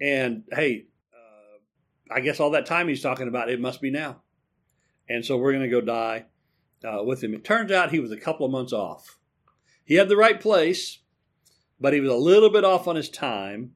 And 0.00 0.44
hey, 0.52 0.86
uh, 1.12 2.14
I 2.14 2.20
guess 2.20 2.38
all 2.38 2.52
that 2.52 2.66
time 2.66 2.86
he's 2.86 3.02
talking 3.02 3.26
about, 3.26 3.50
it 3.50 3.60
must 3.60 3.80
be 3.80 3.90
now. 3.90 4.22
And 5.08 5.26
so 5.26 5.36
we're 5.36 5.52
going 5.52 5.68
to 5.68 5.68
go 5.68 5.80
die 5.80 6.26
uh, 6.84 7.02
with 7.02 7.24
him. 7.24 7.34
It 7.34 7.42
turns 7.42 7.72
out 7.72 7.90
he 7.90 7.98
was 7.98 8.12
a 8.12 8.16
couple 8.16 8.46
of 8.46 8.52
months 8.52 8.72
off. 8.72 9.18
He 9.84 9.96
had 9.96 10.08
the 10.08 10.16
right 10.16 10.40
place, 10.40 11.00
but 11.80 11.92
he 11.92 11.98
was 11.98 12.12
a 12.12 12.14
little 12.14 12.50
bit 12.50 12.62
off 12.62 12.86
on 12.86 12.94
his 12.94 13.08
time 13.08 13.72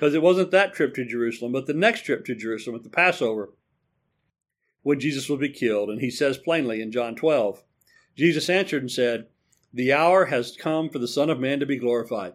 because 0.00 0.14
it 0.14 0.22
wasn't 0.22 0.50
that 0.50 0.72
trip 0.72 0.94
to 0.94 1.04
Jerusalem, 1.04 1.52
but 1.52 1.66
the 1.66 1.74
next 1.74 2.06
trip 2.06 2.24
to 2.24 2.34
Jerusalem 2.34 2.74
at 2.74 2.84
the 2.84 2.88
Passover 2.88 3.50
when 4.82 4.98
Jesus 4.98 5.28
would 5.28 5.40
be 5.40 5.50
killed. 5.50 5.90
And 5.90 6.00
he 6.00 6.08
says 6.08 6.38
plainly 6.38 6.80
in 6.80 6.90
John 6.90 7.14
12, 7.14 7.62
Jesus 8.16 8.48
answered 8.48 8.82
and 8.82 8.90
said, 8.90 9.26
The 9.74 9.92
hour 9.92 10.24
has 10.24 10.56
come 10.56 10.88
for 10.88 10.98
the 10.98 11.06
Son 11.06 11.28
of 11.28 11.38
Man 11.38 11.60
to 11.60 11.66
be 11.66 11.76
glorified. 11.76 12.32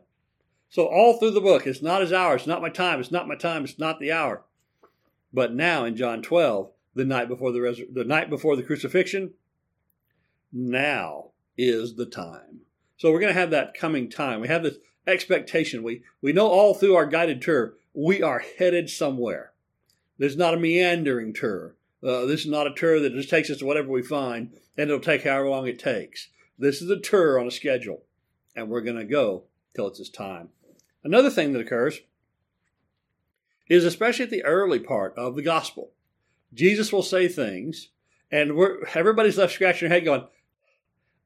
So 0.70 0.86
all 0.86 1.18
through 1.18 1.32
the 1.32 1.42
book, 1.42 1.66
it's 1.66 1.82
not 1.82 2.02
his 2.02 2.14
hour, 2.14 2.36
it's 2.36 2.46
not 2.46 2.62
my 2.62 2.70
time, 2.70 3.00
it's 3.00 3.10
not 3.10 3.28
my 3.28 3.36
time, 3.36 3.64
it's 3.64 3.80
not 3.80 4.00
the 4.00 4.12
hour. 4.12 4.44
But 5.34 5.56
now 5.56 5.86
in 5.86 5.96
John 5.96 6.22
12, 6.22 6.70
the 6.94 7.04
night 7.04 7.28
before 7.28 7.52
the, 7.52 7.60
resur- 7.60 7.92
the 7.92 8.04
night 8.04 8.30
before 8.30 8.56
the 8.56 8.62
crucifixion, 8.62 9.34
now 10.54 11.32
is 11.58 11.96
the 11.96 12.06
time. 12.06 12.60
So 12.98 13.12
we're 13.12 13.22
going 13.22 13.34
to 13.34 13.40
have 13.40 13.50
that 13.50 13.74
coming 13.74 14.08
time. 14.08 14.40
We 14.40 14.50
have 14.50 14.62
this 14.62 14.78
expectation. 15.08 15.84
We, 15.84 16.04
we 16.22 16.34
know 16.34 16.48
all 16.48 16.74
through 16.74 16.96
our 16.96 17.06
guided 17.06 17.42
tour, 17.42 17.76
we 17.94 18.22
are 18.22 18.44
headed 18.58 18.90
somewhere. 18.90 19.52
This 20.18 20.34
is 20.34 20.38
not 20.38 20.54
a 20.54 20.58
meandering 20.58 21.34
tour. 21.34 21.76
Uh, 22.04 22.26
this 22.26 22.42
is 22.42 22.48
not 22.48 22.68
a 22.68 22.74
tour 22.74 23.00
that 23.00 23.14
just 23.14 23.30
takes 23.30 23.50
us 23.50 23.58
to 23.58 23.66
whatever 23.66 23.90
we 23.90 24.04
find 24.04 24.52
and 24.78 24.90
it'll 24.90 25.00
take 25.00 25.24
however 25.24 25.50
long 25.50 25.68
it 25.68 25.80
takes. 25.80 26.30
This 26.58 26.82
is 26.82 26.90
a 26.90 27.00
tour 27.00 27.40
on 27.40 27.48
a 27.48 27.52
schedule, 27.52 28.04
and 28.56 28.70
we're 28.70 28.82
going 28.82 28.98
to 28.98 29.06
go 29.06 29.44
till 29.76 29.88
it's 29.88 30.10
time. 30.10 30.50
Another 31.04 31.30
thing 31.30 31.54
that 31.54 31.60
occurs 31.60 32.00
is 33.68 33.84
especially 33.84 34.26
at 34.26 34.32
the 34.32 34.44
early 34.44 34.80
part 34.80 35.14
of 35.18 35.36
the 35.36 35.42
gospel, 35.42 35.92
Jesus 36.54 36.94
will 36.94 37.04
say 37.04 37.28
things, 37.28 37.90
and 38.32 38.52
everybody's 38.94 39.38
left 39.38 39.54
scratching 39.54 39.90
their 39.90 39.98
head 39.98 40.06
going, 40.06 40.28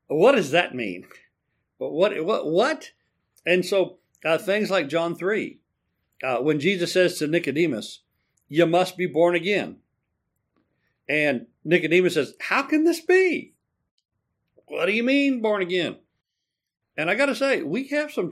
"What 0.08 0.34
does 0.34 0.52
that 0.52 0.76
mean? 0.76 1.06
What? 1.78 2.24
What? 2.26 2.48
What? 2.48 2.92
And 3.45 3.65
so 3.65 3.97
uh, 4.25 4.38
things 4.38 4.69
like 4.69 4.89
John 4.89 5.15
3, 5.15 5.60
uh, 6.23 6.38
when 6.38 6.60
Jesus 6.60 6.93
says 6.93 7.17
to 7.17 7.28
Nicodemus, 7.28 8.02
You 8.47 8.65
must 8.65 8.97
be 8.97 9.06
born 9.06 9.36
again. 9.36 9.78
And 11.08 11.47
Nicodemus 11.63 12.13
says, 12.13 12.34
How 12.39 12.63
can 12.63 12.84
this 12.84 13.02
be? 13.02 13.54
What 14.67 14.86
do 14.86 14.91
you 14.91 15.04
mean, 15.04 15.41
born 15.41 15.62
again? 15.62 15.97
And 16.95 17.10
I 17.10 17.15
got 17.15 17.28
to 17.28 17.36
say, 17.36 17.63
we 17.63 17.88
have 17.88 18.12
some. 18.12 18.30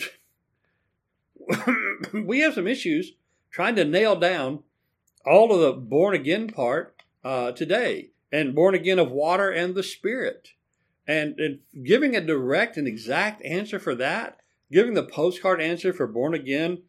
we 2.14 2.42
have 2.42 2.54
some 2.54 2.68
issues 2.68 3.14
trying 3.50 3.76
to 3.78 3.86
nail 3.86 4.16
down 4.18 4.64
all 5.26 5.54
of 5.54 5.62
the 5.62 5.74
born 5.74 6.14
again 6.14 6.48
part 6.48 7.02
uh, 7.24 7.54
today, 7.54 8.12
and 8.32 8.54
born 8.54 8.76
again 8.76 9.00
of 9.00 9.10
water 9.10 9.50
and 9.50 9.74
the 9.74 9.84
Spirit, 9.84 10.50
and, 11.08 11.40
and 11.40 11.60
giving 11.84 12.16
a 12.16 12.22
direct 12.22 12.78
and 12.78 12.88
exact 12.88 13.44
answer 13.44 13.80
for 13.80 13.96
that 13.96 14.42
giving 14.72 14.94
the 14.94 15.04
postcard 15.04 15.62
answer 15.62 15.94
for 15.94 16.08
born 16.08 16.34
again 16.34 16.84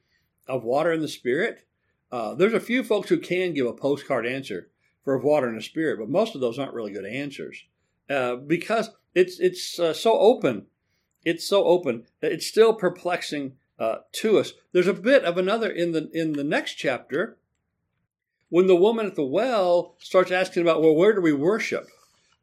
of 0.46 0.64
water 0.64 0.92
and 0.92 1.02
the 1.02 1.08
spirit. 1.08 1.66
Uh, 2.10 2.34
there's 2.34 2.54
a 2.54 2.60
few 2.60 2.82
folks 2.82 3.08
who 3.08 3.18
can 3.18 3.52
give 3.52 3.66
a 3.66 3.72
postcard 3.72 4.26
answer 4.26 4.70
for 5.04 5.14
of 5.14 5.24
water 5.24 5.48
and 5.48 5.58
the 5.58 5.62
spirit, 5.62 5.98
but 5.98 6.08
most 6.08 6.34
of 6.34 6.40
those 6.40 6.58
aren't 6.58 6.74
really 6.74 6.92
good 6.92 7.04
answers 7.04 7.64
uh, 8.08 8.36
because 8.36 8.90
it's 9.14 9.38
it's 9.38 9.78
uh, 9.78 9.92
so 9.92 10.18
open. 10.18 10.66
It's 11.24 11.46
so 11.46 11.64
open. 11.64 12.04
It's 12.22 12.46
still 12.46 12.72
perplexing 12.72 13.54
uh, 13.78 13.98
to 14.12 14.38
us. 14.38 14.52
There's 14.72 14.86
a 14.86 14.94
bit 14.94 15.24
of 15.24 15.36
another 15.36 15.70
in 15.70 15.92
the 15.92 16.10
in 16.12 16.32
the 16.32 16.44
next 16.44 16.74
chapter 16.74 17.38
when 18.48 18.66
the 18.66 18.76
woman 18.76 19.06
at 19.06 19.14
the 19.14 19.24
well 19.24 19.96
starts 19.98 20.30
asking 20.30 20.62
about, 20.62 20.80
well, 20.80 20.94
where 20.94 21.14
do 21.14 21.20
we 21.20 21.32
worship? 21.32 21.86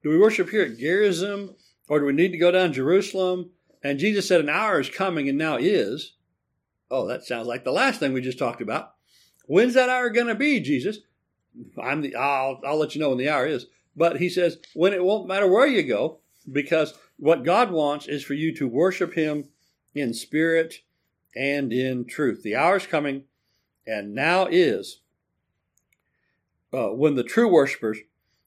Do 0.03 0.09
we 0.09 0.19
worship 0.19 0.49
here 0.49 0.63
at 0.63 0.77
Gerizim, 0.77 1.55
or 1.87 1.99
do 1.99 2.05
we 2.05 2.13
need 2.13 2.31
to 2.31 2.37
go 2.37 2.51
down 2.51 2.69
to 2.69 2.75
Jerusalem? 2.75 3.51
And 3.85 3.99
Jesus 3.99 4.27
said, 4.27 4.41
An 4.41 4.49
hour 4.49 4.79
is 4.79 4.89
coming 4.89 5.29
and 5.29 5.37
now 5.37 5.57
is. 5.57 6.13
Oh, 6.89 7.07
that 7.07 7.23
sounds 7.23 7.45
like 7.45 7.63
the 7.63 7.71
last 7.71 7.99
thing 7.99 8.13
we 8.13 8.21
just 8.21 8.39
talked 8.39 8.59
about. 8.59 8.95
When's 9.45 9.75
that 9.75 9.89
hour 9.89 10.09
going 10.09 10.25
to 10.25 10.33
be, 10.33 10.59
Jesus? 10.59 10.97
I'm 11.79 12.01
the, 12.01 12.15
I'll, 12.15 12.59
I'll 12.65 12.79
let 12.79 12.95
you 12.95 13.01
know 13.01 13.09
when 13.09 13.19
the 13.19 13.29
hour 13.29 13.45
is. 13.45 13.67
But 13.95 14.17
he 14.17 14.27
says, 14.27 14.57
when 14.73 14.91
it 14.91 15.03
won't 15.03 15.27
matter 15.27 15.47
where 15.47 15.67
you 15.67 15.83
go, 15.83 16.17
because 16.51 16.95
what 17.17 17.45
God 17.45 17.69
wants 17.69 18.07
is 18.07 18.23
for 18.23 18.33
you 18.33 18.55
to 18.55 18.67
worship 18.67 19.13
him 19.13 19.49
in 19.93 20.15
spirit 20.15 20.81
and 21.35 21.71
in 21.71 22.05
truth. 22.05 22.41
The 22.41 22.55
hour 22.55 22.77
is 22.77 22.87
coming, 22.87 23.25
and 23.85 24.15
now 24.15 24.47
is 24.49 25.01
uh, 26.73 26.87
when 26.87 27.13
the 27.13 27.23
true 27.23 27.51
worshipers 27.51 27.99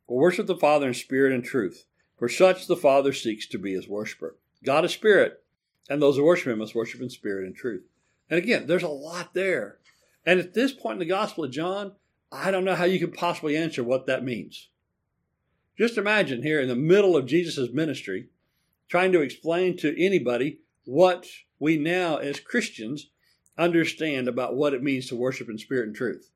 will 0.09 0.17
worship 0.17 0.49
the 0.49 0.57
Father 0.57 0.89
in 0.89 0.95
spirit 0.95 1.33
and 1.33 1.45
truth, 1.45 1.85
for 2.17 2.29
such 2.29 2.67
the 2.67 2.77
Father 2.77 3.13
seeks 3.13 3.47
to 3.47 3.59
be 3.59 3.75
his 3.75 3.87
worshiper. 3.87 4.35
God 4.65 4.85
is 4.85 4.93
spirit, 4.93 5.43
and 5.89 6.01
those 6.01 6.17
who 6.17 6.25
worship 6.25 6.49
him 6.49 6.59
must 6.59 6.75
worship 6.75 7.01
in 7.01 7.11
spirit 7.11 7.47
and 7.47 7.55
truth. 7.55 7.85
And 8.31 8.39
again, 8.39 8.67
there's 8.67 8.83
a 8.83 8.89
lot 8.89 9.35
there. 9.35 9.79
And 10.27 10.39
at 10.41 10.55
this 10.55 10.73
point 10.73 10.95
in 10.95 10.99
the 11.01 11.07
Gospel 11.07 11.45
of 11.45 11.51
John, 11.51 11.93
I 12.31 12.51
don't 12.51 12.65
know 12.65 12.75
how 12.75 12.85
you 12.85 12.99
can 12.99 13.13
possibly 13.13 13.57
answer 13.57 13.83
what 13.83 14.07
that 14.07 14.25
means. 14.25 14.69
Just 15.79 15.97
imagine 15.97 16.43
here 16.43 16.61
in 16.61 16.69
the 16.69 16.77
middle 16.77 17.17
of 17.17 17.27
Jesus' 17.27 17.71
ministry, 17.73 18.29
trying 18.89 19.13
to 19.13 19.23
explain 19.23 19.77
to 19.79 20.05
anybody 20.05 20.59
what 20.85 21.27
we 21.59 21.79
now 21.79 22.17
as 22.17 22.41
Christians 22.41 23.11
understand 23.57 24.29
about 24.29 24.57
what 24.57 24.75
it 24.75 24.83
means 24.83 25.09
to 25.09 25.17
worship 25.17 25.49
in 25.49 25.59
spirit 25.59 25.87
and 25.87 25.97
truth. 25.97 26.31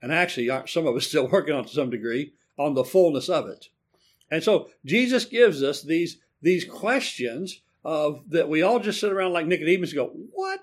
And 0.00 0.12
actually, 0.12 0.50
some 0.66 0.86
of 0.86 0.96
us 0.96 1.06
still 1.08 1.28
working 1.28 1.54
on 1.54 1.64
to 1.64 1.70
some 1.70 1.90
degree 1.90 2.32
on 2.58 2.74
the 2.74 2.84
fullness 2.84 3.28
of 3.28 3.48
it. 3.48 3.66
And 4.30 4.42
so 4.42 4.70
Jesus 4.84 5.24
gives 5.24 5.62
us 5.62 5.82
these, 5.82 6.18
these 6.42 6.64
questions 6.64 7.62
of 7.84 8.22
that 8.30 8.48
we 8.48 8.62
all 8.62 8.78
just 8.78 9.00
sit 9.00 9.12
around 9.12 9.32
like 9.32 9.46
Nicodemus 9.46 9.90
and 9.90 9.96
go, 9.96 10.12
What? 10.32 10.60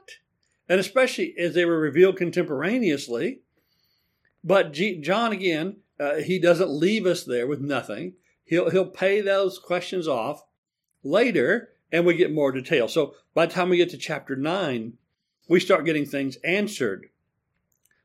And 0.68 0.80
especially 0.80 1.34
as 1.38 1.56
they 1.56 1.66
were 1.66 1.80
revealed 1.80 2.18
contemporaneously. 2.18 3.40
But 4.44 4.72
G- 4.72 5.02
John, 5.02 5.32
again, 5.32 5.78
uh, 6.00 6.16
he 6.16 6.40
doesn't 6.40 6.70
leave 6.70 7.06
us 7.06 7.24
there 7.24 7.48
with 7.48 7.60
nothing. 7.60 8.14
He'll, 8.46 8.70
he'll 8.70 8.86
pay 8.86 9.22
those 9.22 9.60
questions 9.60 10.08
off 10.08 10.44
later 11.04 11.70
and 11.92 12.06
we 12.06 12.14
get 12.14 12.32
more 12.32 12.52
detail. 12.52 12.88
So 12.88 13.16
by 13.34 13.46
the 13.48 13.54
time 13.54 13.70
we 13.70 13.78
get 13.78 13.90
to 13.90 13.98
chapter 13.98 14.36
9, 14.36 14.94
we 15.50 15.60
start 15.60 15.86
getting 15.86 16.06
things 16.06 16.38
answered. 16.38 17.10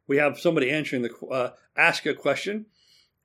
We 0.06 0.16
have 0.16 0.40
somebody 0.40 0.70
answering 0.70 1.02
the 1.02 1.26
uh, 1.26 1.50
ask 1.76 2.04
a 2.06 2.14
question, 2.14 2.66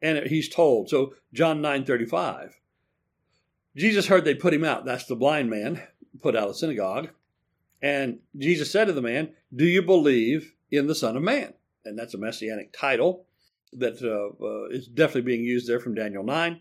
and 0.02 0.28
he's 0.28 0.50
told. 0.50 0.90
So 0.90 1.16
John 1.34 1.62
nine 1.62 1.86
thirty 1.86 2.06
five. 2.06 2.59
Jesus 3.76 4.08
heard 4.08 4.26
they 4.26 4.36
put 4.36 4.54
him 4.54 4.64
out. 4.64 4.86
That's 4.86 5.06
the 5.06 5.16
blind 5.16 5.50
man 5.50 5.82
put 6.22 6.36
out 6.36 6.44
of 6.44 6.50
the 6.50 6.60
synagogue. 6.60 7.10
And 7.82 8.20
Jesus 8.38 8.72
said 8.72 8.86
to 8.86 8.94
the 8.94 9.02
man, 9.02 9.34
Do 9.56 9.66
you 9.66 9.82
believe 9.82 10.54
in 10.72 10.88
the 10.88 10.96
Son 10.96 11.16
of 11.16 11.24
Man? 11.24 11.54
And 11.86 11.98
that's 11.98 12.14
a 12.14 12.18
messianic 12.18 12.74
title 12.74 13.26
that 13.74 14.02
uh, 14.02 14.44
uh, 14.44 14.66
is 14.70 14.88
definitely 14.88 15.22
being 15.22 15.44
used 15.44 15.68
there 15.68 15.80
from 15.80 15.96
Daniel 15.96 16.24
9. 16.24 16.60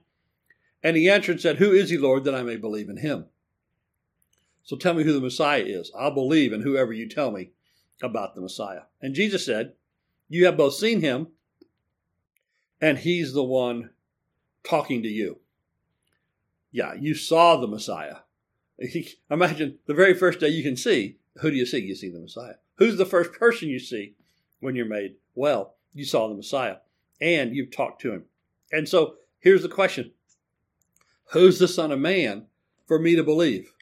And 0.82 0.96
he 0.96 1.10
answered 1.10 1.32
and 1.32 1.40
said, 1.40 1.56
Who 1.56 1.72
is 1.72 1.90
he, 1.90 1.98
Lord, 1.98 2.24
that 2.24 2.34
I 2.34 2.42
may 2.42 2.56
believe 2.56 2.88
in 2.88 2.98
him? 2.98 3.26
So 4.62 4.76
tell 4.76 4.94
me 4.94 5.02
who 5.02 5.12
the 5.12 5.20
Messiah 5.20 5.64
is. 5.64 5.90
I'll 5.98 6.14
believe 6.14 6.52
in 6.52 6.60
whoever 6.60 6.92
you 6.92 7.08
tell 7.08 7.30
me 7.30 7.50
about 8.02 8.34
the 8.34 8.40
Messiah. 8.40 8.82
And 9.00 9.14
Jesus 9.14 9.44
said, 9.44 9.72
You 10.28 10.46
have 10.46 10.56
both 10.56 10.74
seen 10.74 11.00
him, 11.00 11.28
and 12.80 12.98
he's 12.98 13.32
the 13.32 13.42
one 13.42 13.90
talking 14.62 15.02
to 15.02 15.08
you. 15.08 15.38
Yeah, 16.70 16.94
you 16.94 17.14
saw 17.14 17.56
the 17.56 17.66
Messiah. 17.66 18.16
Imagine 19.30 19.78
the 19.86 19.94
very 19.94 20.14
first 20.14 20.40
day 20.40 20.48
you 20.48 20.62
can 20.62 20.76
see, 20.76 21.18
who 21.40 21.50
do 21.50 21.56
you 21.56 21.66
see? 21.66 21.78
You 21.78 21.94
see 21.94 22.10
the 22.10 22.20
Messiah. 22.20 22.54
Who's 22.76 22.96
the 22.96 23.06
first 23.06 23.32
person 23.32 23.68
you 23.68 23.78
see 23.78 24.14
when 24.60 24.76
you're 24.76 24.86
made 24.86 25.16
well? 25.34 25.74
You 25.94 26.04
saw 26.04 26.28
the 26.28 26.34
Messiah, 26.34 26.76
and 27.20 27.54
you've 27.54 27.70
talked 27.70 28.02
to 28.02 28.12
him. 28.12 28.24
And 28.70 28.88
so 28.88 29.14
here's 29.40 29.62
the 29.62 29.68
question 29.68 30.12
Who's 31.32 31.58
the 31.58 31.68
Son 31.68 31.90
of 31.92 31.98
Man 31.98 32.46
for 32.86 32.98
me 32.98 33.16
to 33.16 33.24
believe? 33.24 33.72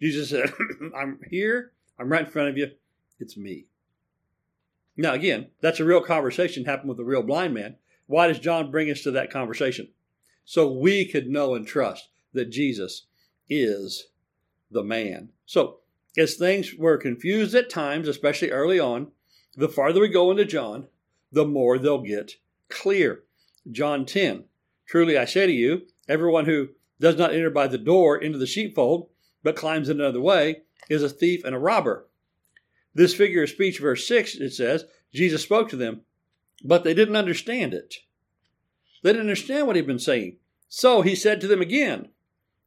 Jesus 0.00 0.30
said, 0.30 0.52
I'm 0.96 1.20
here, 1.30 1.72
I'm 1.98 2.10
right 2.10 2.26
in 2.26 2.30
front 2.30 2.50
of 2.50 2.58
you, 2.58 2.70
it's 3.18 3.36
me. 3.36 3.66
Now, 4.96 5.12
again, 5.12 5.48
that's 5.60 5.80
a 5.80 5.84
real 5.84 6.00
conversation 6.00 6.64
happened 6.64 6.88
with 6.88 7.00
a 7.00 7.04
real 7.04 7.22
blind 7.22 7.54
man. 7.54 7.76
Why 8.06 8.28
does 8.28 8.38
John 8.38 8.70
bring 8.70 8.90
us 8.90 9.02
to 9.02 9.10
that 9.12 9.30
conversation? 9.30 9.88
So 10.44 10.70
we 10.70 11.06
could 11.06 11.28
know 11.28 11.54
and 11.54 11.66
trust 11.66 12.08
that 12.36 12.50
Jesus 12.50 13.06
is 13.48 14.08
the 14.70 14.84
man. 14.84 15.30
So, 15.44 15.80
as 16.16 16.34
things 16.34 16.74
were 16.74 16.96
confused 16.96 17.54
at 17.54 17.68
times, 17.68 18.08
especially 18.08 18.50
early 18.50 18.80
on, 18.80 19.08
the 19.54 19.68
farther 19.68 20.00
we 20.00 20.08
go 20.08 20.30
into 20.30 20.44
John, 20.44 20.86
the 21.32 21.44
more 21.44 21.78
they'll 21.78 22.00
get 22.00 22.36
clear. 22.68 23.24
John 23.70 24.06
10 24.06 24.44
Truly 24.86 25.18
I 25.18 25.24
say 25.24 25.46
to 25.46 25.52
you, 25.52 25.82
everyone 26.08 26.44
who 26.44 26.68
does 27.00 27.16
not 27.16 27.34
enter 27.34 27.50
by 27.50 27.66
the 27.66 27.78
door 27.78 28.16
into 28.16 28.38
the 28.38 28.46
sheepfold, 28.46 29.08
but 29.42 29.56
climbs 29.56 29.88
in 29.88 30.00
another 30.00 30.20
way, 30.20 30.62
is 30.88 31.02
a 31.02 31.08
thief 31.08 31.44
and 31.44 31.54
a 31.54 31.58
robber. 31.58 32.06
This 32.94 33.14
figure 33.14 33.42
of 33.42 33.50
speech, 33.50 33.80
verse 33.80 34.06
6, 34.06 34.36
it 34.36 34.52
says, 34.52 34.84
Jesus 35.12 35.42
spoke 35.42 35.68
to 35.70 35.76
them, 35.76 36.02
but 36.64 36.84
they 36.84 36.94
didn't 36.94 37.16
understand 37.16 37.74
it. 37.74 37.96
They 39.02 39.10
didn't 39.10 39.26
understand 39.26 39.66
what 39.66 39.76
he'd 39.76 39.86
been 39.86 39.98
saying. 39.98 40.36
So 40.68 41.02
he 41.02 41.14
said 41.14 41.40
to 41.40 41.48
them 41.48 41.60
again. 41.60 42.08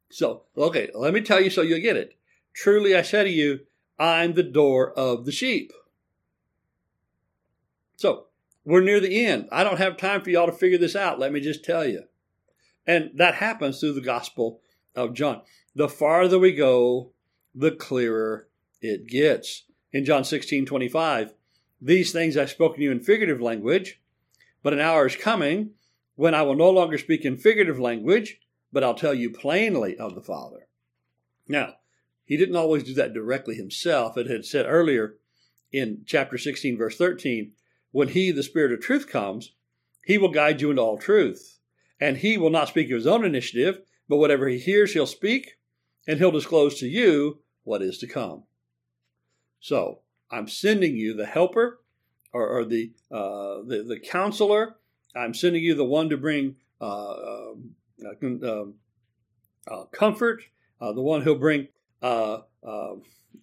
So, 0.10 0.44
okay, 0.58 0.90
let 0.94 1.14
me 1.14 1.22
tell 1.22 1.42
you 1.42 1.50
so 1.50 1.62
you'll 1.62 1.80
get 1.80 1.98
it. 1.98 2.16
Truly 2.54 2.96
I 2.96 3.02
say 3.04 3.24
to 3.24 3.30
you, 3.30 3.62
I'm 3.98 4.34
the 4.34 4.44
door 4.44 4.92
of 4.92 5.26
the 5.26 5.32
sheep. 5.32 5.72
So, 7.96 8.26
we're 8.66 8.82
near 8.82 9.00
the 9.00 9.26
end. 9.26 9.48
I 9.52 9.64
don't 9.64 9.78
have 9.78 9.98
time 9.98 10.22
for 10.22 10.30
y'all 10.30 10.46
to 10.46 10.52
figure 10.52 10.78
this 10.78 10.96
out. 10.96 11.20
Let 11.20 11.32
me 11.32 11.40
just 11.40 11.64
tell 11.64 11.86
you. 11.86 12.04
And 12.86 13.12
that 13.16 13.36
happens 13.36 13.80
through 13.80 13.94
the 13.94 14.02
Gospel 14.02 14.62
of 14.96 15.14
John. 15.14 15.42
The 15.76 15.90
farther 15.90 16.40
we 16.40 16.54
go, 16.54 17.12
the 17.54 17.72
clearer 17.72 18.48
it 18.82 19.08
gets. 19.08 19.64
In 19.92 20.06
John 20.06 20.24
16 20.24 20.66
25, 20.66 21.34
these 21.82 22.12
things 22.12 22.38
I've 22.38 22.50
spoken 22.50 22.78
to 22.78 22.84
you 22.84 22.92
in 22.92 23.00
figurative 23.00 23.42
language, 23.42 24.02
but 24.62 24.74
an 24.74 24.80
hour 24.80 25.06
is 25.06 25.16
coming 25.16 25.72
when 26.16 26.36
I 26.36 26.42
will 26.42 26.56
no 26.56 26.70
longer 26.70 26.98
speak 26.98 27.26
in 27.26 27.38
figurative 27.38 27.80
language, 27.80 28.40
but 28.72 28.84
I'll 28.84 28.96
tell 28.96 29.14
you 29.14 29.30
plainly 29.30 29.98
of 29.98 30.16
the 30.16 30.22
Father. 30.22 30.68
Now, 31.48 31.76
he 32.26 32.38
didn't 32.38 32.56
always 32.56 32.84
do 32.84 32.94
that 32.94 33.14
directly 33.14 33.56
himself. 33.56 34.18
It 34.18 34.30
had 34.30 34.46
said 34.46 34.66
earlier 34.68 35.16
in 35.72 36.04
chapter 36.06 36.38
16, 36.38 36.78
verse 36.78 36.98
13, 36.98 37.54
when 37.92 38.10
he, 38.10 38.32
the 38.32 38.44
Spirit 38.44 38.72
of 38.72 38.82
truth, 38.82 39.08
comes, 39.08 39.54
he 40.06 40.18
will 40.18 40.30
guide 40.30 40.62
you 40.62 40.70
into 40.70 40.82
all 40.82 40.98
truth. 40.98 41.60
And 42.00 42.18
he 42.18 42.38
will 42.38 42.52
not 42.52 42.68
speak 42.68 42.88
of 42.88 42.96
his 42.96 43.08
own 43.08 43.26
initiative, 43.26 43.82
but 44.08 44.18
whatever 44.18 44.48
he 44.48 44.60
hears, 44.60 44.94
he'll 44.94 45.06
speak, 45.06 45.58
and 46.08 46.20
he'll 46.20 46.32
disclose 46.32 46.80
to 46.80 46.88
you 46.88 47.40
what 47.64 47.82
is 47.82 47.98
to 47.98 48.08
come. 48.08 48.44
So, 49.60 50.00
I'm 50.32 50.48
sending 50.48 50.96
you 50.96 51.16
the 51.16 51.26
helper 51.26 51.82
or, 52.32 52.48
or 52.48 52.66
the, 52.66 52.92
uh, 53.12 53.64
the, 53.66 53.84
the 53.88 54.00
counselor. 54.00 54.76
I'm 55.16 55.34
sending 55.34 55.64
you 55.64 55.74
the 55.74 55.84
one 55.84 56.10
to 56.10 56.18
bring 56.18 56.56
uh, 56.80 57.54
um, 58.06 58.40
uh, 58.44 58.62
um, 58.62 58.74
uh 59.68 59.84
comfort, 59.86 60.42
uh, 60.82 60.94
the 60.94 61.02
one 61.02 61.22
who'll 61.22 61.36
bring 61.36 61.68
uh, 62.02 62.40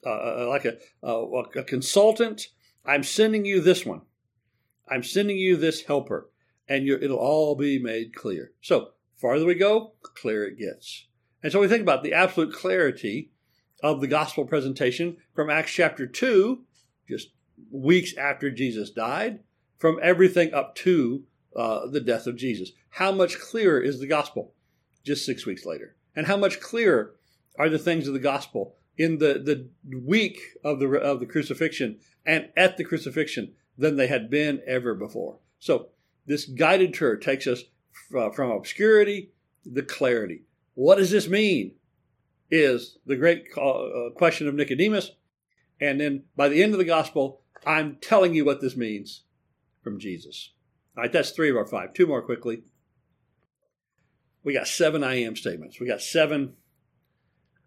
like 0.04 0.64
a, 0.64 0.78
a 1.02 1.64
consultant. 1.64 2.48
I'm 2.84 3.02
sending 3.02 3.44
you 3.44 3.60
this 3.60 3.84
one. 3.84 4.02
I'm 4.88 5.02
sending 5.02 5.36
you 5.36 5.56
this 5.56 5.82
helper, 5.82 6.30
and 6.68 6.88
it'll 6.88 7.18
all 7.18 7.56
be 7.56 7.78
made 7.78 8.14
clear. 8.14 8.52
So, 8.60 8.90
farther 9.16 9.44
we 9.44 9.54
go, 9.54 9.94
clearer 10.02 10.46
it 10.46 10.58
gets. 10.58 11.06
And 11.42 11.52
so 11.52 11.60
we 11.60 11.68
think 11.68 11.82
about 11.82 12.02
the 12.02 12.12
absolute 12.12 12.52
clarity 12.52 13.30
of 13.82 14.00
the 14.00 14.06
gospel 14.06 14.44
presentation 14.46 15.16
from 15.34 15.50
Acts 15.50 15.72
chapter 15.72 16.06
2, 16.06 16.62
just 17.08 17.28
weeks 17.70 18.16
after 18.16 18.50
Jesus 18.50 18.90
died, 18.90 19.40
from 19.78 19.98
everything 20.02 20.54
up 20.54 20.74
to 20.76 21.24
uh, 21.56 21.86
the 21.86 22.00
death 22.00 22.26
of 22.26 22.36
Jesus. 22.36 22.72
How 22.90 23.12
much 23.12 23.38
clearer 23.38 23.80
is 23.80 23.98
the 23.98 24.06
gospel 24.06 24.52
just 25.04 25.24
six 25.24 25.46
weeks 25.46 25.64
later? 25.64 25.96
And 26.14 26.26
how 26.26 26.36
much 26.36 26.60
clearer 26.60 27.14
are 27.58 27.68
the 27.68 27.78
things 27.78 28.06
of 28.06 28.14
the 28.14 28.20
gospel 28.20 28.76
in 28.98 29.18
the, 29.18 29.34
the 29.34 29.68
week 29.98 30.40
of 30.64 30.80
the, 30.80 30.88
of 30.88 31.20
the 31.20 31.26
crucifixion 31.26 31.98
and 32.24 32.50
at 32.56 32.76
the 32.76 32.84
crucifixion 32.84 33.54
than 33.78 33.96
they 33.96 34.06
had 34.06 34.30
been 34.30 34.62
ever 34.66 34.94
before? 34.94 35.38
So 35.58 35.88
this 36.26 36.44
guided 36.44 36.94
tour 36.94 37.16
takes 37.16 37.46
us 37.46 37.62
uh, 38.16 38.30
from 38.30 38.50
obscurity 38.50 39.30
to 39.74 39.82
clarity. 39.82 40.42
What 40.74 40.96
does 40.96 41.10
this 41.10 41.28
mean? 41.28 41.72
Is 42.50 42.98
the 43.06 43.16
great 43.16 43.46
uh, 43.56 44.10
question 44.14 44.46
of 44.46 44.54
Nicodemus. 44.54 45.12
And 45.80 46.00
then 46.00 46.24
by 46.36 46.48
the 46.48 46.62
end 46.62 46.72
of 46.72 46.78
the 46.78 46.84
gospel, 46.84 47.40
I'm 47.66 47.96
telling 48.00 48.34
you 48.34 48.44
what 48.44 48.60
this 48.60 48.76
means 48.76 49.22
from 49.82 49.98
Jesus. 49.98 50.50
All 50.96 51.02
right, 51.02 51.12
that's 51.12 51.30
three 51.30 51.50
of 51.50 51.56
our 51.56 51.66
five. 51.66 51.92
Two 51.92 52.06
more 52.06 52.22
quickly. 52.22 52.62
We 54.42 54.54
got 54.54 54.68
seven 54.68 55.04
I 55.04 55.16
am 55.16 55.36
statements. 55.36 55.78
We 55.80 55.86
got 55.86 56.00
seven, 56.00 56.54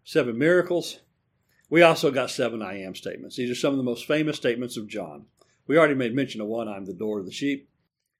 seven 0.02 0.38
miracles. 0.38 1.00
We 1.68 1.82
also 1.82 2.10
got 2.10 2.30
seven 2.30 2.62
I 2.62 2.80
am 2.80 2.94
statements. 2.94 3.36
These 3.36 3.50
are 3.50 3.54
some 3.54 3.72
of 3.72 3.76
the 3.76 3.84
most 3.84 4.06
famous 4.06 4.36
statements 4.36 4.76
of 4.76 4.88
John. 4.88 5.26
We 5.66 5.78
already 5.78 5.94
made 5.94 6.14
mention 6.14 6.40
of 6.40 6.48
one 6.48 6.68
I'm 6.68 6.86
the 6.86 6.92
door 6.92 7.20
of 7.20 7.26
the 7.26 7.32
sheep. 7.32 7.68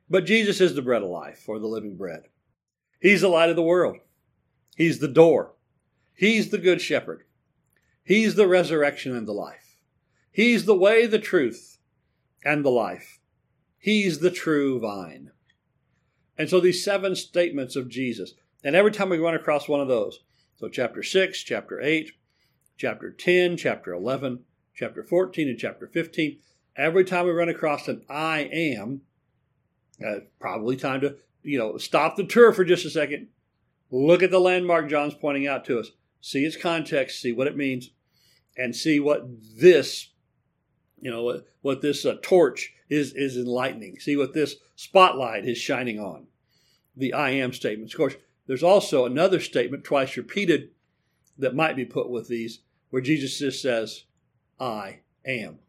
But 0.09 0.27
Jesus 0.27 0.61
is 0.61 0.75
the 0.75 0.83
bread 0.83 1.03
of 1.03 1.09
life, 1.09 1.49
or 1.49 1.59
the 1.59 1.67
living 1.67 1.97
bread. 1.97 2.25
He's 3.01 3.21
the 3.21 3.29
light 3.29 3.49
of 3.49 3.57
the 3.57 3.63
world. 3.63 3.97
He's 4.77 4.99
the 4.99 5.09
door. 5.09 5.55
He's 6.15 6.51
the 6.51 6.59
good 6.59 6.81
shepherd. 6.81 7.25
He's 8.05 8.35
the 8.35 8.49
resurrection 8.49 9.17
and 9.17 9.27
the 9.27 9.33
life. 9.33 9.81
He's 10.33 10.65
the 10.65 10.77
way, 10.77 11.07
the 11.07 11.19
truth, 11.19 11.79
and 12.45 12.65
the 12.65 12.71
life. 12.71 13.20
He's 13.81 14.19
the 14.19 14.31
true 14.31 14.79
vine. 14.79 15.31
And 16.37 16.51
so 16.51 16.61
these 16.61 16.85
seven 16.85 17.17
statements 17.17 17.77
of 17.77 17.89
Jesus, 17.89 18.35
and 18.63 18.77
every 18.77 18.93
time 18.93 19.09
we 19.09 19.19
run 19.19 19.35
across 19.35 19.69
one 19.69 19.81
of 19.81 19.89
those, 19.89 20.21
so 20.57 20.69
chapter 20.69 21.03
6, 21.03 21.43
chapter 21.43 21.81
8, 21.81 22.13
chapter 22.77 23.11
10, 23.11 23.57
chapter 23.57 23.95
11, 23.95 24.41
chapter 24.75 25.03
14, 25.03 25.49
and 25.49 25.59
chapter 25.59 25.87
15, 25.87 26.39
every 26.77 27.05
time 27.07 27.25
we 27.25 27.33
run 27.33 27.49
across 27.49 27.89
an 27.89 28.03
I 28.09 28.41
am, 28.53 29.01
uh, 30.07 30.21
probably 30.39 30.77
time 30.77 31.01
to, 31.01 31.17
you 31.43 31.59
know, 31.59 31.79
stop 31.79 32.17
the 32.17 32.25
tour 32.25 32.53
for 32.53 32.65
just 32.65 32.85
a 32.85 32.91
second. 32.91 33.29
Look 33.91 34.23
at 34.23 34.31
the 34.31 34.41
landmark 34.41 34.91
John's 34.91 35.15
pointing 35.15 35.47
out 35.47 35.65
to 35.65 35.81
us. 35.81 35.91
See 36.21 36.45
its 36.45 36.57
context, 36.57 37.23
see 37.23 37.33
what 37.33 37.47
it 37.47 37.57
means, 37.57 37.91
and 38.59 38.77
see 38.77 39.01
what 39.01 39.27
this, 39.59 40.11
you 41.01 41.11
know, 41.11 41.23
what, 41.23 41.47
what 41.63 41.81
this 41.81 42.05
uh, 42.05 42.17
torch 42.23 42.75
is 42.91 43.15
is 43.15 43.37
enlightening. 43.37 43.99
See 44.01 44.17
what 44.17 44.35
this 44.35 44.57
spotlight 44.75 45.47
is 45.47 45.57
shining 45.57 45.99
on. 45.99 46.27
The 46.97 47.15
I 47.15 47.31
am 47.31 47.53
statements. 47.53 47.95
Of 47.95 47.99
course, 47.99 48.17
there's 48.47 48.65
also 48.65 49.07
another 49.07 49.41
statement 49.41 49.85
twice 49.85 50.17
repeated 50.17 50.71
that 51.39 51.55
might 51.55 51.77
be 51.77 51.85
put 51.85 52.11
with 52.11 52.29
these, 52.29 52.61
where 52.91 53.01
Jesus 53.01 53.39
just 53.39 53.63
says, 53.63 54.05
"I 54.59 55.01
am." 55.25 55.61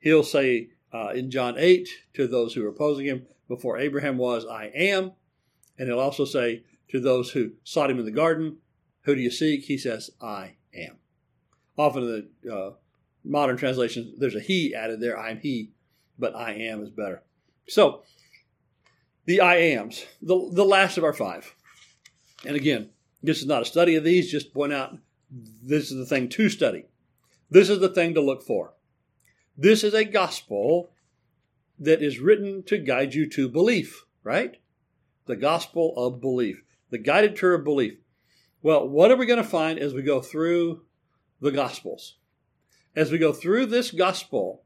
He'll 0.00 0.24
say 0.24 0.70
uh, 0.92 1.10
in 1.10 1.30
John 1.30 1.56
8 1.58 1.88
to 2.14 2.26
those 2.26 2.54
who 2.54 2.64
are 2.64 2.70
opposing 2.70 3.06
him, 3.06 3.26
"Before 3.46 3.78
Abraham 3.78 4.16
was, 4.16 4.46
I 4.46 4.66
am," 4.74 5.12
and 5.78 5.88
he'll 5.88 6.00
also 6.00 6.24
say 6.24 6.64
to 6.88 7.00
those 7.00 7.32
who 7.32 7.52
sought 7.64 7.90
him 7.90 7.98
in 7.98 8.06
the 8.06 8.10
garden, 8.10 8.58
"Who 9.02 9.14
do 9.14 9.20
you 9.20 9.30
seek?" 9.30 9.64
He 9.64 9.76
says, 9.76 10.10
"I 10.22 10.56
am." 10.72 10.96
Often 11.76 12.02
in 12.02 12.28
the 12.42 12.52
uh, 12.52 12.72
modern 13.22 13.58
translations, 13.58 14.18
there's 14.18 14.34
a 14.34 14.40
he 14.40 14.74
added 14.74 15.00
there. 15.00 15.18
I'm 15.18 15.40
he 15.40 15.72
but 16.18 16.34
I 16.34 16.52
am 16.52 16.82
is 16.82 16.90
better. 16.90 17.22
So, 17.68 18.02
the 19.26 19.40
I 19.40 19.56
ams, 19.56 20.04
the, 20.22 20.50
the 20.52 20.64
last 20.64 20.96
of 20.96 21.04
our 21.04 21.12
five. 21.12 21.54
And 22.46 22.56
again, 22.56 22.90
this 23.22 23.40
is 23.40 23.46
not 23.46 23.62
a 23.62 23.66
study 23.66 23.96
of 23.96 24.04
these, 24.04 24.30
just 24.30 24.54
point 24.54 24.72
out 24.72 24.96
this 25.62 25.90
is 25.90 25.96
the 25.98 26.06
thing 26.06 26.28
to 26.30 26.48
study. 26.48 26.86
This 27.50 27.68
is 27.68 27.80
the 27.80 27.88
thing 27.88 28.14
to 28.14 28.20
look 28.20 28.42
for. 28.42 28.74
This 29.56 29.84
is 29.84 29.94
a 29.94 30.04
gospel 30.04 30.90
that 31.78 32.02
is 32.02 32.18
written 32.18 32.62
to 32.64 32.78
guide 32.78 33.14
you 33.14 33.28
to 33.30 33.48
belief, 33.48 34.04
right? 34.22 34.56
The 35.26 35.36
gospel 35.36 35.94
of 35.96 36.20
belief, 36.20 36.62
the 36.90 36.98
guided 36.98 37.36
tour 37.36 37.54
of 37.54 37.64
belief. 37.64 37.98
Well, 38.62 38.88
what 38.88 39.10
are 39.10 39.16
we 39.16 39.26
going 39.26 39.42
to 39.42 39.48
find 39.48 39.78
as 39.78 39.94
we 39.94 40.02
go 40.02 40.20
through 40.20 40.82
the 41.40 41.52
gospels? 41.52 42.16
As 42.96 43.12
we 43.12 43.18
go 43.18 43.32
through 43.32 43.66
this 43.66 43.90
gospel, 43.90 44.64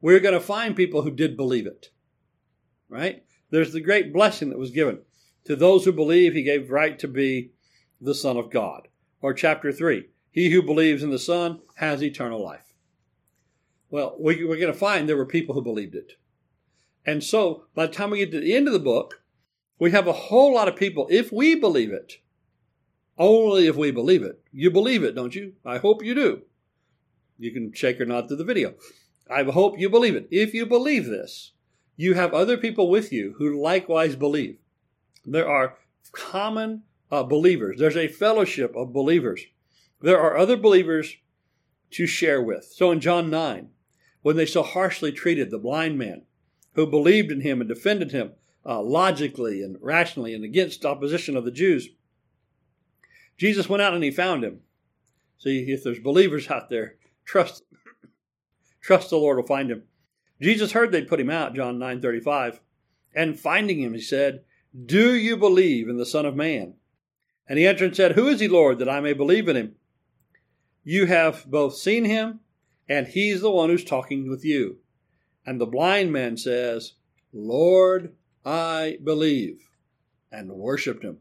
we're 0.00 0.20
going 0.20 0.34
to 0.34 0.40
find 0.40 0.76
people 0.76 1.02
who 1.02 1.10
did 1.10 1.36
believe 1.36 1.66
it. 1.66 1.90
Right? 2.88 3.24
There's 3.50 3.72
the 3.72 3.80
great 3.80 4.12
blessing 4.12 4.50
that 4.50 4.58
was 4.58 4.70
given. 4.70 5.00
To 5.44 5.56
those 5.56 5.84
who 5.84 5.92
believe, 5.92 6.32
he 6.32 6.42
gave 6.42 6.70
right 6.70 6.98
to 6.98 7.08
be 7.08 7.52
the 8.00 8.14
Son 8.14 8.36
of 8.36 8.50
God. 8.50 8.88
Or 9.22 9.34
chapter 9.34 9.72
3 9.72 10.06
He 10.30 10.50
who 10.50 10.62
believes 10.62 11.02
in 11.02 11.10
the 11.10 11.18
Son 11.18 11.60
has 11.76 12.02
eternal 12.02 12.42
life. 12.42 12.74
Well, 13.90 14.16
we're 14.18 14.46
going 14.46 14.72
to 14.72 14.74
find 14.74 15.08
there 15.08 15.16
were 15.16 15.26
people 15.26 15.54
who 15.54 15.62
believed 15.62 15.94
it. 15.94 16.12
And 17.04 17.24
so, 17.24 17.64
by 17.74 17.86
the 17.86 17.92
time 17.92 18.10
we 18.10 18.18
get 18.18 18.30
to 18.32 18.40
the 18.40 18.54
end 18.54 18.66
of 18.66 18.72
the 18.72 18.78
book, 18.78 19.22
we 19.78 19.90
have 19.90 20.06
a 20.06 20.12
whole 20.12 20.54
lot 20.54 20.68
of 20.68 20.76
people, 20.76 21.08
if 21.10 21.32
we 21.32 21.54
believe 21.54 21.90
it, 21.90 22.18
only 23.18 23.66
if 23.66 23.76
we 23.76 23.90
believe 23.90 24.22
it. 24.22 24.42
You 24.52 24.70
believe 24.70 25.02
it, 25.02 25.14
don't 25.14 25.34
you? 25.34 25.54
I 25.64 25.78
hope 25.78 26.04
you 26.04 26.14
do. 26.14 26.42
You 27.38 27.52
can 27.52 27.72
shake 27.72 28.00
or 28.00 28.04
nod 28.04 28.28
through 28.28 28.36
the 28.36 28.44
video. 28.44 28.74
I 29.30 29.44
hope 29.44 29.78
you 29.78 29.88
believe 29.88 30.16
it. 30.16 30.28
If 30.30 30.54
you 30.54 30.66
believe 30.66 31.06
this, 31.06 31.52
you 31.96 32.14
have 32.14 32.34
other 32.34 32.56
people 32.56 32.90
with 32.90 33.12
you 33.12 33.34
who 33.38 33.60
likewise 33.60 34.16
believe. 34.16 34.58
There 35.24 35.48
are 35.48 35.76
common 36.12 36.82
uh, 37.10 37.22
believers, 37.24 37.78
there's 37.78 37.96
a 37.96 38.08
fellowship 38.08 38.74
of 38.76 38.92
believers. 38.92 39.42
There 40.00 40.20
are 40.20 40.38
other 40.38 40.56
believers 40.56 41.16
to 41.92 42.06
share 42.06 42.40
with. 42.40 42.64
So 42.64 42.90
in 42.90 43.00
John 43.00 43.30
9, 43.30 43.68
when 44.22 44.36
they 44.36 44.46
so 44.46 44.62
harshly 44.62 45.12
treated 45.12 45.50
the 45.50 45.58
blind 45.58 45.98
man 45.98 46.22
who 46.74 46.86
believed 46.86 47.32
in 47.32 47.40
him 47.40 47.60
and 47.60 47.68
defended 47.68 48.12
him 48.12 48.32
uh, 48.64 48.80
logically 48.80 49.62
and 49.62 49.76
rationally 49.80 50.34
and 50.34 50.44
against 50.44 50.86
opposition 50.86 51.36
of 51.36 51.44
the 51.44 51.50
Jews, 51.50 51.88
Jesus 53.36 53.68
went 53.68 53.82
out 53.82 53.94
and 53.94 54.04
he 54.04 54.10
found 54.10 54.44
him. 54.44 54.60
See, 55.38 55.70
if 55.70 55.82
there's 55.82 55.98
believers 55.98 56.50
out 56.50 56.70
there, 56.70 56.96
trust 57.24 57.64
Trust 58.80 59.10
the 59.10 59.16
Lord 59.16 59.36
will 59.36 59.46
find 59.46 59.70
him. 59.70 59.84
Jesus 60.40 60.72
heard 60.72 60.90
they'd 60.92 61.08
put 61.08 61.20
him 61.20 61.30
out, 61.30 61.54
John 61.54 61.78
9:35. 61.78 62.60
And 63.14 63.38
finding 63.38 63.80
him, 63.80 63.94
he 63.94 64.00
said, 64.00 64.44
Do 64.86 65.14
you 65.14 65.36
believe 65.36 65.88
in 65.88 65.96
the 65.96 66.06
Son 66.06 66.24
of 66.24 66.36
Man? 66.36 66.74
And 67.48 67.58
he 67.58 67.66
answered 67.66 67.86
and 67.86 67.96
said, 67.96 68.12
Who 68.12 68.28
is 68.28 68.40
he, 68.40 68.48
Lord, 68.48 68.78
that 68.78 68.88
I 68.88 69.00
may 69.00 69.12
believe 69.12 69.48
in 69.48 69.56
him? 69.56 69.74
You 70.84 71.06
have 71.06 71.44
both 71.46 71.76
seen 71.76 72.04
him, 72.04 72.40
and 72.88 73.08
he's 73.08 73.40
the 73.40 73.50
one 73.50 73.68
who's 73.68 73.84
talking 73.84 74.30
with 74.30 74.44
you. 74.44 74.78
And 75.44 75.60
the 75.60 75.66
blind 75.66 76.12
man 76.12 76.36
says, 76.36 76.92
Lord, 77.32 78.14
I 78.44 78.98
believe, 79.02 79.68
and 80.30 80.52
worshipped 80.52 81.04
him. 81.04 81.18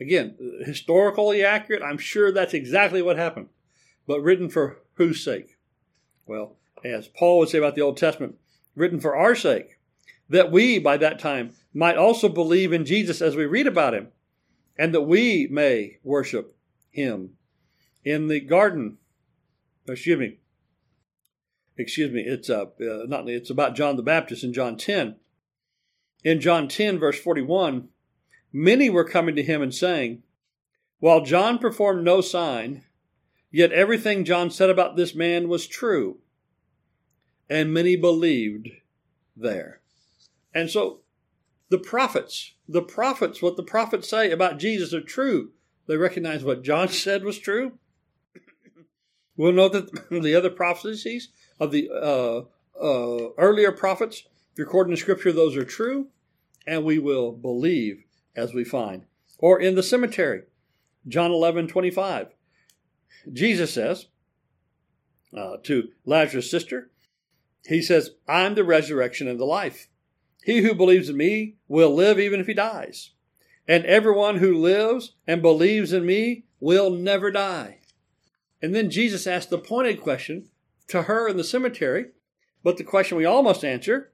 Again, 0.00 0.36
historically 0.64 1.44
accurate, 1.44 1.82
I'm 1.82 1.98
sure 1.98 2.32
that's 2.32 2.54
exactly 2.54 3.02
what 3.02 3.18
happened, 3.18 3.48
but 4.06 4.22
written 4.22 4.48
for 4.48 4.78
whose 5.00 5.24
sake? 5.24 5.56
Well, 6.26 6.58
as 6.84 7.08
Paul 7.08 7.38
would 7.38 7.48
say 7.48 7.56
about 7.56 7.74
the 7.74 7.80
Old 7.80 7.96
Testament, 7.96 8.36
written 8.76 9.00
for 9.00 9.16
our 9.16 9.34
sake, 9.34 9.78
that 10.28 10.52
we, 10.52 10.78
by 10.78 10.98
that 10.98 11.18
time, 11.18 11.54
might 11.72 11.96
also 11.96 12.28
believe 12.28 12.70
in 12.70 12.84
Jesus 12.84 13.22
as 13.22 13.34
we 13.34 13.46
read 13.46 13.66
about 13.66 13.94
him, 13.94 14.08
and 14.76 14.92
that 14.92 15.02
we 15.02 15.48
may 15.50 15.96
worship 16.04 16.54
him. 16.90 17.30
In 18.04 18.28
the 18.28 18.40
garden, 18.40 18.98
excuse 19.88 20.18
me, 20.18 20.36
excuse 21.78 22.12
me, 22.12 22.20
it's 22.20 22.50
uh, 22.50 22.64
uh, 22.64 23.06
not 23.08 23.26
it's 23.26 23.48
about 23.48 23.74
John 23.74 23.96
the 23.96 24.02
Baptist 24.02 24.44
in 24.44 24.52
John 24.52 24.76
10. 24.76 25.16
In 26.24 26.42
John 26.42 26.68
10, 26.68 26.98
verse 26.98 27.18
41, 27.18 27.88
many 28.52 28.90
were 28.90 29.08
coming 29.08 29.34
to 29.34 29.42
him 29.42 29.62
and 29.62 29.74
saying, 29.74 30.24
While 30.98 31.22
John 31.22 31.56
performed 31.56 32.04
no 32.04 32.20
sign, 32.20 32.84
Yet 33.50 33.72
everything 33.72 34.24
John 34.24 34.50
said 34.50 34.70
about 34.70 34.96
this 34.96 35.14
man 35.14 35.48
was 35.48 35.66
true, 35.66 36.18
and 37.48 37.74
many 37.74 37.96
believed 37.96 38.68
there. 39.36 39.80
And 40.54 40.70
so 40.70 41.00
the 41.68 41.78
prophets, 41.78 42.54
the 42.68 42.82
prophets, 42.82 43.42
what 43.42 43.56
the 43.56 43.62
prophets 43.62 44.08
say 44.08 44.30
about 44.30 44.58
Jesus 44.58 44.94
are 44.94 45.00
true. 45.00 45.50
They 45.86 45.96
recognize 45.96 46.44
what 46.44 46.62
John 46.62 46.88
said 46.88 47.24
was 47.24 47.38
true. 47.38 47.72
we'll 49.36 49.52
know 49.52 49.68
that 49.68 50.10
the 50.10 50.34
other 50.34 50.50
prophecies 50.50 51.30
of 51.58 51.72
the 51.72 51.90
uh, 51.90 52.42
uh, 52.80 53.30
earlier 53.36 53.72
prophets 53.72 54.24
recorded 54.56 54.92
in 54.92 54.96
Scripture, 54.96 55.32
those 55.32 55.56
are 55.56 55.64
true, 55.64 56.08
and 56.66 56.84
we 56.84 56.98
will 56.98 57.32
believe 57.32 58.04
as 58.36 58.54
we 58.54 58.64
find. 58.64 59.04
Or 59.38 59.58
in 59.58 59.74
the 59.74 59.82
cemetery, 59.82 60.42
John 61.08 61.30
11, 61.30 61.68
25. 61.68 62.28
Jesus 63.32 63.72
says 63.72 64.06
uh, 65.36 65.56
to 65.64 65.88
Lazarus' 66.04 66.50
sister, 66.50 66.90
He 67.66 67.82
says, 67.82 68.10
I'm 68.28 68.54
the 68.54 68.64
resurrection 68.64 69.28
and 69.28 69.38
the 69.38 69.44
life. 69.44 69.88
He 70.42 70.62
who 70.62 70.74
believes 70.74 71.08
in 71.08 71.16
me 71.16 71.56
will 71.68 71.94
live 71.94 72.18
even 72.18 72.40
if 72.40 72.46
he 72.46 72.54
dies. 72.54 73.10
And 73.68 73.84
everyone 73.84 74.36
who 74.36 74.56
lives 74.56 75.14
and 75.26 75.42
believes 75.42 75.92
in 75.92 76.06
me 76.06 76.44
will 76.58 76.90
never 76.90 77.30
die. 77.30 77.80
And 78.62 78.74
then 78.74 78.90
Jesus 78.90 79.26
asked 79.26 79.50
the 79.50 79.58
pointed 79.58 80.00
question 80.00 80.48
to 80.88 81.02
her 81.02 81.28
in 81.28 81.36
the 81.36 81.44
cemetery, 81.44 82.06
but 82.62 82.76
the 82.76 82.84
question 82.84 83.16
we 83.16 83.24
all 83.24 83.42
must 83.42 83.64
answer 83.64 84.12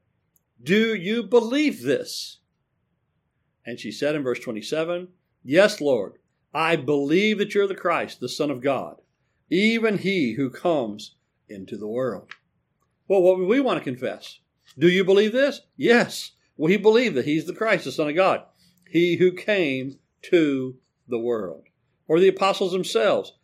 Do 0.62 0.94
you 0.94 1.22
believe 1.22 1.82
this? 1.82 2.38
And 3.64 3.80
she 3.80 3.90
said 3.90 4.14
in 4.14 4.22
verse 4.22 4.38
27, 4.38 5.08
Yes, 5.42 5.80
Lord, 5.80 6.18
I 6.56 6.76
believe 6.76 7.36
that 7.36 7.54
you're 7.54 7.66
the 7.66 7.74
Christ, 7.74 8.18
the 8.18 8.30
Son 8.30 8.50
of 8.50 8.62
God, 8.62 9.02
even 9.50 9.98
he 9.98 10.36
who 10.36 10.48
comes 10.48 11.16
into 11.50 11.76
the 11.76 11.86
world. 11.86 12.30
Well, 13.06 13.20
what 13.20 13.36
would 13.36 13.46
we 13.46 13.60
want 13.60 13.78
to 13.78 13.84
confess? 13.84 14.40
Do 14.78 14.88
you 14.88 15.04
believe 15.04 15.32
this? 15.32 15.60
Yes, 15.76 16.30
we 16.56 16.78
believe 16.78 17.12
that 17.12 17.26
he's 17.26 17.44
the 17.44 17.52
Christ, 17.52 17.84
the 17.84 17.92
Son 17.92 18.08
of 18.08 18.16
God, 18.16 18.44
he 18.88 19.16
who 19.16 19.32
came 19.32 19.98
to 20.30 20.78
the 21.06 21.18
world. 21.18 21.64
Or 22.08 22.18
the 22.18 22.28
apostles 22.28 22.72
themselves. 22.72 23.34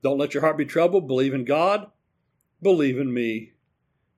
Don't 0.00 0.18
let 0.18 0.32
your 0.32 0.42
heart 0.42 0.56
be 0.56 0.64
troubled. 0.64 1.08
Believe 1.08 1.34
in 1.34 1.44
God. 1.44 1.90
Believe 2.62 2.96
in 2.96 3.12
me 3.12 3.54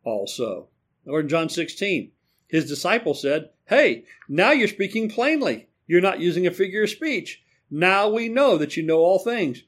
also. 0.05 0.69
Or 1.07 1.21
in 1.21 1.31
John 1.31 1.49
16, 1.49 2.13
his 2.47 2.69
disciples 2.69 3.23
said, 3.23 3.49
Hey, 3.65 4.05
now 4.29 4.51
you're 4.51 4.69
speaking 4.69 5.09
plainly. 5.09 5.71
You're 5.87 6.03
not 6.03 6.21
using 6.21 6.47
a 6.47 6.51
figure 6.51 6.83
of 6.83 6.91
speech. 6.91 7.43
Now 7.75 8.11
we 8.11 8.29
know 8.29 8.59
that 8.59 8.77
you 8.77 8.83
know 8.83 8.99
all 8.99 9.19
things 9.19 9.63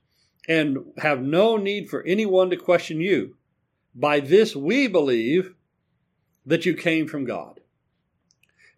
and 0.46 0.92
have 0.98 1.22
no 1.22 1.56
need 1.56 1.88
for 1.88 2.02
anyone 2.02 2.50
to 2.50 2.56
question 2.56 3.00
you. 3.00 3.36
By 3.94 4.20
this 4.20 4.54
we 4.54 4.86
believe 4.86 5.54
that 6.44 6.66
you 6.66 6.74
came 6.74 7.08
from 7.08 7.24
God. 7.24 7.60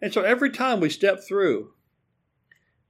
And 0.00 0.14
so 0.14 0.22
every 0.22 0.50
time 0.50 0.78
we 0.78 0.90
step 0.90 1.24
through 1.26 1.72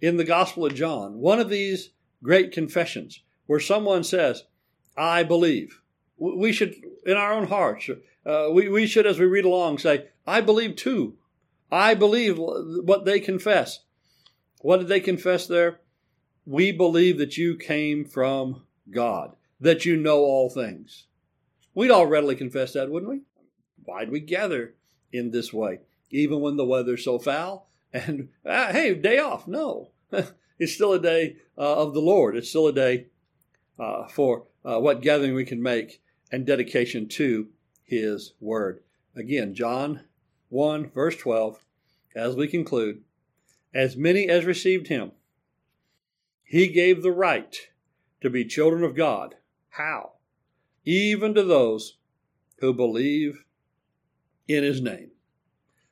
in 0.02 0.18
the 0.18 0.24
Gospel 0.24 0.66
of 0.66 0.74
John, 0.74 1.20
one 1.20 1.40
of 1.40 1.48
these 1.48 1.92
great 2.22 2.52
confessions 2.52 3.22
where 3.46 3.58
someone 3.58 4.04
says, 4.04 4.44
I 4.94 5.22
believe, 5.22 5.80
we 6.18 6.52
should, 6.52 6.74
in 7.06 7.16
our 7.16 7.32
own 7.32 7.46
hearts, 7.46 7.88
uh, 8.26 8.48
we, 8.52 8.68
we 8.68 8.86
should, 8.86 9.06
as 9.06 9.18
we 9.18 9.24
read 9.24 9.46
along, 9.46 9.78
say, 9.78 10.08
I 10.26 10.42
believe 10.42 10.76
too. 10.76 11.16
I 11.72 11.94
believe 11.94 12.36
what 12.38 13.06
they 13.06 13.20
confess. 13.20 13.80
What 14.60 14.78
did 14.78 14.88
they 14.88 15.00
confess 15.00 15.46
there? 15.46 15.80
We 16.46 16.70
believe 16.70 17.18
that 17.18 17.36
you 17.36 17.56
came 17.56 18.04
from 18.04 18.62
God, 18.88 19.34
that 19.60 19.84
you 19.84 19.96
know 19.96 20.20
all 20.20 20.48
things. 20.48 21.06
We'd 21.74 21.90
all 21.90 22.06
readily 22.06 22.36
confess 22.36 22.72
that, 22.74 22.88
wouldn't 22.88 23.10
we? 23.10 23.22
Why'd 23.84 24.10
we 24.10 24.20
gather 24.20 24.74
in 25.12 25.32
this 25.32 25.52
way, 25.52 25.80
even 26.10 26.40
when 26.40 26.56
the 26.56 26.64
weather's 26.64 27.04
so 27.04 27.18
foul? 27.18 27.68
And 27.92 28.28
ah, 28.44 28.68
hey, 28.72 28.94
day 28.94 29.18
off. 29.18 29.48
No, 29.48 29.92
it's 30.58 30.74
still 30.74 30.92
a 30.92 31.00
day 31.00 31.36
uh, 31.56 31.76
of 31.76 31.94
the 31.94 32.00
Lord. 32.00 32.36
It's 32.36 32.50
still 32.50 32.66
a 32.66 32.72
day 32.72 33.06
uh, 33.78 34.06
for 34.08 34.44
uh, 34.64 34.78
what 34.80 35.00
gathering 35.00 35.34
we 35.34 35.46
can 35.46 35.62
make 35.62 36.02
and 36.30 36.44
dedication 36.44 37.08
to 37.08 37.48
His 37.84 38.34
Word. 38.40 38.80
Again, 39.14 39.54
John 39.54 40.02
1, 40.50 40.90
verse 40.90 41.16
12, 41.16 41.64
as 42.14 42.36
we 42.36 42.48
conclude, 42.48 43.02
as 43.72 43.96
many 43.96 44.28
as 44.28 44.44
received 44.44 44.88
Him, 44.88 45.12
He 46.46 46.68
gave 46.68 47.02
the 47.02 47.12
right 47.12 47.56
to 48.20 48.30
be 48.30 48.44
children 48.44 48.84
of 48.84 48.96
God. 48.96 49.34
How? 49.70 50.12
Even 50.84 51.34
to 51.34 51.42
those 51.42 51.98
who 52.60 52.72
believe 52.72 53.44
in 54.46 54.62
His 54.62 54.80
name. 54.80 55.10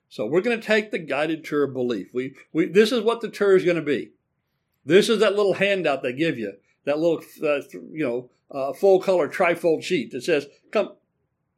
So 0.09 0.27
we're 0.27 0.43
going 0.43 0.59
to 0.59 0.65
take 0.65 0.93
the 0.93 1.01
guided 1.01 1.45
tour 1.45 1.65
of 1.65 1.73
belief. 1.73 2.07
We, 2.15 2.37
we, 2.53 2.67
this 2.67 2.93
is 2.93 3.03
what 3.03 3.21
the 3.21 3.29
tour 3.29 3.57
is 3.57 3.65
going 3.65 3.77
to 3.77 3.83
be. 3.83 4.13
This 4.87 5.09
is 5.09 5.19
that 5.19 5.35
little 5.35 5.55
handout 5.55 6.05
they 6.05 6.13
give 6.13 6.39
you, 6.39 6.53
that 6.85 7.01
little, 7.01 7.21
uh, 7.43 7.63
you 7.73 8.05
know, 8.05 8.31
uh, 8.49 8.73
full 8.75 9.01
color 9.01 9.29
trifold 9.29 9.83
sheet 9.83 10.13
that 10.13 10.23
says, 10.23 10.47
"Come, 10.71 10.93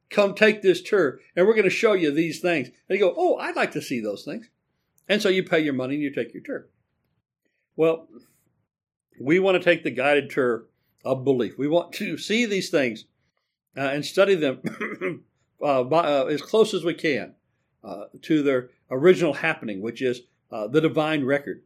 come 0.09 0.35
take 0.35 0.63
this 0.63 0.81
tour, 0.81 1.21
and 1.35 1.47
we're 1.47 1.53
going 1.53 1.65
to 1.65 1.71
show 1.71 1.93
you 1.93 2.11
these 2.11 2.41
things." 2.41 2.69
And 2.89 2.99
you 2.99 3.05
go, 3.05 3.15
"Oh, 3.15 3.37
I'd 3.37 3.57
like 3.57 3.73
to 3.73 3.83
see 3.83 4.01
those 4.01 4.25
things," 4.25 4.49
and 5.07 5.21
so 5.21 5.29
you 5.29 5.43
pay 5.43 5.61
your 5.61 5.75
money 5.75 5.97
and 5.97 6.03
you 6.03 6.15
take 6.15 6.33
your 6.33 6.43
tour. 6.43 6.69
Well, 7.75 8.09
we 9.21 9.39
want 9.39 9.57
to 9.57 9.65
take 9.65 9.83
the 9.83 9.91
guided 9.91 10.31
tour 10.31 10.65
of 11.05 11.25
belief. 11.25 11.59
We 11.59 11.69
want 11.69 11.93
to 11.95 12.19
see 12.19 12.47
these 12.47 12.71
things 12.71 13.05
uh, 13.77 13.81
and 13.81 14.05
study 14.05 14.35
them 14.35 14.61
uh, 15.63 15.85
by, 15.85 16.01
uh, 16.01 16.25
as 16.25 16.43
close 16.43 16.75
as 16.75 16.85
we 16.85 16.95
can 16.95 17.35
uh, 17.85 18.05
to 18.23 18.43
their 18.43 18.71
original 18.91 19.35
happening, 19.35 19.81
which 19.81 20.03
is 20.03 20.23
the 20.51 20.81
divine 20.81 21.25
record. 21.25 21.63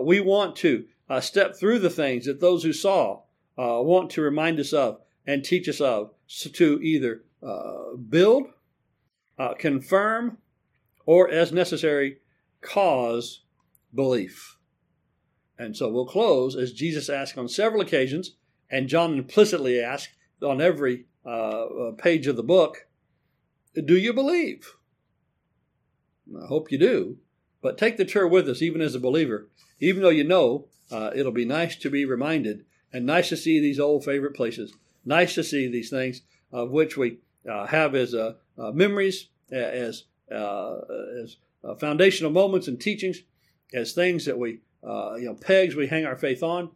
we 0.00 0.20
want 0.20 0.56
to 0.56 0.84
uh, 1.12 1.20
step 1.20 1.54
through 1.54 1.78
the 1.78 1.90
things 1.90 2.24
that 2.24 2.40
those 2.40 2.62
who 2.62 2.72
saw 2.72 3.20
uh, 3.58 3.80
want 3.82 4.08
to 4.10 4.22
remind 4.22 4.58
us 4.58 4.72
of 4.72 4.98
and 5.26 5.44
teach 5.44 5.68
us 5.68 5.80
of 5.80 6.10
to 6.26 6.80
either 6.82 7.22
uh, 7.42 7.94
build, 8.08 8.46
uh, 9.38 9.52
confirm, 9.54 10.38
or 11.04 11.28
as 11.28 11.52
necessary, 11.52 12.16
cause 12.62 13.42
belief. 13.94 14.56
And 15.58 15.76
so 15.76 15.88
we'll 15.88 16.06
close 16.06 16.56
as 16.56 16.72
Jesus 16.72 17.08
asked 17.08 17.38
on 17.38 17.48
several 17.48 17.82
occasions, 17.82 18.32
and 18.70 18.88
John 18.88 19.18
implicitly 19.18 19.80
asked 19.80 20.10
on 20.42 20.60
every 20.60 21.06
uh, 21.24 21.28
uh, 21.28 21.92
page 21.92 22.26
of 22.26 22.36
the 22.36 22.42
book, 22.42 22.86
Do 23.74 23.96
you 23.96 24.12
believe? 24.12 24.74
I 26.36 26.46
hope 26.46 26.72
you 26.72 26.78
do. 26.78 27.18
But 27.60 27.78
take 27.78 27.96
the 27.96 28.04
tour 28.04 28.26
with 28.26 28.48
us, 28.48 28.60
even 28.60 28.80
as 28.80 28.94
a 28.94 29.00
believer, 29.00 29.48
even 29.78 30.02
though 30.02 30.08
you 30.08 30.24
know 30.24 30.66
uh, 30.90 31.10
it'll 31.14 31.32
be 31.32 31.44
nice 31.44 31.76
to 31.76 31.90
be 31.90 32.04
reminded 32.04 32.64
and 32.92 33.06
nice 33.06 33.28
to 33.28 33.36
see 33.36 33.60
these 33.60 33.78
old 33.78 34.04
favorite 34.04 34.34
places. 34.34 34.74
Nice 35.04 35.34
to 35.34 35.44
see 35.44 35.68
these 35.68 35.90
things 35.90 36.22
of 36.50 36.70
which 36.70 36.96
we 36.96 37.18
uh, 37.48 37.66
have 37.66 37.94
as 37.94 38.14
uh, 38.14 38.34
uh 38.58 38.72
memories, 38.72 39.28
as 39.50 40.04
as 40.28 41.36
foundational 41.78 42.32
moments 42.32 42.68
and 42.68 42.80
teachings, 42.80 43.22
as 43.72 43.92
things 43.92 44.24
that 44.24 44.38
we 44.38 44.60
Uh, 44.86 45.14
you 45.14 45.26
know 45.26 45.34
pegs 45.34 45.74
we 45.74 45.86
hang 45.86 46.04
our 46.04 46.16
faith 46.16 46.42
on. 46.42 46.70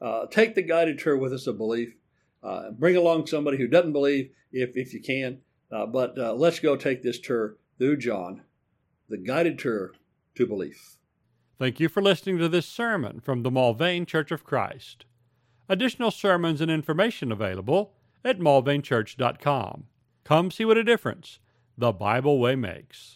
Uh, 0.00 0.26
take 0.26 0.54
the 0.54 0.62
guided 0.62 0.98
tour 0.98 1.16
with 1.16 1.32
us 1.32 1.46
of 1.46 1.58
belief. 1.58 1.94
Uh, 2.42 2.70
bring 2.70 2.96
along 2.96 3.26
somebody 3.26 3.56
who 3.56 3.66
doesn't 3.66 3.92
believe 3.92 4.30
if 4.52 4.70
if 4.74 4.92
you 4.92 5.00
can. 5.00 5.38
but 5.70 6.16
let's 6.38 6.60
go 6.60 6.76
take 6.76 7.02
this 7.02 7.18
tour 7.18 7.56
through 7.78 7.96
John, 7.98 8.42
the 9.08 9.18
guided 9.18 9.58
tour 9.58 9.92
to 10.34 10.46
belief. 10.46 10.96
Thank 11.58 11.80
you 11.80 11.88
for 11.88 12.02
listening 12.02 12.38
to 12.38 12.48
this 12.48 12.66
sermon 12.66 13.20
from 13.20 13.42
the 13.42 13.50
Mulvane 13.50 14.06
Church 14.06 14.30
of 14.30 14.44
Christ. 14.44 15.06
Additional 15.68 16.10
sermons 16.10 16.60
and 16.60 16.70
information 16.70 17.32
available 17.32 17.94
at 18.24 18.38
mulvanechurch.com. 18.38 19.84
Come 20.24 20.50
see 20.50 20.64
what 20.64 20.76
a 20.76 20.84
difference 20.84 21.38
the 21.78 21.92
Bible 21.92 22.38
way 22.38 22.56
makes. 22.56 23.15